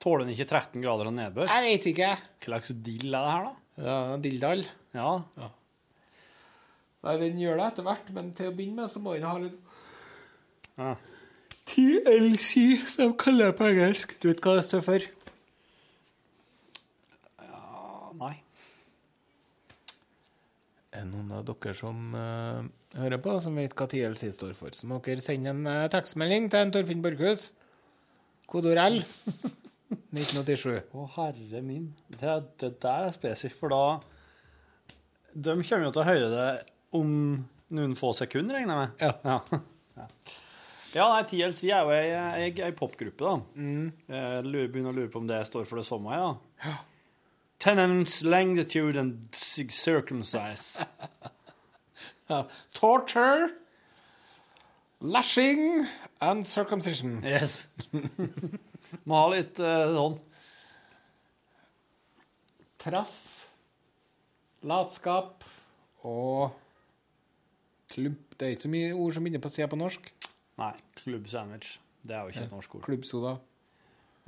Tåler 0.00 0.24
den 0.24 0.34
ikke 0.36 0.48
13 0.48 0.84
grader 0.84 1.10
og 1.10 1.16
nedbør? 1.16 1.50
Jeg 1.50 1.64
vet 1.66 1.88
ikke. 1.90 2.12
Hva 2.40 2.52
slags 2.54 2.76
dill 2.86 3.10
er 3.10 3.26
det 3.26 3.32
her, 3.34 3.48
da? 3.48 3.56
Ja, 3.80 3.96
Dilldall. 4.20 4.62
Ja. 4.96 5.10
Nei, 7.00 7.14
den 7.20 7.40
gjør 7.40 7.60
det 7.60 7.66
etter 7.70 7.86
hvert, 7.86 8.08
men 8.16 8.32
til 8.36 8.50
å 8.50 8.54
begynne 8.56 8.82
med 8.82 8.92
så 8.92 9.00
må 9.02 9.14
den 9.16 9.28
ha 9.28 9.36
litt 9.40 9.56
ja. 10.80 10.94
TLC, 11.70 12.52
som 12.88 13.12
de 13.12 13.18
kaller 13.20 13.50
det 13.50 13.58
på 13.58 13.68
engelsk. 13.68 14.16
Du 14.20 14.30
vet 14.30 14.42
hva 14.44 14.56
det 14.58 14.66
står 14.66 14.84
for? 14.86 15.06
Ja 17.44 18.12
Nei. 18.20 18.34
Er 20.90 21.04
det 21.04 21.08
noen 21.12 21.32
av 21.36 21.44
dere 21.46 21.74
som 21.76 22.16
eh, 22.18 22.68
hører 22.98 23.20
på, 23.22 23.36
som 23.42 23.56
vet 23.58 23.74
hva 23.78 23.86
TLC 23.90 24.32
står 24.34 24.54
for? 24.58 24.74
Så 24.74 24.88
må 24.90 24.98
dere 25.04 25.22
sende 25.24 25.52
en 25.54 25.66
eh, 25.70 25.88
tekstmelding 25.92 26.50
til 26.50 26.64
en 26.64 26.74
Torfinn 26.74 27.04
Borchhus. 27.04 27.50
Kodord 28.50 28.80
L. 28.82 29.00
1987. 30.14 30.90
Å, 30.94 31.06
herre 31.16 31.62
min. 31.66 31.88
Det, 32.10 32.34
det 32.62 32.74
der 32.82 33.08
er 33.08 33.14
spesifikt, 33.14 33.58
for 33.58 33.74
da 33.74 33.84
De 35.30 35.54
kommer 35.54 35.88
jo 35.88 35.94
til 35.94 36.02
å 36.02 36.08
høre 36.08 36.28
det 36.34 36.50
om 36.98 37.10
noen 37.70 37.96
få 37.98 38.12
sekunder, 38.18 38.58
regner 38.58 38.74
jeg 38.74 38.80
med. 38.80 39.02
Ja. 39.02 39.12
Ja, 39.24 39.60
ja. 40.00 40.06
ja 40.96 41.08
nei, 41.12 41.24
TLC 41.30 41.64
er 41.70 41.86
jo 41.86 41.94
ei, 41.94 42.06
ei, 42.42 42.52
ei 42.66 42.72
popgruppe, 42.74 43.22
da. 43.22 43.34
Jeg 44.10 44.46
lurer, 44.46 44.70
begynner 44.70 44.94
å 44.94 44.98
lure 44.98 45.10
på 45.12 45.22
om 45.22 45.28
det 45.30 45.42
står 45.46 45.68
for 45.70 45.82
det 45.82 45.86
samme, 45.86 46.18
ja. 46.18 46.78
Tenants, 47.60 48.22
longitude 48.24 48.98
and 48.98 49.28
circumcise. 49.36 50.86
Ja. 52.30 52.44
Torture, 52.74 53.50
lashing 55.00 55.86
and 56.20 56.46
circumcision. 56.46 57.22
Yes. 57.24 57.66
Må 59.06 59.18
ha 59.18 59.28
litt 59.34 59.58
eh, 59.62 59.90
sånn. 59.96 60.18
trass, 62.80 63.16
latskap 64.64 65.44
og 66.06 66.54
klubb. 67.92 68.16
Det 68.38 68.46
er 68.46 68.54
ikke 68.54 68.68
så 68.68 68.72
mye 68.72 68.94
ord 68.94 69.16
som 69.16 69.26
begynner 69.26 69.42
på 69.44 69.52
C 69.52 69.66
på 69.68 69.78
norsk. 69.78 70.08
Nei, 70.60 70.72
klubbsandwich. 71.02 71.74
Det 72.00 72.16
er 72.16 72.24
jo 72.24 72.32
ikke 72.32 72.46
et 72.46 72.54
norsk 72.54 72.78
ord. 72.78 72.86
Klubbsoda. 72.86 73.34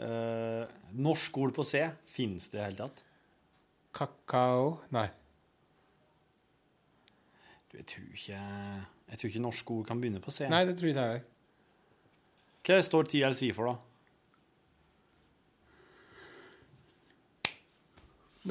Uh, 0.03 0.67
norsk 0.99 1.39
ord 1.39 1.55
på 1.55 1.65
C 1.69 1.87
finnes 2.09 2.51
det 2.51 2.59
i 2.59 2.61
det 2.61 2.67
hele 2.67 2.81
tatt? 2.83 3.03
Kakao 3.95 4.79
Nei. 4.93 5.07
Jeg 7.73 7.87
tror 7.89 8.09
ikke 8.13 8.41
Jeg 9.13 9.19
tror 9.19 9.29
ikke 9.31 9.43
norske 9.43 9.71
ord 9.77 9.87
kan 9.89 10.01
begynne 10.01 10.21
på 10.25 10.31
C. 10.33 10.49
Nei, 10.49 10.65
det 10.69 10.77
tror 10.79 10.89
ikke 10.91 11.01
jeg 11.01 11.09
heller. 11.13 11.29
Hva 12.63 12.79
står 12.87 13.09
TLC 13.11 13.49
for, 13.57 13.67
da? 13.73 13.77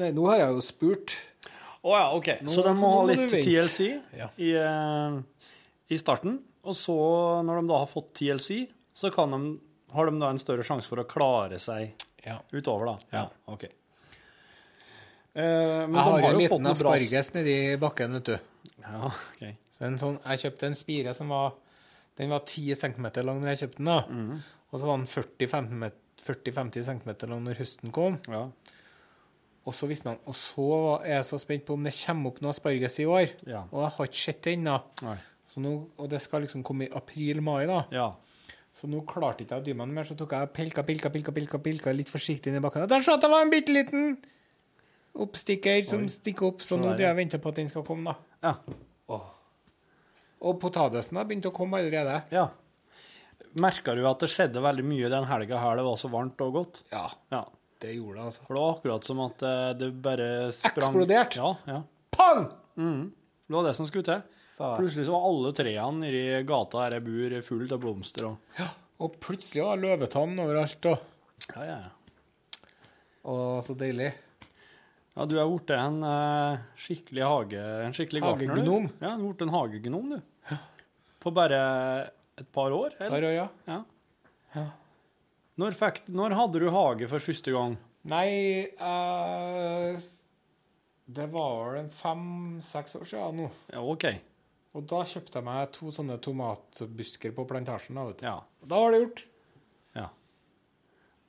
Nei, 0.00 0.08
nå 0.16 0.24
har 0.30 0.40
jeg 0.40 0.54
jo 0.56 0.62
spurt. 0.64 1.14
Å 1.82 1.96
ja, 1.96 2.04
OK. 2.16 2.28
Nå- 2.46 2.52
så 2.54 2.62
de 2.64 2.72
må 2.78 2.90
ha 2.94 3.02
litt. 3.10 3.26
TLC 3.32 3.88
Ja. 4.16 4.28
i, 4.38 4.52
eh, 4.56 5.18
i 5.90 5.96
starten. 5.98 6.38
Og 6.64 6.74
så, 6.78 6.94
når 7.44 7.60
de 7.60 7.66
da 7.68 7.78
har 7.82 7.86
fått 7.90 8.12
TLC, 8.14 8.68
så 8.94 9.10
kan 9.12 9.30
de, 9.34 9.58
har 9.92 10.06
de 10.06 10.18
da 10.18 10.30
en 10.30 10.38
større 10.38 10.62
sjanse 10.62 10.86
for 10.88 10.96
å 11.02 11.04
klare 11.08 11.58
seg 11.58 11.92
Ja. 12.24 12.38
utover, 12.52 12.86
da. 12.86 12.98
Ja. 13.12 13.28
OK. 13.48 13.64
Eh, 13.64 13.72
men 15.34 15.92
Jeg 15.94 16.04
har 16.04 16.18
en 16.18 16.22
jo 16.40 16.48
fått 16.48 16.60
liten 16.60 16.66
asparges 16.66 17.32
nedi 17.34 17.76
bakken, 17.80 18.12
vet 18.12 18.24
du. 18.24 18.38
Ja, 18.82 19.08
OK. 19.08 19.42
Så 19.72 19.86
en 19.88 19.98
sånn, 20.00 20.18
jeg 20.26 20.42
kjøpte 20.44 20.68
en 20.68 20.78
spire 20.78 21.14
som 21.16 21.32
var 21.32 21.54
Den 22.18 22.28
var 22.28 22.42
10 22.44 22.74
cm 22.76 23.06
lang 23.24 23.38
når 23.40 23.54
jeg 23.54 23.62
kjøpte 23.62 23.80
den. 23.80 23.88
da. 23.88 24.00
Mm. 24.10 24.40
Og 24.72 24.80
så 24.80 24.88
var 24.88 24.98
den 25.00 25.08
40-50 25.08 26.84
cm 26.90 27.12
lang 27.30 27.44
når 27.46 27.60
høsten 27.62 27.92
kom. 27.94 28.18
Ja. 28.28 28.42
Og 29.64 29.74
så 29.78 29.86
visste 29.88 30.10
han, 30.10 30.18
og 30.26 30.34
så 30.36 30.66
er 31.00 31.20
jeg 31.20 31.28
så 31.30 31.38
spent 31.40 31.64
på 31.64 31.76
om 31.78 31.84
det 31.86 31.94
kommer 31.94 32.32
opp 32.32 32.40
noe 32.42 32.50
asparges 32.52 32.98
i 33.00 33.06
år. 33.08 33.32
Ja. 33.48 33.62
Og 33.70 33.84
jeg 33.84 33.94
har 33.96 34.10
ikke 34.10 34.20
sett 34.20 34.42
det 34.44 34.56
ennå. 34.58 34.76
Og 35.56 36.04
det 36.10 36.20
skal 36.24 36.42
liksom 36.44 36.64
komme 36.66 36.88
i 36.88 36.92
april-mai, 36.92 37.64
da. 37.70 37.80
Ja. 37.94 38.08
Så 38.76 38.88
nå 38.88 39.02
klarte 39.08 39.44
ikke 39.44 39.56
jeg 39.56 39.62
å 39.62 39.66
dy 39.66 39.76
meg 39.78 39.88
noe 39.88 39.98
mer, 40.00 40.08
så 40.08 40.16
tok 40.18 40.32
jeg 40.36 40.52
pilka, 40.56 40.82
pilka, 40.88 41.10
pilka, 41.12 41.32
pilka, 41.32 41.58
pilka 41.60 41.92
litt 41.94 42.12
forsiktig 42.12 42.52
inn 42.52 42.58
i 42.58 42.64
bakken. 42.64 42.88
Der 42.90 43.04
så 43.04 43.16
at 43.16 43.24
det 43.24 43.30
var 43.32 43.44
en 43.44 43.52
bitte 43.52 43.72
liten 43.72 44.16
oppstikker 45.12 45.84
som 45.84 46.06
stikker 46.08 46.48
opp, 46.48 46.62
så 46.64 46.78
nå 46.80 46.94
driver 46.94 47.10
jeg 47.10 47.16
og 47.16 47.20
venter 47.20 47.42
på 47.44 47.52
at 47.52 47.58
den 47.60 47.68
skal 47.68 47.84
komme, 47.84 48.14
da. 48.14 48.31
Ja. 48.42 48.54
Og 50.42 50.56
potetesen 50.58 51.18
har 51.20 51.26
begynt 51.28 51.46
å 51.46 51.54
komme 51.54 51.78
allerede. 51.78 52.22
ja. 52.34 52.48
Merka 53.60 53.92
du 53.94 54.00
at 54.08 54.22
det 54.24 54.30
skjedde 54.32 54.62
veldig 54.64 54.84
mye 54.88 55.10
den 55.12 55.26
helga 55.28 55.58
her 55.60 55.76
det 55.76 55.82
var 55.84 55.98
så 56.00 56.08
varmt 56.08 56.40
og 56.40 56.54
godt? 56.54 56.78
Ja, 56.90 57.04
Ja. 57.30 57.42
det 57.84 57.90
gjorde 57.98 58.16
det, 58.16 58.24
altså. 58.30 58.46
For 58.46 58.54
det 58.56 58.62
var 58.62 58.76
akkurat 58.78 59.04
som 59.04 59.20
at 59.20 59.42
eh, 59.44 59.72
det 59.76 59.88
bare 60.02 60.28
sprang 60.56 60.86
Eksplodert. 60.88 61.36
Ja, 61.36 61.50
ja. 61.68 61.82
Pang! 62.16 62.46
Det 62.74 63.52
var 63.52 63.66
det 63.68 63.74
som 63.76 63.86
skulle 63.90 64.06
til. 64.08 64.22
Sa 64.56 64.70
jeg. 64.70 64.78
Plutselig 64.80 65.04
så 65.04 65.12
var 65.12 65.26
alle 65.28 65.52
trærne 65.52 66.00
nedi 66.00 66.22
gata 66.48 66.80
her 66.86 66.96
jeg 66.96 67.04
bor, 67.10 67.36
fullt 67.50 67.72
av 67.76 67.82
blomster 67.84 68.30
og 68.30 68.64
Og 69.04 69.20
plutselig 69.20 69.64
var 69.66 69.76
det 69.76 69.84
løvetann 69.90 70.34
overalt, 70.40 70.86
og, 70.88 70.98
Ja, 71.52 71.62
ja, 71.68 71.78
ja. 71.84 72.68
og 73.28 73.62
så 73.66 73.76
deilig. 73.76 74.14
Ja, 75.12 75.26
du 75.28 75.34
er 75.36 75.48
blitt 75.50 75.70
en 75.76 75.98
uh, 76.06 76.60
skikkelig 76.80 77.24
hage... 77.28 77.62
En 77.84 77.92
skikkelig 77.96 78.22
gartner, 78.24 78.46
du. 78.48 78.52
Hagegnom. 78.54 78.86
Ja, 79.02 79.10
du 79.12 79.26
er 79.26 79.26
blitt 79.26 79.44
en 79.44 79.52
hagegnom, 79.52 80.14
du. 80.14 80.56
På 81.22 81.30
bare 81.36 81.58
et 82.40 82.48
par 82.54 82.72
år, 82.72 82.94
eller? 82.96 83.12
Par 83.12 83.26
år, 83.28 83.34
ja. 83.36 83.48
Ja. 83.68 83.76
Ja. 84.56 84.64
Når, 85.60 85.76
fikk, 85.76 86.00
når 86.08 86.34
hadde 86.38 86.62
du 86.64 86.70
hage 86.72 87.08
for 87.12 87.22
første 87.22 87.52
gang? 87.54 87.76
Nei 88.08 88.64
uh, 88.80 90.00
Det 91.06 91.28
var 91.30 91.76
vel 91.76 91.90
fem-seks 91.94 92.96
år 92.98 93.06
siden 93.12 93.42
nå. 93.44 93.50
Ja, 93.70 93.84
OK. 93.84 94.08
Og 94.72 94.88
da 94.88 95.02
kjøpte 95.04 95.38
jeg 95.38 95.46
meg 95.46 95.70
to 95.76 95.92
sånne 95.92 96.16
tomatbusker 96.24 97.34
på 97.36 97.44
plantasjen. 97.50 98.00
da, 98.00 98.08
vet 98.08 98.22
du. 98.22 98.26
Ja. 98.26 98.38
Da 98.64 98.80
var 98.80 98.94
det 98.96 99.02
gjort. 99.04 99.24
ja. 100.00 100.08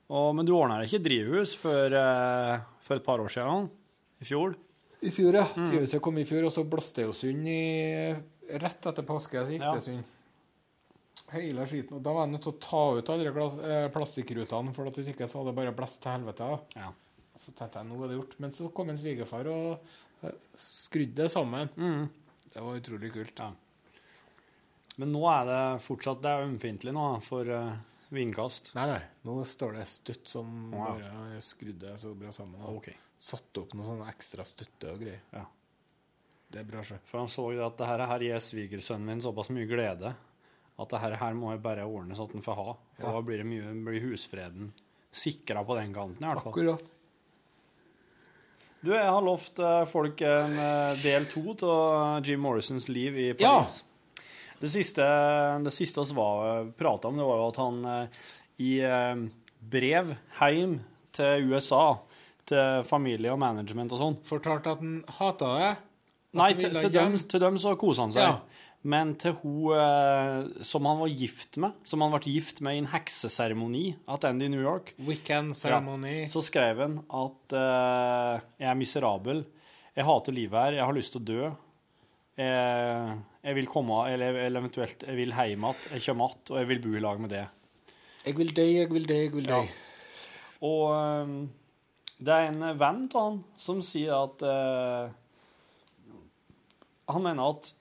Og, 0.08 0.30
men 0.36 0.48
du 0.48 0.54
ordna 0.56 0.80
ikke 0.84 1.02
drivhus 1.04 1.52
før, 1.56 1.94
eh, 2.00 2.64
for 2.84 2.98
et 2.98 3.04
par 3.06 3.22
år 3.22 3.32
siden? 3.32 3.68
I 4.20 4.28
fjor? 4.28 4.54
I 5.04 5.12
fjor, 5.12 5.36
ja. 5.36 5.44
Mm. 5.56 5.72
jeg 5.84 6.00
kom 6.04 6.18
i 6.20 6.24
fjor, 6.28 6.46
og 6.48 6.52
så 6.54 6.64
blåste 6.68 7.04
jo 7.04 7.12
sund 7.16 7.48
Rett 8.44 8.86
etter 8.86 9.06
påske 9.08 9.40
så 9.40 9.52
gikk 9.52 9.64
Ja. 9.64 9.72
det 9.74 9.84
sund. 9.86 10.04
Hele 11.32 11.64
skiten. 11.66 11.96
Og 11.96 12.02
da 12.04 12.12
var 12.12 12.26
jeg 12.26 12.34
nødt 12.34 12.44
til 12.44 12.52
å 12.52 12.60
ta 12.60 12.82
ut 12.98 13.10
alle 13.10 13.24
de 13.32 13.46
eh, 13.72 13.86
plastikkrutene, 13.92 14.74
for 14.76 14.86
at 14.90 14.98
hvis 14.98 15.08
ikke 15.14 15.26
så 15.28 15.40
hadde 15.40 15.50
det 15.54 15.56
bare 15.56 15.72
blåst 15.76 16.02
til 16.02 16.12
helvete. 16.12 16.50
Ja. 16.76 16.90
Så 17.40 17.52
tenkte 17.56 17.80
jeg, 17.80 17.88
nå 17.88 18.02
er 18.04 18.12
det 18.12 18.18
gjort. 18.18 18.36
Men 18.44 18.52
så 18.52 18.68
kom 18.76 18.92
en 18.92 19.00
svigerfar 19.00 19.48
og 19.50 19.80
eh, 20.22 20.36
skrudde 20.60 21.24
det 21.24 21.30
sammen. 21.32 21.72
Mm. 21.80 22.04
Det 22.52 22.62
var 22.62 22.78
utrolig 22.78 23.12
kult. 23.16 23.40
Ja. 23.40 23.50
Men 25.00 25.10
nå 25.16 25.24
er 25.32 25.48
det 25.48 25.62
fortsatt 25.82 26.22
det 26.22 26.30
er 26.30 26.46
ømfintlig 26.46 26.94
nå 26.94 27.08
for 27.24 27.48
eh, 27.50 27.72
vindkast. 28.12 28.72
Nei, 28.74 28.86
nei. 28.90 29.00
Nå 29.24 29.38
står 29.48 29.72
det 29.78 29.86
støtt 29.88 30.28
som 30.28 30.70
Wow. 30.72 30.98
bare 31.00 31.40
skrudde 31.40 31.96
så 31.98 32.14
bra 32.18 32.30
sammen. 32.32 32.60
Og 32.62 32.76
OK. 32.82 32.90
satte 33.18 33.60
opp 33.62 33.74
noe 33.74 33.86
sånn 33.86 34.02
ekstra 34.08 34.44
støtte 34.44 34.92
og 34.92 35.00
greier. 35.00 35.20
Ja. 35.32 35.44
Det 36.50 36.60
er 36.60 36.64
bra, 36.68 36.82
sjø. 36.82 36.98
For 37.04 37.18
han 37.18 37.28
så 37.28 37.48
jo 37.54 37.64
at 37.66 37.76
det 37.78 37.86
her, 37.86 38.04
her 38.06 38.18
gir 38.20 38.38
svigersønnen 38.42 39.06
min 39.06 39.20
såpass 39.24 39.48
mye 39.50 39.66
glede 39.66 40.14
at 40.78 40.88
det 40.90 41.00
her, 41.00 41.14
her 41.16 41.34
må 41.34 41.50
jeg 41.52 41.62
bare 41.62 41.84
ordne 41.86 42.14
sånn 42.18 42.28
at 42.28 42.32
han 42.34 42.42
får 42.42 42.54
ha. 42.58 42.76
For 42.98 43.06
Ja. 43.06 43.12
da 43.12 43.20
blir 43.22 43.38
det 43.38 43.46
mye, 43.46 43.72
blir 43.84 44.00
husfreden 44.10 44.72
sikra 45.14 45.64
på 45.64 45.76
den 45.78 45.94
kanten 45.94 46.22
i 46.22 46.26
hvert 46.28 46.42
fall. 46.42 46.52
Akkurat. 46.52 46.90
Du, 48.84 48.90
jeg 48.92 49.06
har 49.08 49.22
lovt 49.24 49.58
eh, 49.64 49.84
folk 49.88 50.20
en 50.28 50.58
eh, 50.60 50.96
del 51.02 51.24
to 51.32 51.54
av 51.70 52.22
Jim 52.26 52.40
Morrisons 52.44 52.88
liv 52.90 53.16
i 53.16 53.32
Paris. 53.32 53.78
Det 54.60 54.70
siste, 54.72 55.04
det 55.64 55.72
siste 55.74 56.04
var 56.16 56.68
prata 56.78 57.10
om, 57.10 57.18
det 57.18 57.26
var 57.26 57.40
jo 57.40 57.48
at 57.50 57.60
han 57.62 57.80
eh, 57.90 58.26
i 58.64 58.74
eh, 58.86 59.24
brev 59.58 60.14
hjem 60.38 60.78
til 61.14 61.50
USA, 61.50 61.86
til 62.44 62.84
familie 62.88 63.32
og 63.32 63.40
management 63.40 63.94
og 63.94 64.00
sånn 64.00 64.16
Fortalte 64.26 64.74
at 64.74 64.82
han 64.82 64.98
hata 65.18 65.52
det. 65.58 65.70
At 65.74 65.90
Nei, 66.34 66.50
til, 66.58 66.74
til, 66.76 66.90
dem, 66.92 67.14
til 67.30 67.40
dem 67.40 67.58
så 67.62 67.76
kosa 67.78 68.04
han 68.04 68.14
seg. 68.14 68.26
Ja. 68.26 68.64
Men 68.84 69.14
til 69.16 69.32
hun 69.40 69.72
eh, 69.80 70.62
som 70.66 70.84
han 70.84 70.98
var 71.00 71.12
gift 71.16 71.56
med, 71.62 71.76
som 71.88 72.02
han 72.04 72.12
ble 72.12 72.34
gift 72.34 72.60
med 72.64 72.76
i 72.76 72.82
en 72.82 72.90
hekseseremoni 72.92 73.84
tilbake 73.96 74.44
i 74.44 74.50
New 74.52 74.60
York, 74.60 74.92
Weekend 75.06 75.56
ceremony. 75.56 76.26
så 76.28 76.42
skrev 76.44 76.82
han 76.82 76.98
at 77.08 77.56
eh, 77.56 78.42
jeg 78.60 78.68
er 78.68 78.76
miserabel, 78.76 79.40
jeg 79.94 80.04
hater 80.04 80.36
livet 80.36 80.60
her, 80.60 80.76
jeg 80.80 80.90
har 80.90 80.98
lyst 80.98 81.14
til 81.14 81.22
å 81.22 81.28
dø. 81.30 81.48
Jeg, 82.34 83.18
jeg 83.46 83.56
vil 83.60 83.68
komme, 83.70 84.00
eller, 84.10 84.40
eller 84.46 84.64
eventuelt 84.64 85.04
jeg 85.06 85.14
vil 85.18 85.34
hjem 85.36 85.66
igjen, 85.68 85.84
jeg 85.92 86.02
kommer 86.08 86.32
igjen, 86.32 86.48
og 86.50 86.58
jeg 86.58 86.70
vil 86.70 86.80
bo 86.82 86.94
i 86.94 87.02
lag 87.04 87.20
med 87.22 87.30
det. 87.30 87.44
Jeg 88.24 88.38
vil 88.40 88.54
dø, 88.56 88.64
jeg 88.64 88.90
vil 88.90 89.06
dø, 89.06 89.20
jeg 89.20 89.34
vil 89.34 89.46
dø. 89.50 89.60
Ja. 89.60 89.92
Og 90.64 90.82
eh, 90.96 91.36
det 92.24 92.34
er 92.34 92.50
en 92.50 92.66
venn 92.78 93.06
av 93.12 93.20
han 93.20 93.40
som 93.60 93.80
sier 93.84 94.14
at 94.16 94.44
uh, 94.46 95.10
Han 97.10 97.24
mener 97.26 97.56
at 97.56 97.72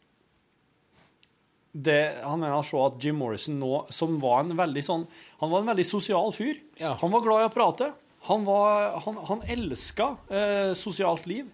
det, 1.74 2.22
han 2.22 2.38
mener 2.38 2.60
å 2.60 2.66
se 2.66 2.78
at 2.78 3.00
Jim 3.02 3.18
Morrison 3.18 3.56
nå, 3.58 3.86
som 3.90 4.20
var 4.22 4.44
en 4.44 4.54
veldig 4.58 4.84
sånn 4.86 5.08
Han 5.40 5.50
var 5.50 5.64
en 5.64 5.72
veldig 5.72 5.86
sosial 5.90 6.30
fyr. 6.36 6.60
Ja. 6.78 6.92
Han 7.02 7.14
var 7.16 7.24
glad 7.26 7.42
i 7.42 7.48
å 7.48 7.54
prate. 7.54 7.88
Han, 8.28 8.44
var, 8.46 9.00
han, 9.02 9.18
han 9.30 9.42
elska 9.56 10.12
eh, 10.30 10.74
sosialt 10.78 11.26
liv. 11.28 11.50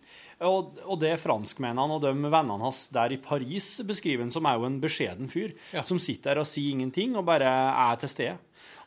Og, 0.47 0.77
og 0.87 0.99
det 1.01 1.17
franskmennene 1.19 1.97
og 1.97 2.03
de 2.05 2.13
vennene 2.15 2.61
hans 2.63 2.85
der 2.95 3.11
i 3.11 3.17
Paris 3.19 3.81
beskriver 3.83 4.23
han 4.23 4.31
som 4.31 4.45
er 4.47 4.55
jo 4.55 4.67
en 4.69 4.77
beskjeden 4.79 5.27
fyr. 5.31 5.51
Ja. 5.75 5.83
Som 5.83 5.99
sitter 5.99 6.31
der 6.37 6.43
og 6.45 6.47
sier 6.47 6.71
ingenting 6.77 7.17
og 7.19 7.25
bare 7.27 7.49
er 7.49 7.99
til 7.99 8.11
stede. 8.13 8.37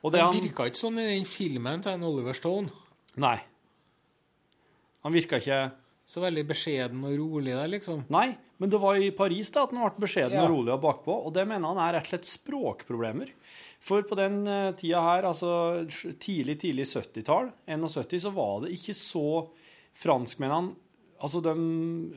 Og 0.03 0.15
det 0.15 0.23
Han 0.25 0.35
virka 0.41 0.65
ikke 0.71 0.81
sånn 0.81 0.97
i 0.99 1.11
den 1.13 1.29
filmen 1.29 1.85
til 1.85 1.93
en 1.93 2.07
Oliver 2.09 2.35
Stone. 2.35 2.73
Nei. 3.21 3.37
Han 5.05 5.13
virka 5.15 5.39
ikke 5.43 5.61
Så 6.09 6.19
veldig 6.25 6.43
beskjeden 6.49 7.05
og 7.07 7.13
rolig 7.15 7.53
der, 7.55 7.69
liksom. 7.71 8.01
Nei, 8.11 8.33
men 8.59 8.71
det 8.73 8.81
var 8.83 8.97
i 8.99 9.13
Paris 9.15 9.53
da 9.55 9.63
at 9.63 9.71
han 9.71 9.85
ble 9.85 10.03
beskjeden 10.03 10.35
Ja. 10.35 10.43
og 10.45 10.51
rolig 10.51 10.73
og 10.75 10.81
bakpå, 10.83 11.15
og 11.29 11.33
det 11.37 11.45
mener 11.47 11.69
han 11.71 11.79
er 11.79 11.95
rett 11.95 12.09
og 12.09 12.11
slett 12.11 12.27
språkproblemer. 12.27 13.31
For 13.81 14.03
på 14.03 14.19
den 14.19 14.41
eh, 14.51 14.73
tida 14.79 15.01
her, 15.01 15.29
altså 15.31 15.87
tidlig, 16.19 16.59
tidlig 16.65 16.89
70-tall, 16.91 17.53
71, 17.71 18.19
så 18.27 18.33
var 18.35 18.65
det 18.65 18.73
ikke 18.75 18.97
så 18.99 19.25
Franskmennene 19.95 20.75
Altså, 21.23 21.39
de, 21.45 21.53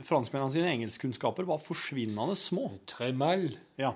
franskmennene 0.08 0.50
sine 0.54 0.72
engelskkunnskaper 0.74 1.46
var 1.46 1.60
forsvinnende 1.62 2.34
små. 2.40 2.72
Tremel. 2.90 3.52
Ja. 3.78 3.92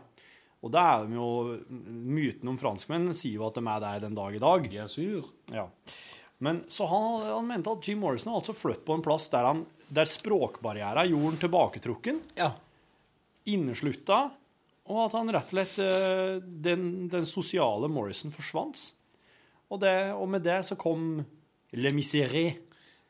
Og 0.59 0.73
det 0.75 0.81
er 0.83 1.05
de 1.07 1.15
jo 1.15 1.27
Myten 1.71 2.49
om 2.51 2.57
franskmenn 2.59 3.09
sier 3.17 3.39
jo 3.39 3.45
at 3.47 3.55
de 3.57 3.63
er 3.63 3.81
der 3.85 4.03
den 4.05 4.17
dag 4.17 4.35
i 4.35 4.41
dag. 4.43 4.67
Bien 4.69 4.89
sûr. 4.91 5.25
Ja. 5.55 5.65
Men 6.43 6.61
så 6.71 6.85
han, 6.91 7.23
han 7.25 7.47
mente 7.49 7.71
at 7.73 7.87
Jim 7.89 7.99
Morrison 8.03 8.31
hadde 8.31 8.43
altså 8.43 8.55
flyttet 8.55 8.85
på 8.87 8.95
en 8.99 9.03
plass 9.03 9.25
der, 9.33 9.47
han, 9.49 9.63
der 9.91 10.07
språkbarrieren 10.07 11.09
gjorde 11.09 11.31
han 11.33 11.39
tilbaketrukken, 11.41 12.21
Ja. 12.39 12.51
inneslutta, 13.49 14.19
og 14.89 15.01
at 15.05 15.15
han 15.17 15.31
rett 15.33 15.49
og 15.51 15.55
slett 15.57 15.75
eh, 15.83 16.37
den, 16.65 16.85
den 17.11 17.27
sosiale 17.29 17.89
Morrison 17.91 18.31
forsvant. 18.33 18.85
Og, 19.69 19.81
det, 19.83 19.93
og 20.15 20.29
med 20.31 20.45
det 20.47 20.61
så 20.65 20.77
kom 20.79 21.19
Le 21.77 21.91
Miseré. 21.93 22.45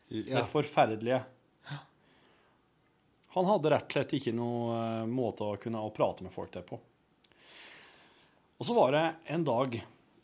Ja. 0.09 0.39
Det 0.41 0.47
forferdelige. 0.49 1.21
Han 3.35 3.45
hadde 3.45 3.69
rett 3.75 3.85
og 3.85 3.93
slett 3.97 4.13
ikke 4.17 4.33
noen 4.33 4.71
eh, 4.75 5.09
måte 5.09 5.45
å 5.45 5.57
kunne 5.61 5.81
å 5.85 5.91
prate 5.93 6.25
med 6.25 6.33
folk 6.33 6.51
der 6.55 6.63
på. 6.65 6.79
Og 8.59 8.67
så 8.67 8.75
var 8.75 8.91
det 8.95 9.03
en 9.35 9.43
dag 9.47 9.75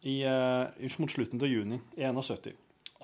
i, 0.06 0.16
eh, 0.28 0.90
mot 1.00 1.12
slutten 1.12 1.42
av 1.42 1.50
juni 1.50 1.80
i 1.98 2.04
71 2.08 2.54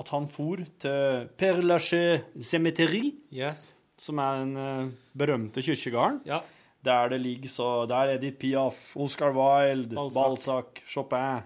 at 0.02 0.10
han 0.16 0.26
for 0.32 0.58
til 0.82 1.28
Père 1.38 1.62
Lachaise 1.62 2.24
Cemetery, 2.41 3.12
Yes. 3.32 3.76
som 4.02 4.18
er 4.24 4.39
den 4.41 4.56
eh, 4.58 4.91
berømte 5.14 5.62
kirkegården. 5.62 6.22
Ja. 6.26 6.41
Der 6.82 7.10
det 7.14 7.20
ligger 7.22 7.49
så 7.54 7.68
Der 7.88 8.08
er 8.10 8.16
Edith 8.16 8.39
Piaf, 8.41 8.95
Oscar 8.97 9.30
Wilde, 9.36 9.93
Balzac. 9.93 10.16
Balzac, 10.16 10.82
Chopin. 10.89 11.43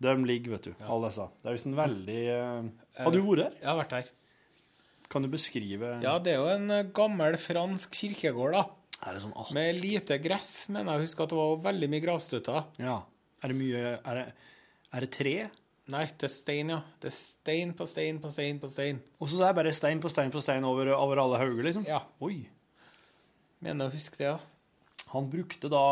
De 0.00 0.14
ligger, 0.24 0.54
vet 0.56 0.70
du. 0.70 0.74
Alle 0.88 1.10
disse. 1.10 1.26
Det 1.42 1.50
er 1.50 1.52
visst 1.58 1.68
en 1.68 1.76
veldig 1.76 2.22
Har 2.96 3.12
du 3.12 3.20
vært 3.20 3.42
der? 3.42 3.58
Jeg 3.60 3.68
har 3.68 3.76
vært 3.82 3.90
der. 3.98 4.08
Kan 5.10 5.26
du 5.26 5.30
beskrive 5.32 5.96
Ja, 6.04 6.18
det 6.22 6.36
er 6.36 6.42
jo 6.42 6.50
en 6.52 6.70
eh, 6.74 6.90
gammel 6.94 7.38
fransk 7.40 7.96
kirkegård, 7.98 8.54
da. 8.54 8.66
Er 9.00 9.16
det 9.16 9.22
sånn 9.24 9.34
alt? 9.34 9.54
Med 9.56 9.80
lite 9.80 10.20
gress, 10.22 10.68
mener 10.70 10.94
jeg 10.94 11.00
å 11.00 11.06
huske 11.08 11.24
at 11.24 11.32
det 11.32 11.40
var 11.40 11.64
veldig 11.70 11.88
mye 11.90 12.04
gravstøtter. 12.04 12.68
Ja. 12.82 13.00
Er 13.40 13.52
det 13.52 13.56
mye 13.56 13.82
Er 13.96 14.20
det, 14.20 14.26
er 14.92 15.06
det 15.06 15.10
tre? 15.16 15.34
Nei, 15.90 16.04
det 16.20 16.28
er 16.28 16.32
stein, 16.32 16.70
ja. 16.70 16.78
Det 17.02 17.08
er 17.10 17.16
stein 17.16 17.72
på 17.74 17.86
stein 17.90 18.20
på 18.22 18.30
stein 18.30 18.60
på 18.62 18.70
stein. 18.70 19.00
Og 19.18 19.30
så 19.30 19.40
det 19.40 19.48
er 19.48 19.56
bare 19.58 19.72
stein 19.74 20.02
på 20.02 20.12
stein 20.12 20.30
på 20.30 20.42
stein 20.44 20.66
over, 20.68 20.92
over 20.94 21.22
alle 21.24 21.40
hauger, 21.40 21.64
liksom? 21.66 21.86
Ja. 21.88 22.04
Oi. 22.22 22.44
Mener 23.64 23.88
å 23.88 23.94
huske 23.94 24.20
det, 24.20 24.28
ja. 24.30 24.36
Han 25.10 25.26
brukte 25.32 25.70
da 25.72 25.86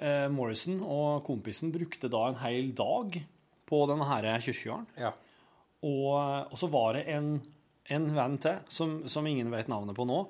eh, 0.00 0.30
Morrison 0.32 0.80
og 0.80 1.26
kompisen 1.26 1.74
brukte 1.74 2.08
da 2.12 2.30
en 2.30 2.40
hel 2.40 2.72
dag 2.78 3.18
på 3.68 3.82
denne 3.90 4.06
kirkegården. 4.08 4.88
Ja. 5.02 5.12
Og, 5.84 6.14
og 6.48 6.56
så 6.56 6.70
var 6.72 6.96
det 6.96 7.04
en, 7.12 7.34
en 7.92 8.06
venn 8.16 8.38
til, 8.40 8.60
som, 8.72 9.02
som 9.08 9.26
ingen 9.28 9.50
vet 9.52 9.68
navnet 9.68 9.96
på 9.96 10.06
nå, 10.08 10.22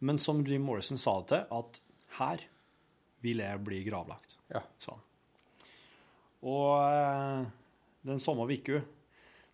men 0.00 0.18
som 0.18 0.40
Jim 0.46 0.62
Morrison 0.66 0.98
sa 0.98 1.18
det 1.20 1.28
til, 1.34 1.44
at 1.58 1.80
her 2.18 2.44
vil 3.22 3.42
jeg 3.44 3.60
bli 3.64 3.82
gravlagt, 3.86 4.36
Ja. 4.52 4.62
sa 4.82 4.96
han. 4.96 5.04
Og 6.42 6.72
eh, 6.82 7.44
den 8.08 8.18
samme 8.20 8.48
uka 8.50 8.80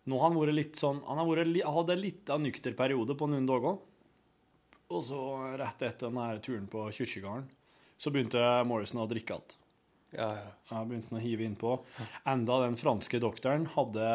Nå 0.09 0.17
har 0.17 0.31
han 0.31 0.39
vært 0.39 0.55
litt 0.57 0.79
sånn 0.79 1.03
Han 1.05 1.19
har 1.21 1.27
vært, 1.29 1.51
hadde 1.61 1.93
en 1.93 2.01
liten 2.01 2.41
nykter 2.47 2.73
periode 2.73 3.13
på 3.19 3.27
noen 3.29 3.45
dager. 3.45 3.75
Og 4.89 5.03
så, 5.05 5.19
rett 5.59 5.83
etter 5.85 6.07
denne 6.09 6.39
turen 6.41 6.65
på 6.71 6.87
kirkegården, 6.97 7.45
så 7.99 8.09
begynte 8.09 8.41
Morrison 8.65 9.03
å 9.03 9.09
drikke 9.11 9.35
igjen. 9.37 9.57
Ja, 10.17 10.29
ja. 10.33 10.47
Jeg 10.71 10.87
begynte 10.89 11.13
å 11.13 11.21
hive 11.21 11.45
innpå. 11.45 11.75
Enda 12.25 12.55
den 12.63 12.79
franske 12.81 13.19
doktoren 13.21 13.67
hadde 13.75 14.07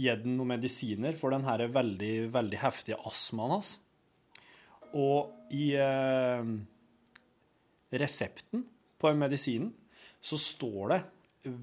gitt 0.00 0.24
ham 0.24 0.36
noen 0.36 0.54
medisiner 0.54 1.16
for 1.18 1.34
den 1.34 1.44
her 1.46 1.64
veldig, 1.72 2.12
veldig 2.32 2.60
heftige 2.62 3.00
astmaen 3.08 3.56
hans. 3.56 3.74
Og 4.92 5.52
i 5.52 5.72
eh, 5.80 6.52
resepten 7.92 8.64
på 9.00 9.12
medisinen 9.18 9.72
så 10.22 10.38
står 10.38 10.94
det 10.94 11.02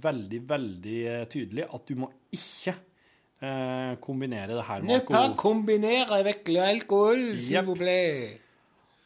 veldig, 0.04 0.40
veldig 0.50 1.02
tydelig 1.32 1.66
at 1.72 1.86
du 1.88 1.96
må 2.02 2.10
ikke 2.36 2.74
eh, 2.74 3.94
kombinere 4.04 4.58
det 4.58 4.66
her 4.68 4.84
med 4.84 4.92
Ne 4.92 5.00
pas 5.06 5.24
alkohol. 5.30 5.38
kombinere 5.40 6.22
vekk 6.28 6.52
alkohol, 6.66 7.24
s'il 7.38 7.66
vous 7.66 7.80
plaît. 7.80 8.40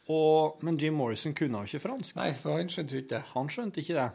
Og, 0.08 0.58
men 0.62 0.76
Jim 0.76 0.94
Morrison 0.94 1.32
kunne 1.32 1.62
jo 1.62 1.64
ikke 1.64 1.86
fransk. 1.86 2.16
Nei, 2.16 2.32
så 2.36 2.58
han 2.58 2.68
skjønte 2.68 2.98
ikke 2.98 3.14
det. 3.14 3.22
Han 3.32 3.48
skjønte 3.48 3.80
ikke 3.80 3.96
det. 3.96 4.10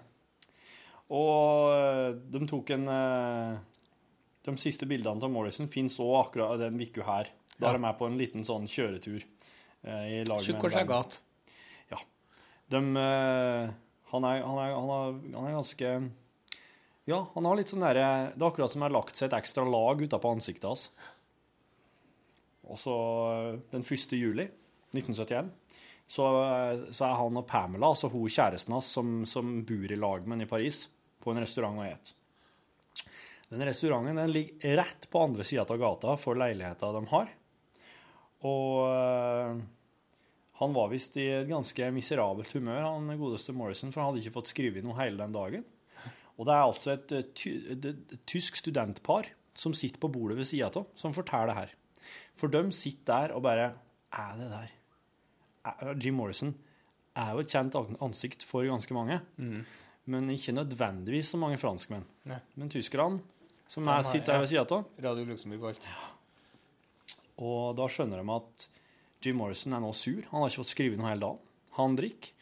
Og 1.10 1.72
eh, 1.74 2.12
de 2.30 2.46
tok 2.50 2.70
en 2.76 2.86
eh, 2.94 3.79
De 4.50 4.58
siste 4.62 4.88
bildene 4.90 5.24
av 5.24 5.32
Morrison 5.32 5.68
fins 5.72 5.98
òg 6.02 6.16
akkurat 6.26 6.60
den 6.62 6.80
uka 6.82 7.04
her. 7.06 7.30
Da 7.60 7.68
Ja. 7.68 7.70
er 7.74 7.78
de 7.78 7.82
med 7.84 7.98
på 8.00 8.08
en 8.08 8.18
liten 8.18 8.46
sånn 8.48 8.68
kjøretur. 8.68 9.24
eh, 9.84 10.24
Tjukk 10.26 10.64
og 10.64 10.74
en 10.74 10.88
Ja. 11.92 11.98
De, 12.70 12.78
eh, 12.78 13.70
han, 14.12 14.24
er, 14.26 14.42
han, 14.44 14.58
er, 14.58 14.74
han, 14.74 14.90
er, 14.90 15.38
han 15.38 15.48
er 15.48 15.56
ganske 15.58 16.12
Ja, 17.10 17.28
han 17.34 17.46
har 17.46 17.56
litt 17.58 17.70
sånn 17.72 17.82
derre 17.82 18.34
Det 18.36 18.42
er 18.44 18.50
akkurat 18.52 18.72
som 18.72 18.82
det 18.84 18.90
har 18.92 18.98
lagt 19.02 19.16
seg 19.16 19.32
et 19.32 19.40
ekstra 19.40 19.64
lag 19.66 20.02
utapå 20.02 20.30
ansiktet 20.32 20.68
hans. 20.70 20.90
Og 22.70 22.78
så 22.78 22.96
eh, 23.54 23.60
den 23.72 23.82
1. 23.86 24.14
juli 24.20 24.46
1971 24.94 25.50
så, 26.10 26.26
eh, 26.44 26.84
så 26.92 27.06
er 27.06 27.18
han 27.20 27.38
og 27.38 27.46
Pamela, 27.50 27.92
altså 27.94 28.10
hun 28.10 28.30
kjæresten 28.30 28.74
hans 28.74 28.86
som, 28.94 29.26
som 29.30 29.60
bor 29.66 29.92
i 29.92 29.98
lag 30.00 30.26
med 30.26 30.40
ham 30.40 30.42
i 30.48 30.50
Paris, 30.50 30.88
på 31.22 31.32
en 31.34 31.42
restaurant 31.44 31.78
og 31.78 31.86
et. 31.86 32.14
Den 33.50 33.66
restauranten 33.66 34.20
den 34.20 34.32
ligger 34.32 34.78
rett 34.78 35.10
på 35.10 35.24
andre 35.26 35.46
sida 35.48 35.66
av 35.66 35.82
gata 35.82 36.16
for 36.22 36.38
leiligheta 36.38 36.92
de 36.94 37.02
har. 37.10 37.32
Og 38.46 38.76
eh, 38.86 39.62
han 40.60 40.76
var 40.76 40.92
visst 40.92 41.18
i 41.18 41.26
et 41.34 41.50
ganske 41.50 41.90
miserabelt 41.96 42.54
humør, 42.56 42.86
han 42.86 43.10
godeste 43.20 43.56
Morrison, 43.58 43.92
for 43.92 44.04
han 44.04 44.12
hadde 44.12 44.22
ikke 44.24 44.38
fått 44.38 44.54
skrevet 44.54 44.86
noe 44.86 44.98
hele 45.00 45.18
den 45.22 45.36
dagen. 45.36 45.66
Og 46.40 46.48
det 46.48 46.56
er 46.56 46.64
altså 46.64 46.94
et, 46.94 47.16
eh, 47.16 47.26
et, 47.26 47.90
et, 47.90 48.16
et 48.16 48.26
tysk 48.30 48.62
studentpar 48.62 49.32
som 49.58 49.74
sitter 49.76 50.00
på 50.00 50.12
bordet 50.14 50.38
ved 50.40 50.48
sida 50.48 50.70
av, 50.70 50.86
som 51.00 51.16
forteller 51.16 51.52
det 51.52 51.58
her. 51.58 51.76
For 52.40 52.54
de 52.54 52.64
sitter 52.76 53.30
der 53.30 53.36
og 53.36 53.44
bare 53.46 53.74
Er 54.16 54.38
det 54.40 54.48
der? 54.50 54.70
Er, 55.70 55.92
Jim 56.02 56.16
Morrison 56.18 56.54
er 57.20 57.34
jo 57.36 57.44
et 57.44 57.52
kjent 57.52 57.76
ansikt 58.02 58.46
for 58.48 58.66
ganske 58.66 58.94
mange, 58.96 59.20
men 60.10 60.30
ikke 60.34 60.56
nødvendigvis 60.56 61.34
så 61.34 61.38
mange 61.38 61.60
franskmenn. 61.62 62.06
Nei. 62.30 62.40
Men 62.58 62.72
tyskerne, 62.74 63.20
som 63.70 63.86
er, 63.86 64.02
sitter 64.08 64.34
her 64.34 64.44
ved 64.44 64.50
sida 64.52 64.66
av, 64.66 64.88
Radio 65.04 65.28
Luxembourg 65.30 65.68
og 65.68 65.70
alt. 65.70 65.90
og 67.38 67.78
da 67.78 67.86
skjønner 67.92 68.22
de 68.22 68.36
at 68.36 68.68
Jim 69.22 69.38
Morrison 69.38 69.76
er 69.76 69.84
nå 69.84 69.92
sur. 69.94 70.24
Han 70.32 70.42
har 70.42 70.50
ikke 70.50 70.64
fått 70.64 70.74
skrevet 70.74 71.00
noe 71.00 71.12
hele 71.12 71.26
dagen. 71.26 71.50
Han 71.78 71.96
drikker. 72.00 72.36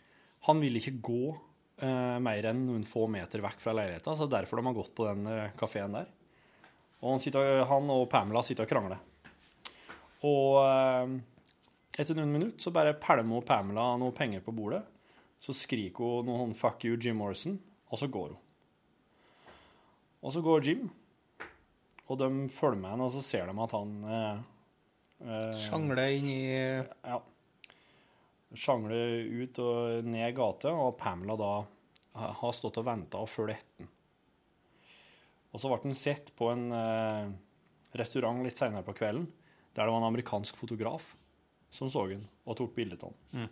Han 0.48 0.62
vil 0.62 0.78
ikke 0.80 0.94
gå 1.04 1.22
eh, 1.84 2.18
mer 2.24 2.48
enn 2.48 2.62
noen 2.68 2.86
få 2.88 3.08
meter 3.12 3.42
vekk 3.44 3.64
fra 3.64 3.74
leiligheta, 3.76 4.14
så 4.16 4.30
derfor 4.30 4.62
de 4.62 4.70
har 4.70 4.78
gått 4.78 4.94
på 4.96 5.08
den 5.10 5.26
eh, 5.32 5.56
kafeen 5.60 5.98
der. 5.98 6.12
Og 7.02 7.16
han, 7.16 7.22
sitter, 7.22 7.66
han 7.70 7.90
og 7.94 8.06
Pamela 8.10 8.44
sitter 8.46 8.68
og 8.68 8.72
krangler. 8.72 9.02
Og 10.26 10.62
eh, 10.64 11.18
etter 11.98 12.18
noen 12.18 12.32
minutter 12.38 12.62
så 12.62 12.74
bare 12.74 12.96
pælmer 13.02 13.46
Pamela 13.46 13.90
noe 14.00 14.16
penger 14.16 14.46
på 14.46 14.54
bordet. 14.56 14.84
Så 15.42 15.54
skriker 15.54 16.22
hun 16.22 16.30
noe 16.30 16.40
sånn 16.46 16.56
'fuck 16.58 16.86
you, 16.88 16.98
Jim 16.98 17.20
Morrison', 17.22 17.60
og 17.92 18.00
så 18.02 18.08
går 18.10 18.32
hun. 18.32 18.40
Og 20.26 20.34
så 20.34 20.42
går 20.42 20.66
Jim, 20.66 20.88
og 22.08 22.20
de 22.22 22.30
følger 22.54 22.80
med 22.80 22.94
henne, 22.94 23.08
og 23.08 23.14
så 23.16 23.24
ser 23.26 23.50
de 23.50 23.56
at 23.64 23.74
han 23.76 23.96
eh, 24.08 24.46
eh, 25.26 25.58
Sjangler 25.66 26.14
inn 26.16 26.30
i 26.32 26.44
ja. 26.48 27.20
Sjangler 28.56 29.28
ut 29.44 29.60
og 29.60 30.08
ned 30.08 30.36
gata, 30.38 30.72
og 30.72 30.96
Pamela 31.00 31.36
da 31.40 31.52
har 32.18 32.56
stått 32.56 32.80
og 32.82 32.88
venta 32.88 33.20
og 33.22 33.30
fulgt 33.30 33.58
etter. 33.58 33.90
Og 35.54 35.62
så 35.62 35.70
ble 35.72 35.80
den 35.84 35.98
sett 35.98 36.32
på 36.38 36.50
en 36.54 36.66
eh, 36.76 37.28
restaurant 38.00 38.44
litt 38.46 38.60
senere 38.60 38.86
på 38.88 38.96
kvelden, 38.98 39.28
der 39.76 39.86
det 39.86 39.94
var 39.94 40.02
en 40.02 40.10
amerikansk 40.10 40.58
fotograf 40.58 41.12
som 41.74 41.92
så 41.92 42.06
den 42.10 42.24
og 42.48 42.58
tok 42.58 42.74
bilde 42.78 42.98
av 43.04 43.12
den. 43.12 43.50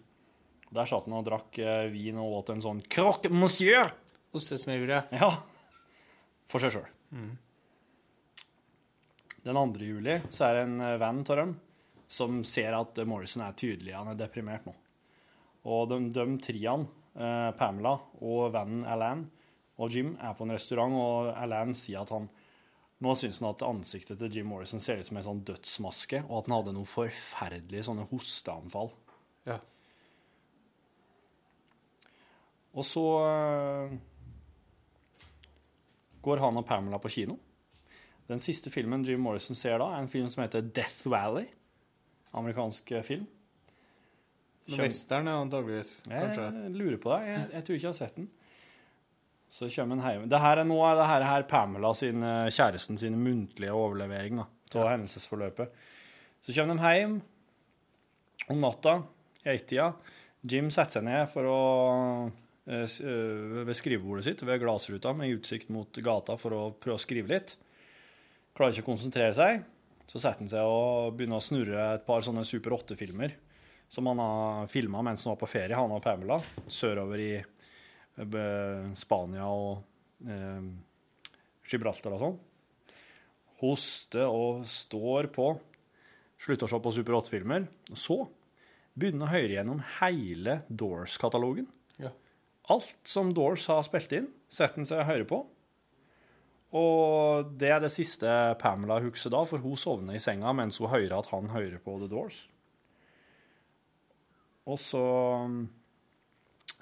Der 0.75 0.89
satt 0.89 1.05
han 1.07 1.17
og 1.17 1.25
drakk 1.27 1.59
eh, 1.61 1.87
vin 1.93 2.17
og 2.21 2.39
åt 2.39 2.53
en 2.55 2.63
sånn 2.63 2.81
croque 2.91 3.29
monsieur 3.31 3.91
ostesmørbrød. 4.35 5.13
ja, 5.15 5.29
for 6.51 6.63
seg 6.63 6.75
sjøl. 6.75 6.87
Den 9.45 9.59
2. 9.59 9.85
juli 9.85 10.17
så 10.33 10.47
er 10.47 10.55
det 10.57 10.65
en 10.65 10.79
eh, 10.81 10.97
venn 10.97 11.21
av 11.21 11.37
dem 11.37 11.51
som 12.09 12.39
ser 12.45 12.73
at 12.73 12.97
Morrison 13.05 13.43
er 13.45 13.57
tydelig, 13.57 13.93
han 13.93 14.09
er 14.09 14.17
deprimert 14.17 14.65
nå. 14.65 14.73
Og 15.69 15.89
de, 15.91 15.99
de 16.13 16.25
triene, 16.41 16.89
eh, 17.13 17.51
Pamela 17.57 17.93
og 18.25 18.49
vennen 18.55 18.85
Alan 18.89 19.21
og 19.77 19.93
Jim, 19.93 20.15
er 20.17 20.33
på 20.33 20.47
en 20.47 20.55
restaurant, 20.55 20.97
og 20.97 21.29
Alan 21.37 21.75
sier 21.77 22.01
at 22.01 22.13
han 22.15 22.27
nå 23.05 23.13
syns 23.19 23.41
han 23.41 23.51
at 23.51 23.65
ansiktet 23.67 24.17
til 24.21 24.39
Jim 24.39 24.49
Morrison 24.49 24.81
ser 24.81 24.97
ut 24.97 25.05
som 25.09 25.19
en 25.19 25.27
sånn 25.27 25.45
dødsmaske, 25.45 26.23
og 26.25 26.37
at 26.39 26.49
han 26.49 26.57
hadde 26.57 26.75
noen 26.77 26.89
forferdelige 26.89 27.85
sånne 27.85 28.07
hosteanfall. 28.09 28.93
Ja. 29.45 29.59
Og 32.73 32.87
så 32.87 33.03
eh, 33.27 33.97
går 36.25 36.41
han 36.41 36.63
og 36.63 36.65
Pamela 36.65 36.97
på 37.03 37.13
kino. 37.13 37.37
Den 38.29 38.41
siste 38.41 38.71
filmen 38.73 39.03
Jim 39.05 39.21
Morrison 39.21 39.57
ser 39.57 39.77
da, 39.81 39.91
er 39.93 40.01
en 40.01 40.09
film 40.09 40.29
som 40.33 40.43
heter 40.43 40.65
Death 40.65 41.05
Valley. 41.11 41.45
Amerikansk 42.35 42.91
eh, 42.91 43.05
film. 43.05 43.27
Western 44.65 45.29
er 45.29 45.43
antageligvis, 45.43 45.99
kanskje. 46.09 46.47
Jeg 46.63 46.73
lurer 46.73 46.97
på 46.97 47.11
det. 47.13 47.19
Jeg, 47.29 47.43
jeg 47.53 47.65
tror 47.65 47.75
ikke 47.75 47.85
jeg 47.85 47.91
har 47.91 47.99
sett 47.99 48.17
den. 48.17 48.31
Så 49.55 49.69
kommer 49.71 49.95
en 49.95 50.03
hjem. 50.03 50.25
Det 50.31 50.39
her 50.41 50.59
er 50.59 50.67
nå 50.67 50.77
er 50.83 50.97
det 50.99 51.05
her, 51.07 51.25
her 51.29 51.45
Pamela 51.47 51.93
sin, 51.95 52.23
eh, 52.25 52.49
kjæresten 52.51 52.97
sin 52.99 53.15
muntlige 53.21 53.75
overlevering 53.75 54.41
da, 54.41 54.47
av 54.81 54.89
hendelsesforløpet. 54.95 55.77
Så 56.43 56.55
kommer 56.57 56.81
de 56.81 56.95
hjem 56.97 57.19
om 58.51 58.59
natta, 58.61 58.97
i 59.45 59.53
ett-tida. 59.53 59.91
Jim 60.45 60.67
setter 60.73 60.99
seg 60.99 61.05
ned 61.07 61.29
for 61.31 61.47
å 61.49 61.61
eh, 62.67 62.97
ved 63.69 63.77
skrivebordet 63.77 64.25
sitt 64.27 64.43
ved 64.45 64.59
glassruta 64.65 65.13
med 65.17 65.37
utsikt 65.37 65.71
mot 65.73 66.01
gata 66.03 66.35
for 66.41 66.57
å 66.57 66.65
prøve 66.73 66.97
å 66.97 67.05
skrive 67.05 67.31
litt. 67.31 67.55
Klarer 68.55 68.71
ikke 68.71 68.85
å 68.85 68.91
konsentrere 68.93 69.33
seg. 69.35 69.63
så 70.05 70.19
setter 70.21 70.43
han 70.43 70.51
seg 70.51 70.69
og 70.69 71.15
begynner 71.17 71.41
å 71.41 71.43
snurre 71.43 71.85
et 71.95 72.05
par 72.05 72.21
sånne 72.23 72.45
Super 72.45 72.75
8-filmer 72.77 73.33
som 73.89 74.07
han 74.07 74.19
har 74.19 74.67
filma 74.67 75.01
mens 75.05 75.25
han 75.25 75.33
var 75.33 75.41
på 75.41 75.49
ferie, 75.49 75.75
han 75.77 75.93
og 75.93 76.03
Pamela, 76.03 76.39
sørover 76.67 77.21
i 77.21 77.31
eh, 77.37 78.91
Spania 78.97 79.47
og 79.49 80.27
eh, 80.29 80.67
Gibraltar 81.69 82.15
og 82.15 82.23
sånn. 82.23 82.37
Hoster 83.61 84.27
og 84.27 84.65
står 84.69 85.29
på. 85.33 85.53
Slutter 86.41 86.67
å 86.67 86.71
se 86.73 86.81
på 86.83 86.93
Super 86.93 87.17
8-filmer. 87.21 87.67
Og 87.93 87.99
så 87.99 88.17
begynner 88.95 89.27
å 89.27 89.33
høre 89.33 89.55
gjennom 89.55 89.81
hele 89.99 90.59
Doors-katalogen. 90.67 91.69
Ja. 92.01 92.11
Alt 92.73 92.97
som 93.07 93.31
Doors 93.35 93.65
har 93.71 93.85
spilt 93.87 94.13
inn, 94.17 94.29
setter 94.51 94.81
han 94.81 94.89
seg 94.89 95.01
og 95.01 95.09
hører 95.09 95.29
på. 95.29 95.41
Og 96.75 97.53
det 97.55 97.69
er 97.71 97.79
det 97.83 97.93
siste 97.93 98.27
Pamela 98.59 98.99
husker 99.03 99.31
da, 99.31 99.43
for 99.47 99.63
hun 99.63 99.79
sovner 99.79 100.17
i 100.17 100.23
senga 100.23 100.51
mens 100.55 100.81
hun 100.81 100.91
hører 100.91 101.15
at 101.17 101.29
han 101.31 101.47
hører 101.53 101.79
på 101.83 101.95
The 102.01 102.09
Doors. 102.11 102.41
Og 104.65 104.79
så 104.81 105.05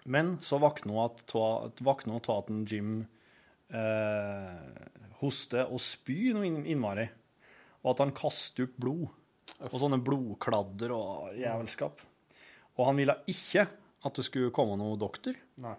Men 0.06 0.38
så 0.42 0.58
våkner 0.60 0.94
hun 0.94 1.04
av 1.04 2.40
at 2.40 2.72
Jim 2.72 3.06
eh, 3.72 4.88
hoster 5.22 5.70
og 5.70 5.80
spyr 5.80 6.34
noe 6.36 6.50
innmari. 6.64 7.06
Og 7.84 7.94
at 7.94 8.04
han 8.04 8.16
kaster 8.16 8.68
opp 8.68 8.76
blod. 8.80 9.06
Og 9.64 9.78
sånne 9.80 10.02
blodkladder 10.04 10.92
og 10.96 11.38
jævelskap. 11.40 12.02
Og 12.76 12.86
han 12.90 13.00
ville 13.00 13.16
ikke 13.32 13.68
at 14.04 14.20
det 14.20 14.26
skulle 14.28 14.52
komme 14.56 14.76
noen 14.80 15.00
doktor. 15.00 15.38
Nei. 15.64 15.76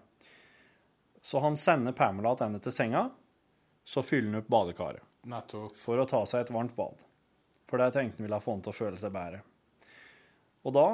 Så 1.24 1.40
han 1.40 1.56
sender 1.60 1.96
Pamela 1.96 2.34
tilbake 2.36 2.62
til 2.64 2.74
senga, 2.76 3.06
så 3.84 4.02
fyller 4.02 4.32
han 4.32 4.40
opp 4.42 4.48
badekaret 4.48 5.02
Nettopp. 5.28 5.76
for 5.76 6.00
å 6.00 6.06
ta 6.08 6.22
seg 6.28 6.44
et 6.44 6.52
varmt 6.54 6.76
bad. 6.76 7.02
For 7.68 7.80
det 7.80 7.90
tenkte 7.94 8.20
han 8.20 8.28
ville 8.28 8.40
få 8.44 8.54
han 8.56 8.62
til 8.64 8.72
å 8.72 8.76
føle 8.76 9.00
seg 9.00 9.12
bedre. 9.14 9.42
Og 10.64 10.72
da, 10.76 10.86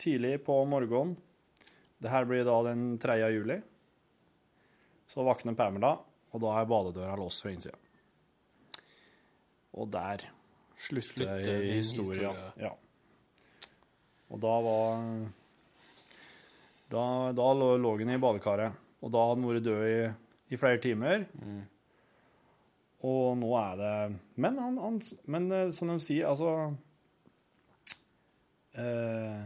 tidlig 0.00 0.38
på 0.44 0.58
morgenen, 0.68 1.16
det 1.98 2.12
her 2.12 2.26
blir 2.28 2.44
da 2.44 2.56
den 2.68 2.98
3. 3.00 3.16
juli, 3.32 3.56
så 5.08 5.24
våkner 5.24 5.56
Pamela, 5.56 5.94
og 6.32 6.42
da 6.42 6.52
er 6.60 6.68
badedøra 6.68 7.16
låst 7.16 7.44
fra 7.44 7.52
innsida. 7.54 7.78
Og 9.76 9.88
der 9.92 10.26
slutter, 10.76 11.24
Slutter 11.24 11.62
din 11.62 11.72
historia. 11.78 12.32
Ja. 12.60 12.74
Og 14.28 14.40
da 14.42 14.54
var 14.60 15.02
Da, 16.86 17.32
da 17.34 17.46
lå 17.54 17.96
han 17.98 18.10
i 18.14 18.18
badekaret, 18.22 18.72
og 19.02 19.10
da 19.10 19.24
hadde 19.26 19.40
han 19.40 19.48
vært 19.48 19.64
død 19.66 19.86
i, 19.90 19.96
i 20.52 20.58
flere 20.60 20.80
timer. 20.82 21.26
Og 23.06 23.36
nå 23.38 23.52
er 23.60 23.78
det 23.80 23.94
Men, 24.40 24.58
han, 24.58 24.78
han, 24.80 24.98
men 25.30 25.48
eh, 25.52 25.70
som 25.74 25.92
de 25.92 25.98
sier, 26.02 26.26
altså 26.30 26.72
eh, 28.80 29.42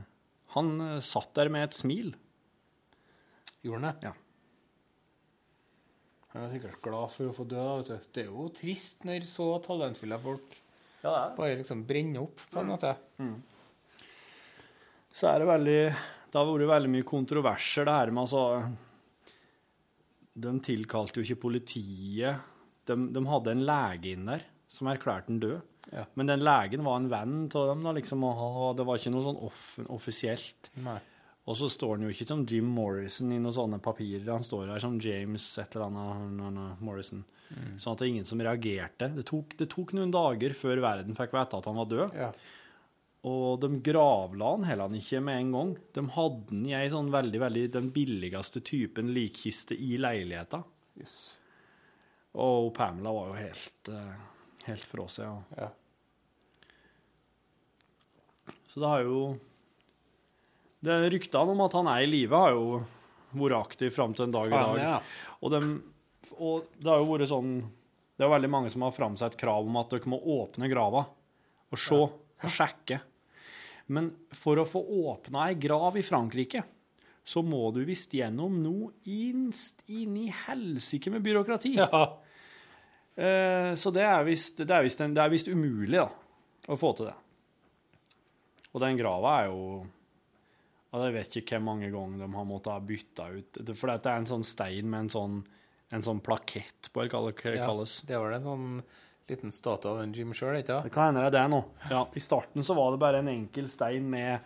Han 0.55 0.73
eh, 0.87 0.99
satt 1.05 1.35
der 1.39 1.51
med 1.53 1.69
et 1.69 1.79
smil. 1.79 2.13
Gjorde 3.65 3.81
han 3.81 3.89
det? 3.89 4.11
Ja. 4.11 4.15
Han 6.31 6.45
er 6.47 6.53
sikkert 6.53 6.83
glad 6.85 7.11
for 7.11 7.29
å 7.29 7.35
få 7.35 7.45
dø. 7.51 7.63
Vet 7.81 7.91
du. 7.91 8.11
Det 8.15 8.23
er 8.25 8.31
jo 8.31 8.51
trist 8.55 9.07
når 9.09 9.27
så 9.29 9.49
talentfulle 9.67 10.21
folk 10.23 10.61
Ja, 11.03 11.11
det 11.11 11.17
er 11.19 11.35
bare 11.41 11.57
liksom 11.59 11.83
brenner 11.89 12.23
opp, 12.23 12.45
på 12.53 12.61
en 12.63 12.71
måte. 12.71 12.95
så 15.11 15.33
er 15.33 15.43
det 15.43 15.49
veldig 15.51 15.81
Det 16.31 16.39
har 16.39 16.47
vært 16.47 16.71
veldig 16.71 16.93
mye 16.93 17.09
kontroverser, 17.09 17.89
det 17.89 17.97
her 17.99 18.15
med 18.15 18.29
altså 18.29 18.45
De 20.41 20.53
tilkalte 20.65 21.21
jo 21.21 21.27
ikke 21.27 21.43
politiet. 21.49 22.41
De, 22.89 22.97
de 23.15 23.23
hadde 23.29 23.53
en 23.55 23.65
lege 23.69 24.15
inn 24.15 24.27
der 24.31 24.45
som 24.71 24.89
erklærte 24.91 25.29
den 25.33 25.41
død. 25.43 25.61
Ja. 25.93 26.05
Men 26.15 26.29
den 26.31 26.43
legen 26.47 26.85
var 26.87 27.01
en 27.01 27.09
venn 27.11 27.39
av 27.59 27.71
dem, 27.73 27.81
da, 27.87 27.93
liksom, 27.97 28.23
og 28.25 28.77
det 28.79 28.85
var 28.87 29.01
ikke 29.01 29.11
noe 29.15 29.25
sånn 29.27 29.41
off 29.49 29.63
offisielt. 29.91 30.71
Nei. 30.85 30.99
Og 31.51 31.57
så 31.59 31.67
står 31.73 31.97
han 31.97 32.05
jo 32.07 32.13
ikke 32.13 32.27
som 32.29 32.45
Jim 32.47 32.69
Morrison 32.77 33.33
i 33.35 33.39
noen 33.41 33.55
sånne 33.57 33.81
papirer. 33.83 34.29
Han 34.31 34.45
står 34.47 34.69
her 34.71 34.83
som 34.85 34.99
James 35.03 35.47
et 35.59 35.75
eller 35.75 35.87
annet, 35.89 36.13
han- 36.21 36.41
han- 36.45 36.77
Morrison. 36.85 37.25
Sånn 37.81 37.93
at 37.97 37.99
det 37.99 38.07
er 38.07 38.13
ingen 38.13 38.29
som 38.29 38.39
reagerte. 38.39 39.09
Det 39.17 39.25
tok, 39.27 39.57
det 39.59 39.67
tok 39.73 39.93
noen 39.97 40.13
dager 40.15 40.53
før 40.55 40.79
verden 40.85 41.17
fikk 41.19 41.33
vite 41.35 41.59
at 41.59 41.65
han 41.67 41.75
var 41.81 41.89
død. 41.91 42.15
Ja. 42.15 42.31
Og 43.29 43.61
de 43.61 43.69
gravla 43.85 44.55
han 44.55 44.65
heller 44.65 44.95
ikke 44.97 45.21
med 45.21 45.43
en 45.43 45.51
gang. 45.53 45.75
De 45.97 46.05
hadde 46.15 46.55
han 46.55 46.63
i 46.71 46.77
ei 46.79 46.87
sånn 46.93 47.11
veldig, 47.13 47.41
veldig 47.43 47.65
den 47.75 47.91
billigste 47.93 48.63
typen 48.65 49.13
likkiste 49.17 49.77
i 49.77 49.99
leiligheta. 50.01 50.63
Yes. 51.01 51.19
Og 52.41 52.71
Pamela 52.77 53.13
var 53.13 53.29
jo 53.29 53.37
helt, 53.43 53.91
eh, 53.93 54.17
helt 54.71 54.87
fra 54.89 55.07
seg. 55.13 55.27
Ja. 55.27 55.67
Ja. 55.67 55.71
Så 58.71 58.81
det 58.81 58.89
har 58.89 59.03
jo 59.05 59.21
det 60.81 60.97
Ryktene 61.13 61.53
om 61.53 61.61
at 61.61 61.75
han 61.77 61.91
er 61.93 62.07
i 62.07 62.09
live, 62.09 62.37
har 62.37 62.55
jo 62.57 62.81
vært 63.37 63.59
aktiv 63.59 63.93
fram 63.93 64.15
til 64.17 64.29
en 64.29 64.33
dag 64.35 64.47
i 64.49 64.55
dag. 64.55 64.79
ja. 64.81 64.97
Og, 65.43 65.53
de, 65.53 65.61
og 66.39 66.71
det 66.79 66.89
har 66.89 67.03
jo 67.03 67.11
vært 67.13 67.31
sånn 67.31 67.53
Det 68.17 68.27
er 68.27 68.33
veldig 68.33 68.51
mange 68.53 68.71
som 68.73 68.83
har 68.85 68.93
framsatt 68.97 69.37
krav 69.41 69.69
om 69.69 69.77
at 69.81 69.93
dere 69.93 70.11
må 70.13 70.19
åpne 70.21 70.69
grava 70.73 71.07
og 71.71 71.79
se 71.79 71.97
og 71.97 72.49
sjekke. 72.49 72.99
Men 73.91 74.11
for 74.37 74.61
å 74.61 74.69
få 74.69 74.83
åpna 75.11 75.49
ei 75.49 75.57
grav 75.59 75.99
i 75.99 76.05
Frankrike, 76.07 76.63
så 77.27 77.43
må 77.47 77.69
du 77.75 77.83
visst 77.87 78.15
gjennom 78.17 78.61
noe 78.63 78.93
inst 79.11 79.83
inn 79.91 80.17
i 80.19 80.29
helsike 80.47 81.13
med 81.13 81.25
byråkrati. 81.27 81.75
Ja. 81.79 82.03
Eh, 83.21 83.75
så 83.77 83.91
det 83.93 84.05
er 84.07 84.23
visst 84.25 85.51
umulig 85.51 85.99
da, 85.99 86.07
å 86.71 86.77
få 86.79 86.93
til 86.97 87.11
det. 87.11 87.17
Og 88.71 88.83
den 88.85 88.99
grava 89.01 89.33
er 89.41 89.49
jo 89.51 89.65
Jeg 90.95 91.15
vet 91.17 91.37
ikke 91.41 91.59
hvor 91.59 91.67
mange 91.67 91.91
ganger 91.91 92.23
de 92.23 92.29
har 92.37 92.47
måttet 92.47 92.71
ha 92.71 92.83
bytta 92.87 93.27
ut 93.35 93.59
For 93.75 93.91
det 93.91 93.99
er 94.07 94.21
en 94.23 94.29
sånn 94.31 94.47
stein 94.47 94.89
med 94.91 95.05
en 95.05 95.13
sånn, 95.13 95.37
en 95.91 96.07
sånn 96.07 96.23
plakett 96.23 96.89
på, 96.91 97.03
eller 97.03 97.11
hva 97.11 97.25
det 97.27 97.59
kalles. 97.59 97.99
Ja. 98.03 98.09
Det 98.13 98.23
var 98.23 98.31
det 98.31 98.41
en 98.41 98.49
sånn 98.49 98.83
liten 99.31 99.53
statue 99.55 99.91
av 99.95 100.03
en 100.03 100.13
Jim 100.17 100.33
sjøl, 100.37 100.59
ikke 100.61 100.81
Det 100.85 100.93
kan 100.95 101.11
hende 101.11 101.23
det 101.25 101.31
er 101.31 101.37
det 101.39 101.51
nå. 101.55 101.63
Ja, 101.91 102.05
I 102.17 102.23
starten 102.23 102.65
så 102.67 102.75
var 102.79 102.91
det 102.95 103.01
bare 103.03 103.21
en 103.23 103.31
enkel 103.33 103.69
stein 103.73 104.09
med, 104.13 104.41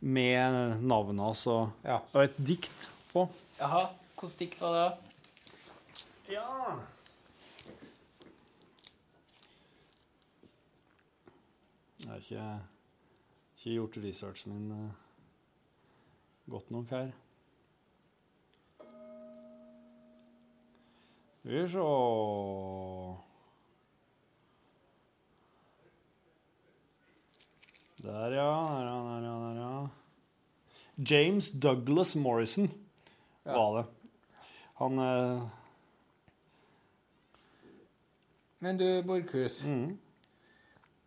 med 0.00 0.80
navnet 0.82 1.24
hans 1.24 1.46
og, 1.50 1.70
Ja. 1.84 1.98
og 2.12 2.24
et 2.24 2.36
dikt 2.38 2.88
på. 3.12 3.26
Jaha, 3.58 3.86
hvordan 4.18 4.38
dikt 4.38 4.60
var 4.62 4.78
det? 4.78 4.90
Ja. 6.32 6.46
Jeg 12.02 12.08
har 12.10 12.16
ikke, 12.18 12.46
ikke 13.58 13.74
gjort 13.76 13.98
researchen 14.04 14.52
min 14.56 14.70
eh, 14.74 14.90
godt 16.50 16.70
nok 16.74 16.90
her. 16.90 17.12
Skal 21.42 21.52
vi 21.52 21.62
se 21.72 21.84
Der, 28.02 28.32
ja. 28.34 28.50
Der, 28.66 28.84
ja, 28.84 28.96
der, 29.06 29.20
ja, 29.26 29.34
der, 29.42 29.60
ja. 29.60 29.88
James 31.10 31.50
Douglas 31.52 32.14
Morrison 32.16 32.68
var 33.44 33.76
det. 33.76 33.84
Han 34.78 34.98
eh, 34.98 35.42
Men 38.58 38.78
du, 38.78 39.02
Borchhus. 39.06 39.64
mm. 39.64 39.98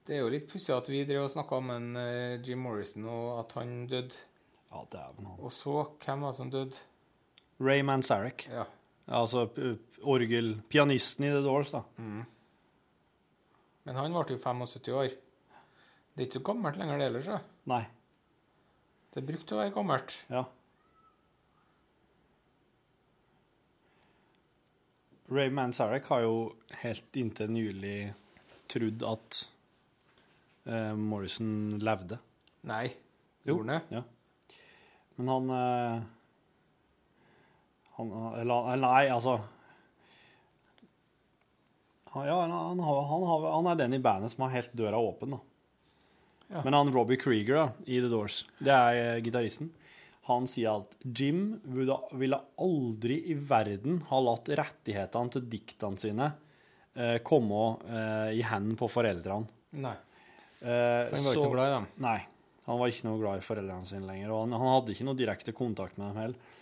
Det 0.05 0.15
er 0.15 0.21
jo 0.21 0.29
litt 0.29 0.45
pussig 0.51 0.73
at 0.75 0.89
vi 0.91 1.01
drev 1.07 1.23
og 1.25 1.31
snakka 1.33 1.57
om 1.57 1.71
en 1.73 1.95
eh, 1.97 2.41
Jim 2.45 2.61
Morrison 2.61 3.07
og 3.09 3.39
at 3.39 3.55
han 3.57 3.87
døde. 3.89 4.13
Ja, 4.71 4.83
dæven. 4.91 5.27
Og 5.39 5.51
så, 5.51 5.83
hvem 6.05 6.21
var 6.21 6.33
det 6.33 6.37
som 6.37 6.51
døde? 6.51 6.75
Ray 7.59 7.81
Manzarek. 7.81 8.47
Ja. 8.51 8.63
Altså 9.07 9.47
orgelpianisten 10.01 11.25
i 11.25 11.29
The 11.29 11.43
Doors, 11.45 11.71
da. 11.71 11.81
Men 13.85 13.95
han 13.95 14.13
ble 14.13 14.35
jo 14.35 14.37
75 14.41 14.89
år. 14.89 15.15
Det 16.16 16.24
er 16.24 16.28
ikke 16.30 16.39
så 16.39 16.47
gammelt 16.47 16.78
lenger, 16.80 16.99
det 16.99 17.07
ellers. 17.09 17.26
så. 17.28 17.39
Nei. 17.68 17.82
Det 19.11 19.24
brukte 19.28 19.55
å 19.55 19.59
være 19.59 19.74
gammelt. 19.76 20.13
Ja. 20.32 20.45
Ray 25.36 25.49
Manzarek 25.51 26.07
har 26.07 26.22
jo 26.24 26.36
helt 26.84 27.18
inntil 27.20 27.51
nylig 27.51 27.97
trodd 28.72 29.03
at 29.09 29.39
eh, 30.70 30.93
Morrison 30.95 31.82
levde. 31.84 32.20
Nei. 32.70 32.86
Jo. 33.43 33.57
Gjorde 33.57 33.66
han 33.66 33.74
det? 33.74 33.97
Ja. 33.97 34.59
Men 35.16 35.32
han 35.32 35.51
eh, 35.55 36.05
Han 37.95 38.09
Eller 38.41 38.80
nei, 38.82 39.03
altså 39.07 39.38
han, 42.11 42.26
Ja, 42.28 42.39
han, 42.41 42.80
han, 42.80 42.80
han, 42.82 43.45
han 43.45 43.70
er 43.72 43.78
den 43.80 43.95
i 43.95 44.01
bandet 44.03 44.34
som 44.34 44.43
har 44.47 44.55
helt 44.55 44.74
døra 44.76 44.99
åpen, 44.99 45.36
da. 45.36 45.39
Ja. 46.51 46.61
Men 46.61 46.77
han 46.77 46.91
Robbie 46.93 47.17
Krieger 47.17 47.57
da, 47.57 47.65
i 47.89 47.97
The 47.99 48.09
Doors, 48.11 48.43
det 48.61 48.73
er 48.73 48.99
eh, 48.99 49.21
gitaristen, 49.25 49.71
han 50.25 50.47
sier 50.49 50.81
at 50.81 50.95
Jim 51.05 51.59
ville, 51.69 51.97
ville 52.17 52.39
aldri 52.61 53.19
i 53.29 53.35
verden 53.37 53.99
ha 54.09 54.21
latt 54.25 54.49
rettighetene 54.57 55.33
til 55.35 55.45
diktene 55.51 56.01
sine 56.01 56.31
eh, 56.97 57.19
komme 57.25 57.65
eh, 57.85 58.31
i 58.39 58.41
hendene 58.45 58.77
på 58.79 58.89
foreldrene. 58.89 59.45
Nei. 59.85 59.93
Eh, 60.65 61.11
han 61.11 61.21
var 61.27 61.29
ikke 61.29 61.43
noe 61.43 61.53
glad 61.53 61.69
i 61.69 61.75
dem. 61.75 61.87
Nei. 62.07 62.17
Han 62.65 62.81
var 62.81 62.89
ikke 62.89 63.05
noe 63.05 63.21
glad 63.21 63.37
i 63.37 63.45
foreldrene 63.45 63.85
sine 63.85 64.09
lenger, 64.09 64.33
og 64.33 64.43
han, 64.45 64.57
han 64.57 64.71
hadde 64.71 64.95
ikke 64.95 65.05
noe 65.05 65.19
direkte 65.19 65.53
kontakt 65.53 65.99
med 66.01 66.09
dem 66.09 66.21
heller. 66.23 66.53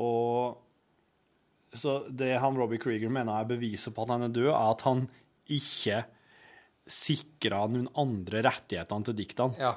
Og 0.00 1.76
så 1.76 2.00
det 2.08 2.32
han 2.40 2.56
Robbie 2.56 2.80
Krieger 2.82 3.12
mener 3.12 3.36
er 3.36 3.50
beviset 3.50 3.94
på 3.94 4.06
at 4.06 4.14
han 4.14 4.24
er 4.26 4.32
død, 4.32 4.48
er 4.48 4.72
at 4.72 4.86
han 4.88 5.04
ikke 5.50 6.00
sikra 6.90 7.62
noen 7.70 7.88
andre 8.00 8.42
rettighetene 8.46 9.08
til 9.08 9.18
diktene. 9.22 9.56
Ja. 9.60 9.74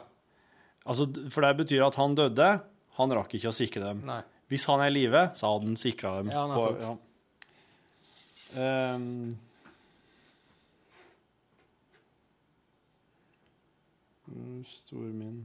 Altså, 0.84 1.08
for 1.32 1.46
det 1.46 1.54
betyr 1.62 1.86
at 1.86 1.98
han 2.00 2.18
døde, 2.18 2.50
han 2.98 3.16
rakk 3.16 3.38
ikke 3.38 3.54
å 3.54 3.56
sikre 3.56 3.86
dem. 3.86 4.04
Nei. 4.10 4.20
Hvis 4.52 4.68
han 4.70 4.84
er 4.84 4.92
i 4.92 4.98
live, 4.98 5.24
så 5.38 5.54
hadde 5.54 5.72
han 5.72 5.80
sikra 5.80 6.18
dem. 6.20 6.34
Ja, 6.34 6.44
på, 6.52 6.68
ja. 6.84 6.94
Um, 8.54 9.32
Mm, 14.34 14.64
Stormin 14.66 15.44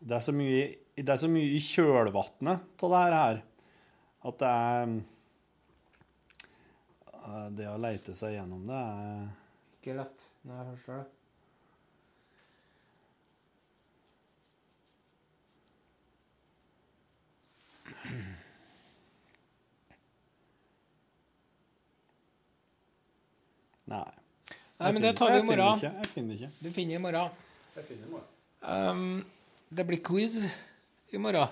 Det 0.00 0.16
er 0.16 0.24
så 0.24 0.32
mye, 0.34 0.64
det 0.96 1.12
er 1.12 1.20
så 1.20 1.30
mye 1.30 1.54
i 1.54 1.60
kjølvannet 1.62 2.84
av 2.86 2.94
det 2.94 3.02
her 3.14 3.40
at 4.28 4.40
det 4.40 4.50
er 4.50 4.92
Det 7.58 7.66
å 7.68 7.76
leite 7.80 8.14
seg 8.16 8.34
gjennom 8.36 8.62
det 8.68 8.78
er 8.78 9.28
Ikke 9.78 9.94
lett. 9.98 10.18
Nei, 10.48 10.56
jeg 10.58 10.66
forstår 10.76 10.96
det. 11.02 11.08
Nei. 23.88 24.04
Nei, 24.78 24.92
men 24.92 25.02
det 25.02 25.12
tar 25.18 25.32
vi 25.32 25.38
i 25.38 25.40
finner 25.42 25.56
morgen. 25.56 25.76
ikke, 25.80 25.92
Jeg 25.96 26.06
finner 26.14 26.34
ikke. 26.34 26.50
Du 26.60 26.68
finner 26.72 26.94
i 26.94 26.98
morgen. 27.02 27.30
Um, 28.62 29.24
det 29.70 29.86
blir 29.88 30.00
quiz 30.04 30.36
i 31.12 31.18
morgen. 31.18 31.48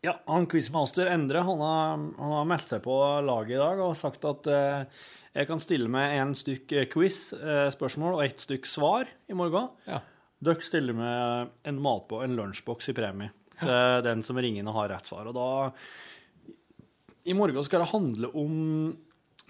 Ja, 0.00 0.14
han 0.24 0.46
quizmaster 0.48 1.10
Endre 1.12 1.42
han 1.44 1.60
har, 1.60 1.90
han 2.16 2.30
har 2.32 2.46
meldt 2.48 2.70
seg 2.72 2.80
på 2.86 2.94
laget 3.20 3.58
i 3.58 3.60
dag 3.60 3.80
og 3.84 3.98
sagt 4.00 4.22
at 4.24 4.46
eh, 4.48 5.00
jeg 5.36 5.48
kan 5.50 5.60
stille 5.60 5.90
med 5.92 6.14
en 6.16 6.32
stykk 6.36 6.72
eh, 6.72 6.86
quiz-spørsmål 6.88 8.16
og 8.16 8.22
ett 8.24 8.40
stykk 8.40 8.64
svar 8.68 9.10
i 9.28 9.36
morgen. 9.36 9.68
Ja. 9.84 9.98
Dere 10.40 10.64
stiller 10.64 10.96
med 10.96 11.50
en 11.68 11.80
matbå, 11.84 12.22
en 12.24 12.38
lunsjboks 12.38 12.88
i 12.88 12.94
premie 12.96 13.28
til 13.60 14.06
den 14.06 14.24
som 14.24 14.40
ringer 14.40 14.62
inn 14.62 14.70
og 14.72 14.78
har 14.78 14.88
rett 14.94 15.10
svar. 15.10 15.28
Og 15.28 15.36
da 15.36 15.48
I 17.28 17.36
morgen 17.36 17.66
skal 17.66 17.84
det 17.84 17.92
handle 17.92 18.32
om 18.32 18.54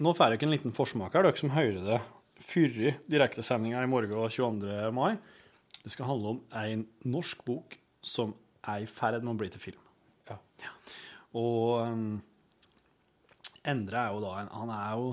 Nå 0.01 0.11
får 0.17 0.33
dere 0.33 0.47
en 0.47 0.55
liten 0.55 0.73
forsmak 0.73 1.13
her, 1.13 1.27
dere 1.27 1.37
som 1.37 1.53
hører 1.53 1.79
det 1.85 1.99
før 2.41 2.97
direktesendinga 3.11 3.83
i 3.85 3.89
morgen 3.91 4.31
22. 4.33 4.89
mai. 4.97 5.13
Det 5.83 5.93
skal 5.93 6.09
handle 6.09 6.33
om 6.33 6.39
en 6.57 6.83
norsk 7.05 7.45
bok 7.45 7.77
som 8.01 8.33
er 8.65 8.81
i 8.81 8.89
ferd 8.89 9.21
med 9.21 9.35
å 9.35 9.37
bli 9.37 9.51
til 9.53 9.61
film. 9.61 9.90
Ja. 10.61 10.71
Og 11.39 11.81
um, 11.87 12.05
Endre 13.67 13.99
er 14.01 14.15
jo 14.15 14.21
da 14.23 14.31
en 14.41 14.49
Han 14.57 14.71
er 14.73 14.95
jo, 14.97 15.11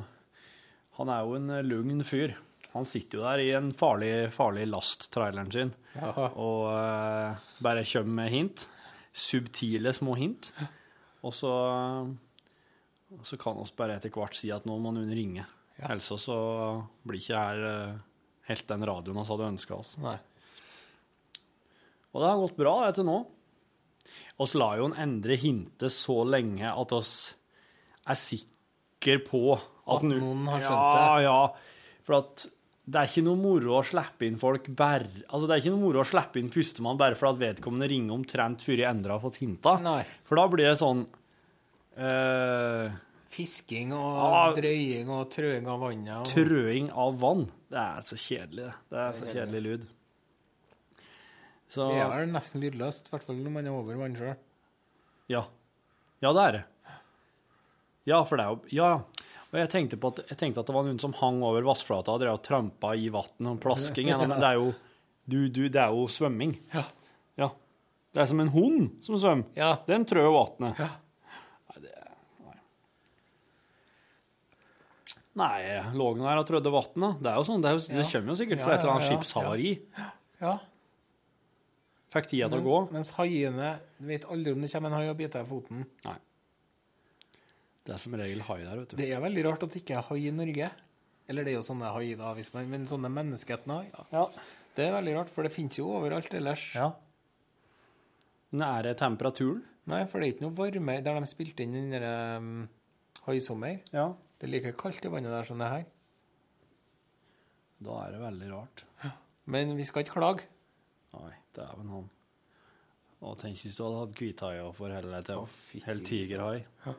han 0.99 1.11
er 1.13 1.27
jo 1.27 1.35
en 1.37 1.53
lugn 1.69 2.05
fyr. 2.07 2.33
Han 2.73 2.87
sitter 2.89 3.21
jo 3.21 3.27
der 3.27 3.43
i 3.43 3.51
en 3.57 3.71
farlig, 3.77 4.31
farlig 4.33 4.67
last, 4.69 5.09
traileren 5.15 5.51
sin, 5.53 5.71
Aha. 5.97 6.31
og 6.37 6.65
uh, 6.73 7.47
bare 7.65 7.85
kommer 7.89 8.23
med 8.23 8.33
hint. 8.33 8.67
Subtile 9.13 9.93
små 9.97 10.17
hint. 10.19 10.51
Og 11.27 11.33
så, 11.35 11.53
og 13.15 13.25
så 13.27 13.39
kan 13.41 13.57
vi 13.59 13.71
bare 13.79 13.97
etter 13.99 14.13
hvert 14.15 14.37
si 14.39 14.53
at 14.55 14.69
nå 14.69 14.77
må 14.79 14.93
noen 14.95 15.11
ringe. 15.11 15.47
Ellers 15.79 16.11
så 16.23 16.37
blir 17.07 17.21
ikke 17.23 17.39
her 17.39 17.65
eh, 17.69 17.99
helt 18.51 18.71
den 18.71 18.87
radioen 18.89 19.21
vi 19.21 19.27
hadde 19.29 19.51
ønska 19.55 19.77
oss. 19.77 19.93
Nei. 20.03 20.17
Og 22.11 22.23
det 22.23 22.31
har 22.31 22.41
gått 22.41 22.59
bra 22.59 22.75
etter 22.89 23.07
nå. 23.07 23.19
Oss 24.39 24.55
la 24.59 24.71
jo 24.79 24.89
en 24.91 24.97
endre 24.99 25.37
hinte 25.41 25.91
så 25.93 26.21
lenge 26.29 26.69
at 26.71 26.93
oss 26.97 27.15
er 28.09 28.19
sikre 28.19 29.19
på 29.27 29.43
at, 29.57 29.99
At 29.99 30.05
noen 30.05 30.47
har 30.49 30.61
skjønt 30.61 30.95
det. 30.95 31.03
Ja, 31.03 31.19
ja. 31.25 31.99
for 32.05 32.21
at 32.23 32.47
det 32.89 32.97
er 33.03 33.11
ikke 33.11 33.25
noe 33.27 33.37
moro 33.37 33.75
å 33.77 33.83
slippe 33.85 34.25
inn 34.25 34.39
folk 34.41 34.71
bare 34.77 35.11
Altså, 35.29 35.45
det 35.45 35.53
er 35.55 35.61
ikke 35.61 35.73
noe 35.75 35.83
moro 35.83 36.01
å 36.01 36.07
slippe 36.09 36.41
inn 36.41 36.49
førstemann 36.53 36.97
bare 37.01 37.19
for 37.21 37.29
at 37.29 37.41
vedkommende 37.41 37.89
ringer 37.93 38.17
omtrent 38.17 38.65
før 38.65 38.81
jeg 38.81 38.89
Endre 38.89 39.13
har 39.13 39.21
fått 39.21 39.43
hinta. 39.43 39.75
Nei. 39.85 40.01
For 40.25 40.41
da 40.41 40.47
blir 40.49 40.71
det 40.71 40.79
sånn 40.81 41.03
eh, 42.01 42.97
Fisking 43.29 43.93
og 43.93 44.17
Ja. 44.17 44.55
drøying 44.57 45.11
og 45.13 45.29
trøing 45.35 45.69
av 45.69 45.83
vannet. 45.85 46.17
Og... 46.23 46.31
Trøing 46.33 46.89
av 46.97 47.19
vann. 47.21 47.45
Det 47.69 47.83
er 47.83 48.07
så 48.09 48.17
kjedelig, 48.17 48.65
det. 48.71 48.75
Det 48.89 49.03
er 49.05 49.13
så 49.19 49.29
kjedelig 49.35 49.63
lyd. 49.67 49.87
Så 51.69 51.91
Det 51.93 52.01
er 52.01 52.11
vel 52.15 52.33
nesten 52.33 52.63
lydløst, 52.65 53.09
i 53.09 53.13
hvert 53.13 53.27
fall 53.29 53.39
når 53.43 53.55
man 53.59 53.69
er 53.69 53.77
over 53.77 53.99
vann 54.01 54.17
sjøl. 54.17 54.37
Ja. 55.29 55.45
Ja, 56.25 56.33
det 56.33 56.45
er 56.45 56.57
det. 56.57 56.65
Ja, 58.09 58.23
for 58.25 58.41
det 58.41 58.47
er 58.47 58.55
jo 58.57 58.77
Ja. 58.81 58.91
Og 59.49 59.57
jeg 59.57 59.71
tenkte, 59.73 59.97
på 59.97 60.11
at, 60.13 60.19
jeg 60.29 60.37
tenkte 60.37 60.61
at 60.61 60.69
det 60.69 60.75
var 60.77 60.85
noen 60.85 60.99
som 61.01 61.15
hang 61.17 61.39
over 61.41 61.65
vassflata 61.65 62.13
og 62.13 62.21
drev 62.21 62.35
og 62.37 62.43
trampa 62.45 62.91
i 62.93 63.09
vann 63.09 63.49
og 63.49 63.61
plasking. 63.63 64.11
Men 64.13 64.35
det 64.37 64.45
er 64.45 64.59
jo 64.61 64.75
du, 65.25 65.39
du, 65.49 65.63
det 65.73 65.81
er 65.81 65.93
jo 65.93 66.05
svømming. 66.09 66.53
Ja. 66.73 66.85
Ja. 67.41 67.49
Det 68.13 68.23
er 68.25 68.29
som 68.29 68.41
en 68.45 68.53
hund 68.53 68.91
som 69.05 69.17
svømmer. 69.21 69.49
Ja. 69.57 69.71
Den 69.89 70.05
trør 70.09 70.29
vannet. 70.35 70.81
Ja. 70.81 70.89
Nei, 71.69 71.81
det 71.85 71.95
Nei. 72.45 72.57
Nei, 75.41 75.59
lå 75.97 76.11
den 76.17 76.29
her 76.29 76.41
og 76.43 76.49
trødde 76.49 76.73
vannet? 76.73 77.21
Det 77.25 77.33
er 77.33 77.41
jo 77.41 77.49
sånn, 77.49 77.65
det, 77.65 77.73
er 77.73 77.79
jo, 77.79 77.85
det 78.01 78.07
kommer 78.13 78.35
jo 78.35 78.39
sikkert 78.43 78.65
fra 78.65 78.75
et 78.75 78.85
eller 78.85 78.95
annet 78.99 79.09
skipshavari. 79.09 79.75
ja. 80.45 80.57
Fikk 82.13 82.31
tida 82.31 82.49
til 82.49 82.63
å 82.63 82.65
gå. 82.65 82.79
Mens 82.95 83.13
haiene 83.19 83.75
Du 83.99 84.07
vet 84.09 84.25
aldri 84.33 84.55
om 84.57 84.63
det 84.65 84.71
kommer 84.73 84.93
en 84.93 84.97
hai 84.97 85.11
og 85.11 85.17
biter 85.19 85.41
deg 85.43 85.49
i 85.49 85.51
foten. 85.51 85.87
Nei. 86.07 86.19
Det 87.85 87.95
er 87.97 88.01
som 88.03 88.15
regel 88.21 88.45
hai 88.45 88.59
der, 88.63 88.77
vet 88.83 88.93
du. 88.93 89.01
Det 89.01 89.09
er 89.13 89.25
veldig 89.25 89.45
rart 89.47 89.65
at 89.65 89.75
det 89.75 89.83
ikke 89.83 89.99
er 90.01 90.07
hai 90.11 90.21
i 90.29 90.33
Norge. 90.35 90.71
Eller 91.29 91.45
det 91.45 91.53
er 91.53 91.59
jo 91.59 91.67
sånne 91.67 91.91
hai, 91.93 92.07
da, 92.17 92.33
hvis 92.37 92.51
man, 92.55 92.71
men 92.73 92.89
sånne 92.89 93.11
menneskeetende 93.13 93.77
hai. 93.83 94.07
Ja. 94.13 94.25
Det 94.77 94.87
er 94.87 94.97
veldig 94.97 95.15
rart, 95.19 95.33
for 95.35 95.45
det 95.45 95.53
finnes 95.53 95.77
jo 95.77 95.91
overalt 95.99 96.33
ellers. 96.37 96.65
Ja. 96.77 96.91
Nære 98.57 98.95
er 98.95 98.99
temperaturen? 99.01 99.63
Nei, 99.89 100.03
for 100.09 100.21
det 100.21 100.29
er 100.29 100.35
ikke 100.35 100.45
noe 100.45 100.57
varme 100.57 100.99
der 101.05 101.17
de 101.17 101.29
spilte 101.29 101.65
inn 101.65 101.77
den 101.77 101.93
derre 101.93 102.13
um, 102.41 102.67
haisommer. 103.25 103.81
Ja. 103.93 104.11
Det 104.39 104.49
er 104.49 104.53
like 104.53 104.75
kaldt 104.79 105.05
i 105.09 105.13
vannet 105.13 105.33
der 105.33 105.49
som 105.49 105.61
det 105.61 105.69
her. 105.73 105.87
Da 107.89 107.97
er 108.05 108.15
det 108.15 108.21
veldig 108.23 108.51
rart. 108.53 108.85
Men 109.49 109.73
vi 109.79 109.87
skal 109.89 110.05
ikke 110.05 110.19
klage. 110.19 110.49
Nei, 111.17 111.33
dæven 111.59 111.93
han. 111.97 112.09
Og 113.19 113.39
tenk 113.41 113.61
hvis 113.65 113.77
du 113.77 113.83
hadde 113.85 114.03
hatt 114.05 114.19
hvithaier 114.21 114.67
å 114.67 114.75
forholde 114.77 115.11
deg 115.11 115.27
til. 115.27 115.47
Helt 115.89 116.07
tigerhai. 116.07 116.61
tigerhai. 116.63 116.99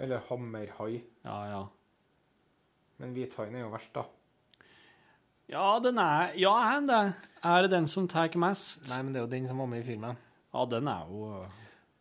Eller 0.00 0.24
hammerhai. 0.30 1.02
Ja, 1.24 1.36
ja. 1.50 1.60
Men 3.00 3.14
hvithaien 3.16 3.54
er 3.56 3.64
jo 3.64 3.70
verst, 3.72 3.92
da. 3.94 4.04
Ja, 5.50 5.78
den 5.82 5.98
er 5.98 6.34
Ja, 6.38 6.52
er 6.76 6.84
det? 6.86 7.14
Er 7.42 7.62
det 7.62 7.70
den 7.72 7.88
som 7.88 8.06
tar 8.08 8.30
mest? 8.38 8.84
Nei, 8.88 9.00
men 9.02 9.12
det 9.12 9.20
er 9.20 9.26
jo 9.26 9.32
den 9.32 9.48
som 9.48 9.58
var 9.58 9.66
med 9.66 9.82
i 9.82 9.86
filmen. 9.88 10.18
Ja, 10.54 10.64
den 10.66 10.88
er 10.88 11.06
jo 11.10 11.42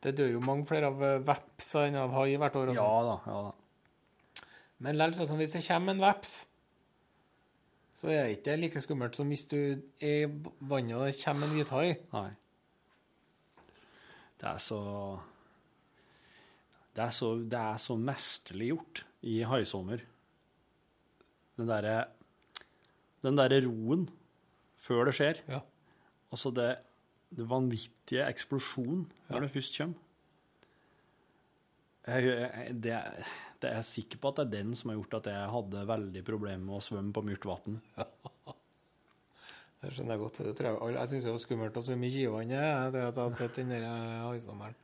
Det 0.04 0.16
dør 0.18 0.32
jo 0.36 0.40
mange 0.40 0.66
flere 0.66 0.88
av 0.88 1.02
eh, 1.04 1.18
veps 1.26 1.74
enn 1.82 1.98
av 2.00 2.14
hai 2.16 2.38
hvert 2.40 2.56
år. 2.56 2.74
Ja 2.78 2.92
da. 3.04 3.16
ja 3.26 3.40
da. 3.50 4.46
Men 4.80 4.96
likevel, 4.96 5.18
sånn 5.18 5.28
som 5.34 5.42
hvis 5.42 5.58
det 5.58 5.64
kommer 5.66 5.96
en 5.96 6.04
veps, 6.04 6.36
så 8.00 8.08
er 8.08 8.30
det 8.30 8.38
ikke 8.38 8.56
like 8.62 8.82
skummelt 8.84 9.18
som 9.18 9.28
hvis 9.28 9.44
du 9.52 9.58
er 9.60 10.22
i 10.24 10.28
vannet 10.72 10.96
og 10.96 11.10
det 11.10 11.18
kommer 11.20 11.50
en 11.50 11.58
hvithai. 11.58 11.98
Nei. 12.14 12.30
Det 14.40 14.48
er 14.48 14.62
så 14.64 14.80
Det 16.96 17.04
er 17.04 17.12
så, 17.16 17.34
det 17.40 17.60
er 17.60 17.78
så 17.78 17.96
mesterlig 18.00 18.72
gjort 18.72 19.04
i 19.22 19.42
haisommer. 19.44 20.02
Den 21.60 21.68
derre 21.68 22.06
Den 23.24 23.36
derre 23.36 23.60
roen 23.68 24.08
før 24.80 25.10
det 25.10 25.18
skjer. 25.18 25.44
Ja. 25.52 25.60
Altså 26.32 26.54
det, 26.56 26.70
det 27.36 27.50
vanvittige 27.50 28.28
eksplosjonen 28.32 29.10
når 29.28 29.44
det 29.44 29.52
først 29.52 29.78
kommer. 29.82 30.06
Jeg, 32.08 32.24
jeg, 32.26 32.74
det, 32.84 32.96
det 33.60 33.70
er 33.70 33.80
jeg 33.82 33.90
sikker 33.90 34.22
på 34.22 34.32
at 34.32 34.40
det 34.40 34.46
er 34.48 34.56
den 34.64 34.76
som 34.78 34.92
har 34.92 35.00
gjort 35.00 35.18
at 35.20 35.30
jeg 35.34 35.54
hadde 35.54 35.88
veldig 35.90 36.24
problemer 36.28 36.64
med 36.64 36.78
å 36.78 36.84
svømme 36.84 37.16
på 37.16 37.24
myrt 37.28 37.48
vann. 37.50 37.80
Det 39.80 39.94
skjønner 39.96 40.16
jeg 40.16 40.22
godt. 40.24 40.38
Det 40.44 40.54
tror 40.60 40.70
jeg 40.70 40.96
jeg 40.98 41.10
syns 41.12 41.26
det 41.26 41.34
var 41.34 41.42
skummelt 41.44 41.78
å 41.80 41.84
svømme 41.86 42.08
i 42.08 42.14
Kivannet 42.14 42.88
etter 42.90 43.06
at 43.08 43.20
jeg 43.20 43.24
hadde 43.24 43.40
sett 43.40 43.60
den 43.62 43.70
der 43.72 43.86
eh, 43.88 44.24
haisommeren. 44.26 44.80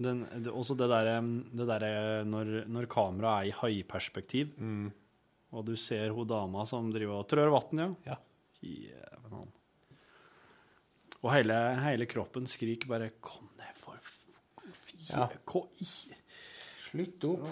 Den, 0.00 0.24
det, 0.32 0.52
også 0.52 0.76
det 0.80 0.88
derre 0.88 1.18
der, 1.20 1.86
når, 2.28 2.52
når 2.72 2.88
kameraet 2.92 3.44
er 3.44 3.50
i 3.50 3.56
haiperspektiv, 3.58 4.52
og 5.52 5.64
du 5.68 5.74
ser 5.76 6.12
hun 6.16 6.28
dama 6.28 6.64
som 6.68 6.88
driver 6.92 7.20
og 7.20 7.28
trør 7.28 7.52
vann, 7.52 7.82
ja. 7.84 7.88
Ja. 8.14 8.16
Jæven 8.60 9.36
han. 9.38 9.50
Og 11.22 11.32
hele, 11.34 11.56
hele 11.84 12.06
kroppen 12.08 12.46
skriker 12.48 12.88
bare 12.88 13.10
'kom 13.20 13.46
Ja. 15.10 15.26
Hva 15.46 15.66
i- 15.80 16.14
Slutt 16.90 17.24
opp. 17.24 17.46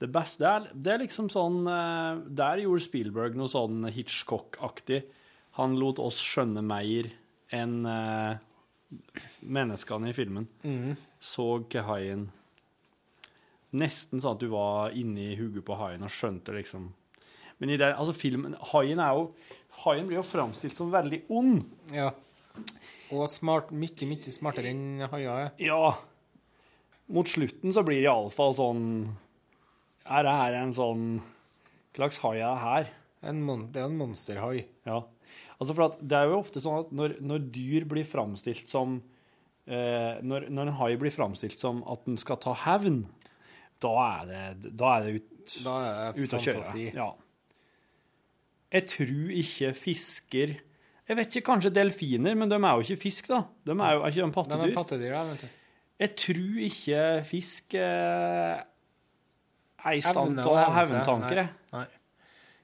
Det 0.00 0.08
beste 0.10 0.42
er, 0.42 0.68
det 0.74 0.92
er 0.92 0.98
liksom 1.04 1.28
sånn 1.30 1.60
eh, 1.68 2.20
Der 2.34 2.56
gjorde 2.64 2.82
Spielberg 2.82 3.36
noe 3.36 3.46
sånn 3.48 3.84
Hitchcock-aktig. 3.92 5.04
Han 5.52 5.76
lot 5.78 5.98
oss 6.02 6.18
skjønne 6.20 6.62
mer 6.64 7.10
enn 7.52 7.86
eh, 7.86 8.36
menneskene 9.44 10.08
i 10.08 10.12
filmen. 10.12 10.48
Så 11.20 11.60
ikke 11.64 11.84
haien 11.84 12.30
Nesten 13.72 14.20
sånn 14.20 14.34
at 14.34 14.40
du 14.40 14.48
var 14.52 14.90
inni 14.90 15.30
hodet 15.38 15.64
på 15.64 15.76
haien 15.78 16.02
og 16.02 16.10
skjønte 16.10 16.52
liksom 16.52 16.90
Men 17.60 17.70
i 17.70 17.76
det, 17.78 17.94
altså 17.96 18.12
filmen 18.14 18.54
Haien 18.72 18.98
er 19.00 19.14
jo 19.14 19.34
Haien 19.82 20.06
blir 20.06 20.20
jo 20.20 20.26
framstilt 20.26 20.76
som 20.78 20.92
veldig 20.92 21.22
ond. 21.32 21.62
Ja. 21.96 22.10
Og 23.12 23.26
smart, 23.32 23.72
mye, 23.74 24.06
mye 24.08 24.32
smartere 24.34 24.70
enn 24.70 25.02
haier 25.10 25.46
er. 25.46 25.52
Ja. 25.62 25.94
Mot 27.12 27.28
slutten 27.28 27.74
så 27.74 27.82
blir 27.84 27.98
det 28.00 28.06
iallfall 28.06 28.54
sånn 28.56 28.84
Er 30.06 30.22
det 30.24 30.32
her 30.38 30.54
en 30.60 30.70
sånn 30.72 31.02
Hva 31.92 31.98
slags 31.98 32.20
hai 32.22 32.36
er 32.38 32.44
det 32.46 32.60
her? 32.62 32.86
En 33.32 33.40
mon 33.44 33.64
det 33.74 33.82
er 33.82 33.88
en 33.90 33.98
monsterhai. 33.98 34.62
Ja. 34.88 35.00
Altså 35.58 35.74
for 35.74 35.84
at 35.90 35.98
det 36.00 36.16
er 36.18 36.30
jo 36.30 36.38
ofte 36.40 36.62
sånn 36.62 36.78
at 36.84 36.94
når, 36.94 37.16
når 37.22 37.44
dyr 37.54 37.84
blir 37.90 38.06
framstilt 38.08 38.70
som 38.70 38.96
eh, 39.66 40.22
når, 40.22 40.48
når 40.50 40.70
en 40.70 40.78
hai 40.80 40.88
blir 40.98 41.14
framstilt 41.14 41.58
som 41.60 41.82
at 41.90 42.02
den 42.08 42.16
skal 42.18 42.40
ta 42.42 42.54
hevn, 42.64 43.04
da 43.82 43.92
er 44.06 44.26
det, 44.30 44.72
da 44.78 44.96
er 44.96 45.04
det 45.06 45.12
ut, 45.20 45.54
Da 45.66 45.76
er 45.82 46.16
det 46.16 46.24
ut 46.24 46.34
å 46.34 46.40
kjøre. 46.42 46.64
fantasi. 46.64 46.88
Ja. 46.96 47.10
Jeg 48.72 48.86
tror 48.88 49.32
ikke 49.36 49.72
fisker 49.76 50.54
Jeg 51.08 51.16
vet 51.18 51.34
ikke, 51.36 51.44
kanskje 51.50 51.72
delfiner, 51.74 52.36
men 52.38 52.48
de 52.48 52.56
er 52.56 52.76
jo 52.78 52.84
ikke 52.86 53.02
fisk, 53.02 53.28
da. 53.28 53.42
De 53.66 53.74
er 53.74 53.96
jo 53.98 54.04
er 54.04 54.12
ikke 54.14 54.20
de 54.20 54.22
De 54.22 54.28
er 54.30 54.36
pattedyr. 54.36 54.74
pattedyr, 54.76 55.12
da, 55.16 55.24
vet 55.32 55.42
du. 55.44 55.48
Jeg 56.02 56.14
tror 56.18 56.60
ikke 56.66 57.00
fisk 57.28 57.74
eh, 57.78 58.62
er 59.82 59.98
i 59.98 60.00
stand 60.02 60.38
til 60.38 60.48
å 60.48 60.54
å 60.54 60.60
ha 60.62 60.70
hevntanker. 60.80 61.42
jeg. 61.42 61.52
Nei. 61.74 61.86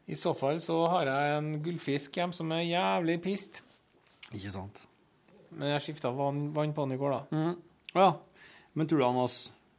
I 0.09 0.17
så 0.17 0.33
fall 0.39 0.63
så 0.65 0.79
har 0.95 1.11
jeg 1.11 1.35
en 1.37 1.51
gullfisk 1.63 2.17
hjemme 2.17 2.33
som 2.37 2.51
er 2.57 2.65
jævlig 2.65 3.19
pist. 3.27 3.61
Ikke 4.33 4.53
sant? 4.55 4.87
Men 5.53 5.75
jeg 5.75 5.85
skifta 5.89 6.13
vann, 6.17 6.47
vann 6.57 6.73
på 6.77 6.87
den 6.87 6.97
i 6.97 7.01
går, 7.01 7.15
da. 7.19 7.21
Mm. 7.37 7.93
Ja. 7.99 8.09
Men 8.79 8.89
tror 8.89 9.03
du 9.03 9.07
han 9.07 9.19
var 9.19 9.29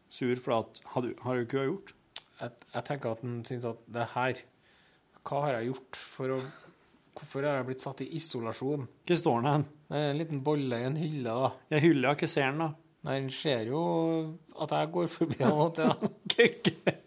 sur 0.10 0.40
for 0.44 0.60
at 0.60 0.82
Har 0.94 1.06
du, 1.06 1.12
har 1.24 1.36
du 1.38 1.46
ikke 1.46 1.66
gjort? 1.66 1.94
Jeg, 2.40 2.54
jeg 2.76 2.86
tenker 2.88 3.16
at 3.16 3.22
han 3.26 3.42
syns 3.48 3.66
at 3.70 3.82
det 3.94 4.08
her 4.14 4.44
Hva 5.30 5.44
har 5.46 5.56
jeg 5.60 5.70
gjort 5.72 6.00
for 6.16 6.36
å 6.36 6.42
Hvorfor 7.20 7.44
har 7.44 7.58
jeg 7.60 7.66
blitt 7.68 7.82
satt 7.84 8.00
i 8.06 8.06
isolasjon? 8.16 8.86
Hvor 9.10 9.18
står 9.20 9.42
den 9.44 9.50
hen? 9.52 9.64
Det 9.92 9.98
er 10.00 10.12
en 10.14 10.20
liten 10.22 10.40
bolle 10.46 10.78
i 10.80 10.86
en 10.88 10.96
hylle, 10.96 11.34
da. 11.36 11.50
Jeg 11.74 11.84
hylla, 11.90 12.14
hva 12.16 12.30
ser 12.32 12.46
den, 12.48 12.62
da. 12.64 12.68
Nei, 13.10 13.16
Den 13.20 13.30
ser 13.34 13.66
jo 13.68 13.82
at 14.64 14.72
jeg 14.78 14.92
går 14.96 15.10
forbi 15.12 15.42
en 15.44 15.52
og 15.66 15.74
til. 15.76 15.90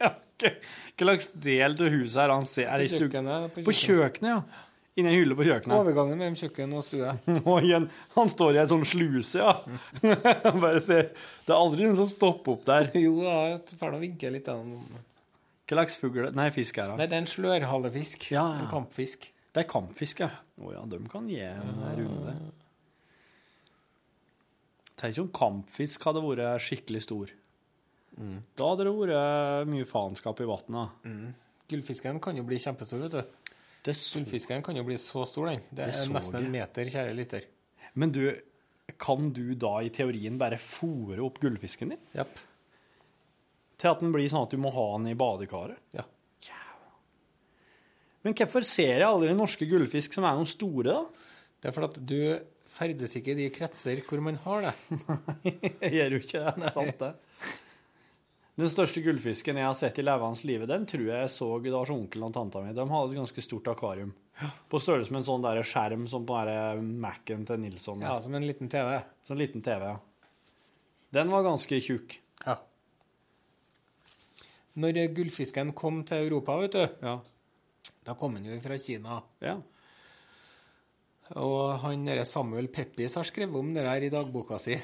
da. 0.02 0.10
Hva 0.42 1.06
slags 1.06 1.30
del 1.44 1.76
av 1.78 1.88
huset 1.94 2.18
er 2.24 2.32
han 2.34 2.44
ser? 2.50 2.66
Er 2.74 2.84
stu- 2.90 3.06
kjøkkenet. 3.06 3.56
På 3.64 3.72
kjøkkenet, 3.78 4.28
ja. 4.34 4.68
Inni 5.00 5.08
en 5.08 5.16
hylle 5.16 5.36
på 5.38 5.46
kjøkkenet. 5.48 5.76
Overgangen 5.78 6.18
mellom 6.20 6.34
kjøkken 6.36 6.74
og 6.76 6.82
stue. 6.84 7.12
Og 7.48 7.64
igjen, 7.64 7.86
han 8.18 8.28
står 8.32 8.58
i 8.58 8.60
ei 8.60 8.66
sånn 8.68 8.84
sluse, 8.88 9.40
ja. 9.40 9.54
Bare 10.66 10.82
se. 10.84 10.98
Det 11.46 11.54
er 11.54 11.56
aldri 11.56 11.86
noen 11.86 11.96
som 12.02 12.10
stopper 12.10 12.58
opp 12.58 12.66
der. 12.68 12.90
Jo 13.00 13.14
da, 13.24 13.38
jeg 13.54 13.78
får 13.80 13.94
nå 13.96 14.02
vinke 14.02 14.34
litt. 14.34 14.50
Da. 14.50 14.58
Hva 15.68 15.78
slags 15.78 15.96
fugl 16.00 16.26
Nei, 16.34 16.48
fisk 16.54 16.78
er 16.82 16.90
det. 16.90 16.96
Nei, 17.00 17.06
det 17.08 17.16
er 17.16 17.22
en 17.24 17.30
slørhalefisk. 17.30 18.26
Ja, 18.34 18.42
ja. 18.56 18.64
En 18.64 18.70
kampfisk. 18.72 19.28
Det 19.52 19.62
er 19.62 19.68
kampfisk, 19.68 20.24
ja. 20.24 20.30
Å 20.60 20.72
ja, 20.74 20.82
de 20.88 20.98
kan 21.12 21.28
gi 21.30 21.38
en 21.44 21.80
runde. 21.98 22.34
Tenk 25.02 25.18
om 25.22 25.30
kampfisk 25.34 26.04
hadde 26.06 26.22
vært 26.24 26.62
skikkelig 26.62 27.02
stor. 27.06 27.32
Da 28.12 28.68
hadde 28.72 28.86
det 28.86 28.92
vært 28.96 29.70
mye 29.72 29.88
faenskap 29.88 30.42
i 30.44 30.48
vannet. 30.48 30.98
Gullfisken 31.72 32.20
kan 32.22 32.36
jo 32.36 32.44
bli 32.46 32.58
kjempestor, 32.60 33.06
vet 33.06 33.16
du. 33.16 33.52
Det 33.82 33.94
så 33.98 34.20
Gullfisken 34.20 34.62
kan 34.62 34.76
jo 34.78 34.84
bli 34.86 34.98
så 35.00 35.24
stor, 35.26 35.48
den. 35.50 35.62
Det 35.72 35.86
er 35.88 35.92
det 35.96 36.12
nesten 36.12 36.38
jeg. 36.38 36.46
en 36.46 36.54
meter, 36.54 36.90
kjære 36.92 37.14
lytter. 37.18 37.48
Men 37.98 38.12
du, 38.14 38.22
kan 39.00 39.32
du 39.34 39.54
da 39.58 39.72
i 39.82 39.90
teorien 39.94 40.36
bare 40.40 40.60
fòre 40.60 41.18
opp 41.24 41.40
gullfisken 41.42 41.94
din? 41.94 42.02
Japp. 42.14 42.40
Til 43.82 43.90
at 43.90 44.02
den 44.02 44.12
blir 44.14 44.28
sånn 44.30 44.46
at 44.46 44.52
du 44.54 44.60
må 44.62 44.70
ha 44.74 44.86
den 44.94 45.10
i 45.10 45.18
badekaret? 45.18 45.80
Ja. 45.96 46.06
Men 48.22 48.36
hvorfor 48.38 48.62
ser 48.62 49.00
jeg 49.00 49.08
aldri 49.08 49.34
norske 49.34 49.66
gullfisk 49.66 50.14
som 50.14 50.26
er 50.28 50.36
noen 50.38 50.46
store, 50.46 50.94
da? 50.94 51.30
Det 51.58 51.70
er 51.70 51.74
fordi 51.74 51.88
at 51.90 52.06
du 52.06 52.18
ferdes 52.72 53.16
ikke 53.18 53.34
i 53.34 53.40
de 53.40 53.48
kretser 53.54 54.00
hvor 54.06 54.22
man 54.24 54.38
har 54.44 54.68
det. 54.68 54.72
Nei, 55.42 55.54
Jeg 55.82 55.96
gjør 55.96 56.14
jo 56.14 56.20
ikke 56.22 56.44
det. 56.44 56.54
det 56.54 56.68
er 56.68 56.76
sant, 56.76 57.02
det. 57.02 57.48
Den 58.62 58.70
største 58.70 59.02
gullfisken 59.02 59.58
jeg 59.58 59.66
har 59.66 59.76
sett 59.78 59.98
i 59.98 60.04
levende 60.04 60.46
live, 60.46 60.68
den 60.70 60.86
tror 60.86 61.02
jeg 61.08 61.24
jeg 61.24 61.34
så 61.34 61.50
da 61.66 61.78
hos 61.80 61.92
onkelen 61.94 62.28
og 62.28 62.34
tanta 62.36 62.62
mi. 62.62 62.74
De 62.76 62.86
hadde 62.94 63.14
et 63.14 63.18
ganske 63.18 63.44
stort 63.48 63.70
akvarium. 63.72 64.14
På 64.70 64.80
størrelse 64.82 65.12
med 65.12 65.22
en 65.22 65.28
sånn 65.28 65.44
der 65.44 65.62
skjerm 65.66 66.06
som 66.10 66.24
på 66.28 66.38
Mac-en 67.02 67.46
til 67.48 67.62
Nilsson. 67.62 68.06
Ja, 68.06 68.18
som 68.22 68.34
en 68.38 68.46
liten 68.46 68.70
TV. 68.70 69.00
Som 69.26 69.34
en 69.36 69.42
liten 69.42 69.64
TV, 69.66 69.88
ja. 69.94 69.98
Den 71.12 71.32
var 71.32 71.44
ganske 71.44 71.80
tjukk. 71.82 72.21
Når 74.80 75.02
gullfisken 75.14 75.72
kom 75.76 76.02
til 76.08 76.26
Europa, 76.28 76.56
vet 76.62 76.72
du, 76.72 76.86
Ja. 77.06 77.18
da 78.04 78.14
kom 78.14 78.34
han 78.36 78.44
jo 78.46 78.60
fra 78.60 78.78
Kina. 78.78 79.22
ja. 79.40 79.58
Og 81.36 81.78
han 81.80 82.06
Samuel 82.26 82.68
Peppis 82.68 83.14
har 83.14 83.24
skrevet 83.24 83.56
om 83.56 83.72
det 83.72 83.84
her 83.86 84.02
i 84.02 84.10
dagboka 84.12 84.58
si. 84.60 84.74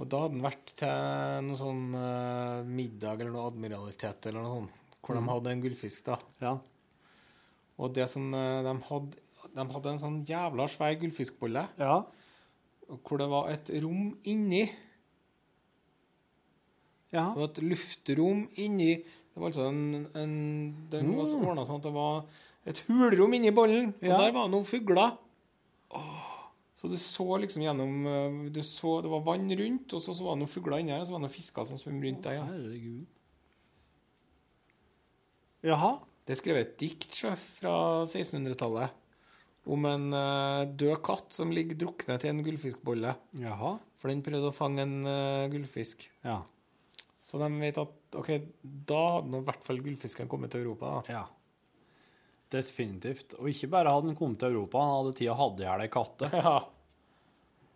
Og 0.00 0.08
da 0.08 0.20
hadde 0.22 0.32
han 0.38 0.44
vært 0.46 0.70
til 0.80 1.44
noe 1.44 1.58
sånn 1.60 1.82
uh, 1.92 2.62
middag 2.64 3.20
eller 3.20 3.34
noe 3.34 3.50
admiralitet 3.50 4.30
eller 4.30 4.40
noe 4.46 4.54
sånt, 4.62 4.70
hvor 5.04 5.18
de 5.18 5.24
hadde 5.28 5.50
en 5.52 5.60
gullfisk, 5.64 6.06
da. 6.06 6.16
ja. 6.40 6.54
Og 7.80 7.92
det 7.96 8.06
som 8.12 8.32
uh, 8.32 8.62
de 8.64 8.74
hadde 8.88 9.26
De 9.50 9.64
hadde 9.74 9.90
en 9.90 9.98
sånn 9.98 10.18
jævla 10.28 10.68
svær 10.70 10.94
gullfiskbolle 11.00 11.64
Ja. 11.80 11.94
hvor 12.88 13.18
det 13.18 13.26
var 13.28 13.48
et 13.50 13.70
rom 13.82 14.12
inni. 14.24 14.62
Ja. 17.12 17.28
Det 17.34 17.40
var 17.42 17.48
et 17.50 17.62
luftrom 17.66 18.44
inni 18.62 18.92
Det 19.02 19.38
var 19.40 19.48
altså 19.50 19.64
en, 19.66 20.06
en 20.14 20.34
Den 20.92 21.08
var 21.16 21.26
så 21.26 21.40
ordna 21.42 21.64
sånn 21.66 21.80
at 21.80 21.88
det 21.88 21.92
var 21.94 22.20
et 22.70 22.78
hulrom 22.86 23.32
inni 23.34 23.50
bollen, 23.56 23.94
og 23.96 24.04
Ja. 24.06 24.16
der 24.20 24.32
var 24.36 24.48
noen 24.52 24.66
fugler. 24.68 25.16
Så 26.80 26.88
du 26.88 26.96
så 26.96 27.26
liksom 27.42 27.62
gjennom 27.64 28.06
eh, 28.06 28.50
du 28.54 28.60
så, 28.64 29.00
Det 29.02 29.10
var 29.12 29.20
vann 29.26 29.50
rundt, 29.58 29.92
og 29.96 30.00
så, 30.00 30.14
så 30.16 30.24
var 30.24 30.36
det 30.36 30.44
noen 30.44 30.52
fugler 30.52 30.78
inni 30.80 30.92
her, 30.94 31.00
og 31.02 31.08
så 31.08 31.12
var 31.16 31.20
det 31.20 31.26
noen 31.28 31.34
fisker 31.34 31.66
som 31.68 31.80
svømte 31.80 32.06
rundt 32.06 32.22
der. 32.28 32.36
Ja. 32.38 32.44
Herregud. 32.48 33.06
Jaha. 35.66 35.90
Det 36.24 36.36
er 36.36 36.40
skrevet 36.40 36.66
et 36.68 36.76
dikt 36.80 37.16
fra 37.58 37.74
1600-tallet 38.06 38.96
om 39.70 39.84
en 39.88 40.06
eh, 40.16 40.62
død 40.80 41.00
katt 41.04 41.34
som 41.36 41.50
ligger 41.52 41.76
druknet 41.82 42.24
i 42.24 42.30
en 42.30 42.40
gullfiskbolle. 42.46 43.12
Jaha. 43.40 43.74
For 44.00 44.08
den 44.12 44.22
prøvde 44.24 44.48
å 44.52 44.56
fange 44.56 44.84
en 44.86 44.94
eh, 45.10 45.48
gullfisk. 45.52 46.06
Ja. 46.24 46.38
Så 47.30 47.38
de 47.38 47.48
vet 47.62 47.78
at 47.78 48.16
ok, 48.18 48.30
da 48.90 49.00
hadde 49.16 49.30
nå 49.30 49.40
i 49.44 49.46
hvert 49.46 49.62
fall 49.66 49.78
gullfisken 49.84 50.28
kommet 50.30 50.50
til 50.50 50.64
Europa. 50.66 50.96
da. 51.06 51.14
Ja. 51.14 51.24
Definitivt. 52.50 53.36
Og 53.38 53.46
ikke 53.52 53.68
bare 53.70 53.92
hadde 53.94 54.10
han 54.10 54.16
kommet 54.18 54.40
til 54.42 54.50
Europa, 54.56 54.80
han 54.82 54.96
hadde 55.04 55.16
tid 55.20 55.30
hatt 55.38 55.60
i 55.62 55.66
hjel 55.68 55.84
ei 55.86 55.90
katte. 55.94 56.30
Ja. 56.40 56.56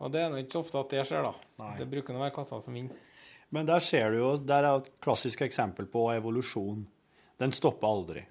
Og 0.03 0.11
det 0.13 0.21
er 0.25 0.33
nå 0.33 0.41
ikke 0.43 0.57
så 0.57 0.61
ofte 0.65 0.81
at 0.83 0.91
det 0.91 1.05
skjer, 1.07 1.23
da. 1.23 1.31
Nei. 1.63 1.69
Det 1.79 1.87
bruker 1.89 2.17
å 2.17 2.21
være 2.25 2.35
katter 2.35 2.59
som 2.65 2.75
vinner. 2.75 2.97
Men 3.55 3.69
der 3.69 3.81
ser 3.81 4.11
du 4.11 4.17
jo, 4.19 4.31
der 4.43 4.67
er 4.67 4.81
et 4.81 4.89
klassisk 5.05 5.45
eksempel 5.47 5.87
på 5.89 6.03
evolusjon. 6.17 6.81
Den 7.41 7.55
stopper 7.55 7.87
aldri. 7.89 8.25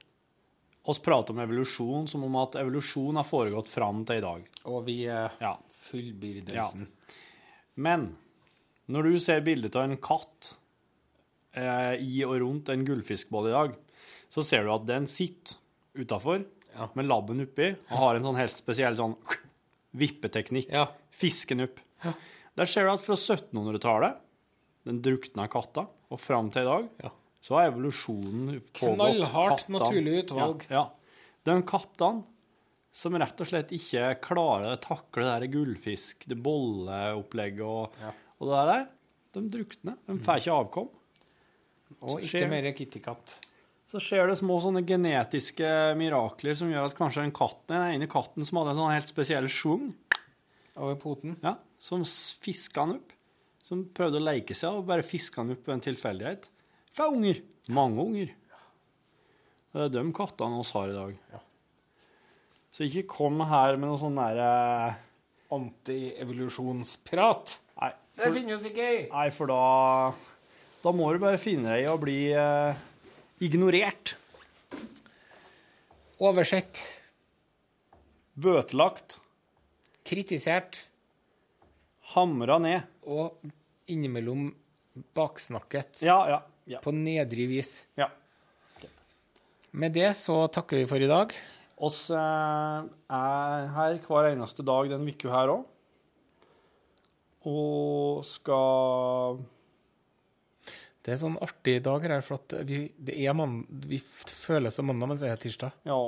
Vi 0.84 0.95
prater 1.05 1.32
om 1.34 1.39
evolusjon 1.39 2.09
som 2.11 2.26
om 2.28 2.36
at 2.41 2.57
evolusjon 2.59 3.15
har 3.15 3.26
foregått 3.26 3.71
fram 3.71 4.03
til 4.05 4.19
i 4.19 4.26
dag. 4.26 4.43
Og 4.67 4.84
vi 4.89 4.97
er 5.07 5.32
Ja. 5.39 5.53
fullbyrdelsen. 5.88 6.84
Men 7.80 8.09
når 8.91 9.03
du 9.07 9.17
ser 9.24 9.41
bildet 9.41 9.76
av 9.80 9.88
en 9.88 9.97
katt 9.97 10.51
eh, 11.56 11.95
i 12.01 12.24
og 12.26 12.38
rundt 12.41 12.70
en 12.74 12.86
gullfiskbolle 12.88 13.51
i 13.51 13.56
dag, 13.58 13.76
så 14.34 14.43
ser 14.45 14.64
du 14.66 14.72
at 14.74 14.86
den 14.89 15.06
sitter 15.08 15.58
utafor 15.95 16.43
Ja. 16.74 16.88
med 16.97 17.06
labben 17.06 17.41
oppi 17.43 17.68
og 17.91 17.97
har 18.01 18.16
en 18.18 18.24
sånn 18.26 18.38
helt 18.39 18.58
spesiell 18.58 18.95
sånn 18.97 19.14
vippeteknikk. 19.93 20.72
Ja. 20.74 20.88
Fisken 21.14 21.62
opp. 21.68 21.80
Der 22.58 22.66
ser 22.70 22.86
du 22.88 22.91
at 22.93 23.01
fra 23.04 23.16
1700-tallet, 23.18 24.18
den 24.86 24.99
drukna 25.06 25.45
katta, 25.49 25.86
og 26.14 26.20
fram 26.20 26.49
til 26.54 26.62
i 26.66 26.66
dag, 26.66 26.89
Ja. 27.04 27.10
så 27.41 27.56
har 27.58 27.72
evolusjonen 27.72 28.60
pågått. 28.74 28.97
Knallhardt 28.97 29.70
naturlig 29.70 30.24
utvalg. 30.26 30.66
Ja, 30.70 30.82
ja. 30.84 30.89
De 31.45 31.62
kattene 31.64 32.24
som 32.93 33.16
rett 33.18 33.39
og 33.41 33.47
slett 33.47 33.72
ikke 33.74 34.20
klarer 34.22 34.74
å 34.76 34.82
takle 34.82 35.24
det 35.24 35.39
der 35.41 35.47
gullfisk, 35.60 36.26
det 36.30 36.38
bolleopplegget 36.41 37.62
og, 37.66 37.95
og 38.39 38.49
det 38.51 38.66
der, 38.70 38.86
de 39.34 39.41
drukner. 39.49 39.97
De 40.08 40.18
får 40.20 40.38
ikke 40.43 40.58
avkom. 40.60 40.89
Og 42.04 42.20
ikke 42.22 42.43
skjer- 42.43 42.49
mer 42.51 42.68
kittykatt. 42.76 43.38
Så 43.93 43.99
skjer 44.01 44.26
det 44.28 44.38
små 44.39 44.58
sånne 44.64 44.82
genetiske 44.89 45.70
mirakler 45.99 46.56
som 46.58 46.72
gjør 46.72 46.88
at 46.89 46.95
kanskje 46.97 47.22
den 47.24 47.32
katten, 47.36 47.70
den 47.76 47.93
ene 48.01 48.08
katten 48.10 48.45
som 48.47 48.58
hadde 48.60 48.72
en 48.74 48.80
sånn 48.82 48.93
helt 48.95 49.08
spesiell 49.12 49.45
schwung, 49.51 49.91
over 50.76 50.95
poten. 50.97 51.36
Ja, 51.43 51.56
som 51.78 52.01
fiska 52.04 52.82
han 52.88 52.95
opp. 52.97 53.12
Som 53.64 53.86
prøvde 53.95 54.18
å 54.20 54.26
leke 54.26 54.56
seg 54.58 54.74
og 54.80 54.88
bare 54.89 55.04
fiska 55.06 55.41
han 55.43 55.51
opp 55.54 55.68
ved 55.68 55.76
en 55.78 55.86
tilfeldighet. 55.86 56.49
Fra 56.91 57.08
unger. 57.14 57.39
Mange 57.70 58.01
unger. 58.04 58.34
Det 59.74 59.82
er 59.86 59.89
de 59.93 60.04
kattene 60.14 60.60
vi 60.60 60.72
har 60.74 60.89
i 60.89 60.97
dag. 60.97 61.39
Så 62.74 62.84
ikke 62.89 63.06
kom 63.08 63.39
her 63.45 63.78
med 63.78 63.88
noe 63.91 64.01
sånn 64.01 64.18
derre 64.18 64.95
Antievolusjonsprat. 65.54 67.58
Nei, 67.82 67.91
Det 68.18 68.30
finnes 68.34 68.66
ikke! 68.68 68.89
nei, 69.12 69.30
for 69.34 69.47
da 69.49 70.14
Da 70.84 70.92
må 70.92 71.08
du 71.16 71.22
bare 71.22 71.40
finne 71.40 71.78
deg 71.78 71.86
i 71.86 71.92
å 71.92 72.00
bli 72.00 72.18
eh, 72.36 72.80
ignorert. 73.46 74.18
Oversett. 76.20 76.82
Bøtelagt. 78.36 79.16
Kritisert. 80.04 80.82
Hamra 82.12 82.58
ned. 82.60 82.90
Og 83.08 83.40
innimellom 83.88 84.50
baksnakket. 85.16 86.04
Ja, 86.04 86.20
ja. 86.28 86.42
ja. 86.76 86.84
På 86.84 86.92
nedrig 86.92 87.48
vis. 87.54 87.72
ja. 87.96 88.12
Med 89.74 89.96
det 89.96 90.12
så 90.20 90.36
takker 90.54 90.84
vi 90.84 90.86
for 90.86 91.02
i 91.02 91.08
dag. 91.10 91.32
Oss 91.82 92.04
eh, 92.14 92.84
er 93.10 93.64
her 93.74 93.96
hver 94.04 94.28
eneste 94.30 94.62
dag 94.68 94.92
den 94.92 95.08
uka 95.08 95.32
her 95.32 95.56
òg. 95.56 95.64
Og 97.50 98.22
skal 98.28 99.40
Det 101.04 101.12
er 101.12 101.20
sånn 101.20 101.36
artig 101.43 101.82
dag 101.84 102.06
her, 102.08 102.22
for 102.24 102.39
at 102.39 102.54
vi, 102.68 102.86
det 102.95 103.18
er 103.20 103.36
mann, 103.36 103.66
vi 103.68 103.99
føler 103.99 104.72
som 104.72 104.88
mandag, 104.88 105.12
men 105.12 105.20
så 105.20 105.28
er 105.28 105.36
det 105.36 105.43
tirsdag. 105.43 105.76
Ja, 105.89 105.99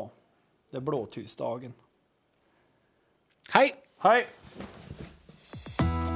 det 0.71 0.79
er 0.79 0.87
blåtusdagen. 0.87 1.75
Hei! 3.51 3.67
Hei! 4.05 4.21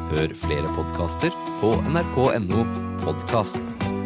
Hør 0.09 0.34
flere 0.41 0.71
podkaster 0.80 1.36
på 1.59 1.75
nrk.no 1.91 2.65
podkast. 3.03 3.98